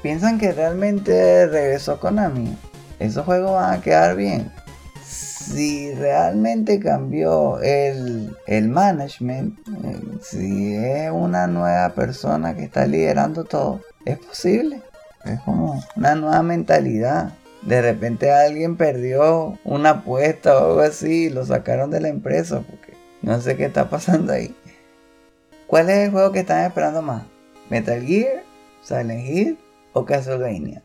¿Piensan 0.00 0.38
que 0.38 0.52
realmente 0.52 1.46
regresó 1.46 1.98
Konami? 1.98 2.56
¿Esos 2.98 3.24
juegos 3.24 3.52
van 3.52 3.74
a 3.74 3.80
quedar 3.80 4.16
bien? 4.16 4.50
Si 5.44 5.94
realmente 5.94 6.80
cambió 6.80 7.60
el, 7.60 8.36
el 8.46 8.68
management, 8.68 9.58
si 10.22 10.74
es 10.74 11.10
una 11.10 11.46
nueva 11.46 11.90
persona 11.90 12.56
que 12.56 12.64
está 12.64 12.86
liderando 12.86 13.44
todo, 13.44 13.80
es 14.04 14.18
posible. 14.18 14.80
Es 15.24 15.40
como 15.40 15.82
una 15.96 16.14
nueva 16.14 16.42
mentalidad. 16.42 17.34
De 17.62 17.80
repente 17.82 18.32
alguien 18.32 18.76
perdió 18.76 19.58
una 19.64 19.90
apuesta 19.90 20.56
o 20.58 20.66
algo 20.70 20.80
así 20.80 21.26
y 21.26 21.30
lo 21.30 21.44
sacaron 21.44 21.90
de 21.90 22.00
la 22.00 22.08
empresa 22.08 22.62
porque 22.68 22.94
no 23.22 23.40
sé 23.40 23.56
qué 23.56 23.66
está 23.66 23.88
pasando 23.90 24.32
ahí. 24.32 24.54
¿Cuál 25.66 25.90
es 25.90 25.98
el 26.06 26.10
juego 26.10 26.32
que 26.32 26.40
están 26.40 26.64
esperando 26.64 27.02
más? 27.02 27.24
¿Metal 27.70 28.02
Gear? 28.02 28.42
¿Silent 28.82 29.26
Hill? 29.26 29.58
¿O 29.92 30.04
Castlevania? 30.04 30.82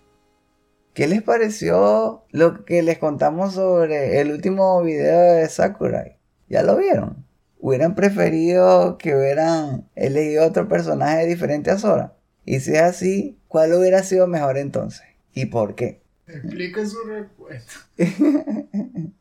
¿Qué 0.99 1.07
les 1.07 1.23
pareció 1.23 2.25
lo 2.31 2.65
que 2.65 2.83
les 2.83 2.97
contamos 2.97 3.53
sobre 3.53 4.19
el 4.19 4.33
último 4.33 4.83
video 4.83 5.35
de 5.35 5.47
Sakurai? 5.47 6.17
¿Ya 6.49 6.61
lo 6.61 6.75
vieron? 6.75 7.25
¿Hubieran 7.57 7.95
preferido 7.95 8.97
que 8.97 9.15
hubieran 9.15 9.87
elegido 9.95 10.45
otro 10.45 10.67
personaje 10.67 11.25
diferente 11.25 11.71
a 11.71 11.77
Sora? 11.77 12.17
Y 12.43 12.59
si 12.59 12.73
es 12.73 12.81
así, 12.81 13.39
¿cuál 13.47 13.73
hubiera 13.75 14.03
sido 14.03 14.27
mejor 14.27 14.57
entonces? 14.57 15.05
¿Y 15.33 15.45
por 15.45 15.75
qué? 15.75 16.01
Explica 16.27 16.85
su 16.85 16.97
respuesta. 17.07 17.71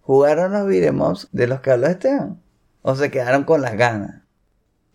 ¿Jugaron 0.00 0.50
los 0.50 0.66
beat'em 0.66 0.98
de 1.30 1.46
los 1.46 1.60
que 1.60 1.70
habló 1.70 1.86
Esteban? 1.86 2.42
¿O 2.82 2.96
se 2.96 3.12
quedaron 3.12 3.44
con 3.44 3.62
las 3.62 3.76
ganas? 3.76 4.22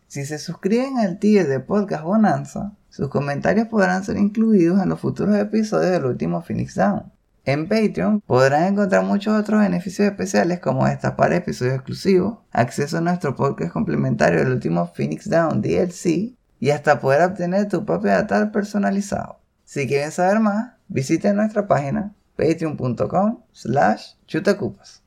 Si 0.08 0.26
se 0.26 0.40
suscriben 0.40 0.98
al 0.98 1.20
tier 1.20 1.48
de 1.48 1.62
Podcast 1.62 2.04
Bonanza, 2.04 2.74
sus 2.98 3.10
comentarios 3.10 3.68
podrán 3.68 4.04
ser 4.04 4.18
incluidos 4.18 4.82
en 4.82 4.90
los 4.90 5.00
futuros 5.00 5.36
episodios 5.36 5.92
del 5.92 6.06
último 6.06 6.42
Phoenix 6.42 6.74
Down. 6.74 7.14
En 7.46 7.70
Patreon 7.70 8.22
podrán 8.22 8.74
encontrar 8.74 9.04
muchos 9.04 9.40
otros 9.40 9.60
beneficios 9.62 10.08
especiales 10.10 10.60
como 10.60 10.88
destapar 10.88 11.32
episodios 11.32 11.76
exclusivos, 11.76 12.40
acceso 12.52 12.98
a 12.98 13.02
nuestro 13.02 13.36
podcast 13.36 13.72
complementario 13.72 14.40
del 14.40 14.52
último 14.52 14.92
Phoenix 14.96 15.30
Down 15.30 15.62
DLC 15.62 16.34
y 16.60 16.70
hasta 16.72 17.00
poder 17.00 17.22
obtener 17.22 17.70
tu 17.70 17.86
propio 17.86 18.14
avatar 18.14 18.52
personalizado. 18.52 19.42
Si 19.64 19.86
quieren 19.86 20.12
saber 20.12 20.40
más, 20.40 20.72
visiten 20.88 21.36
nuestra 21.36 21.68
página 21.68 22.16
patreon.com 22.36 23.44
slash 23.52 24.14
chutacupas. 24.26 25.04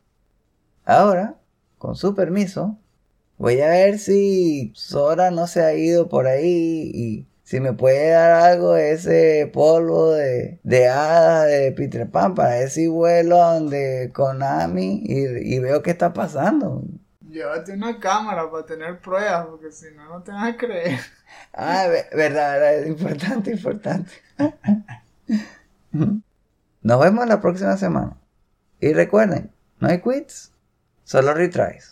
Ahora, 0.84 1.34
con 1.76 1.96
su 1.96 2.14
permiso, 2.14 2.78
voy 3.36 3.60
a 3.62 3.68
ver 3.70 3.98
si 3.98 4.70
Sora 4.76 5.32
no 5.32 5.48
se 5.48 5.64
ha 5.64 5.74
ido 5.74 6.08
por 6.08 6.28
ahí 6.28 6.92
y 6.94 7.29
si 7.50 7.58
me 7.58 7.72
puede 7.72 8.10
dar 8.10 8.30
algo 8.30 8.74
de 8.74 8.92
ese 8.92 9.50
polvo 9.52 10.12
de, 10.12 10.60
de 10.62 10.86
hadas 10.86 11.48
de 11.48 11.72
Peter 11.72 12.08
Pan 12.08 12.32
para 12.36 12.50
ver 12.50 12.70
si 12.70 12.86
vuelo 12.86 13.38
donde 13.38 14.12
Konami 14.14 15.02
y, 15.04 15.56
y 15.56 15.58
veo 15.58 15.82
qué 15.82 15.90
está 15.90 16.12
pasando. 16.12 16.84
Llévate 17.28 17.72
una 17.72 17.98
cámara 17.98 18.48
para 18.48 18.64
tener 18.66 19.00
pruebas, 19.00 19.46
porque 19.46 19.72
si 19.72 19.86
no, 19.96 20.08
no 20.08 20.22
te 20.22 20.30
vas 20.30 20.54
a 20.54 20.56
creer. 20.56 21.00
Ah, 21.52 21.88
ve- 21.88 22.06
verdad, 22.16 22.60
verdad, 22.60 22.86
importante, 22.86 23.50
importante. 23.50 24.12
Nos 25.90 27.00
vemos 27.00 27.26
la 27.26 27.40
próxima 27.40 27.76
semana. 27.76 28.16
Y 28.80 28.92
recuerden, 28.92 29.50
no 29.80 29.88
hay 29.88 30.00
quits, 30.00 30.52
solo 31.02 31.34
retries. 31.34 31.89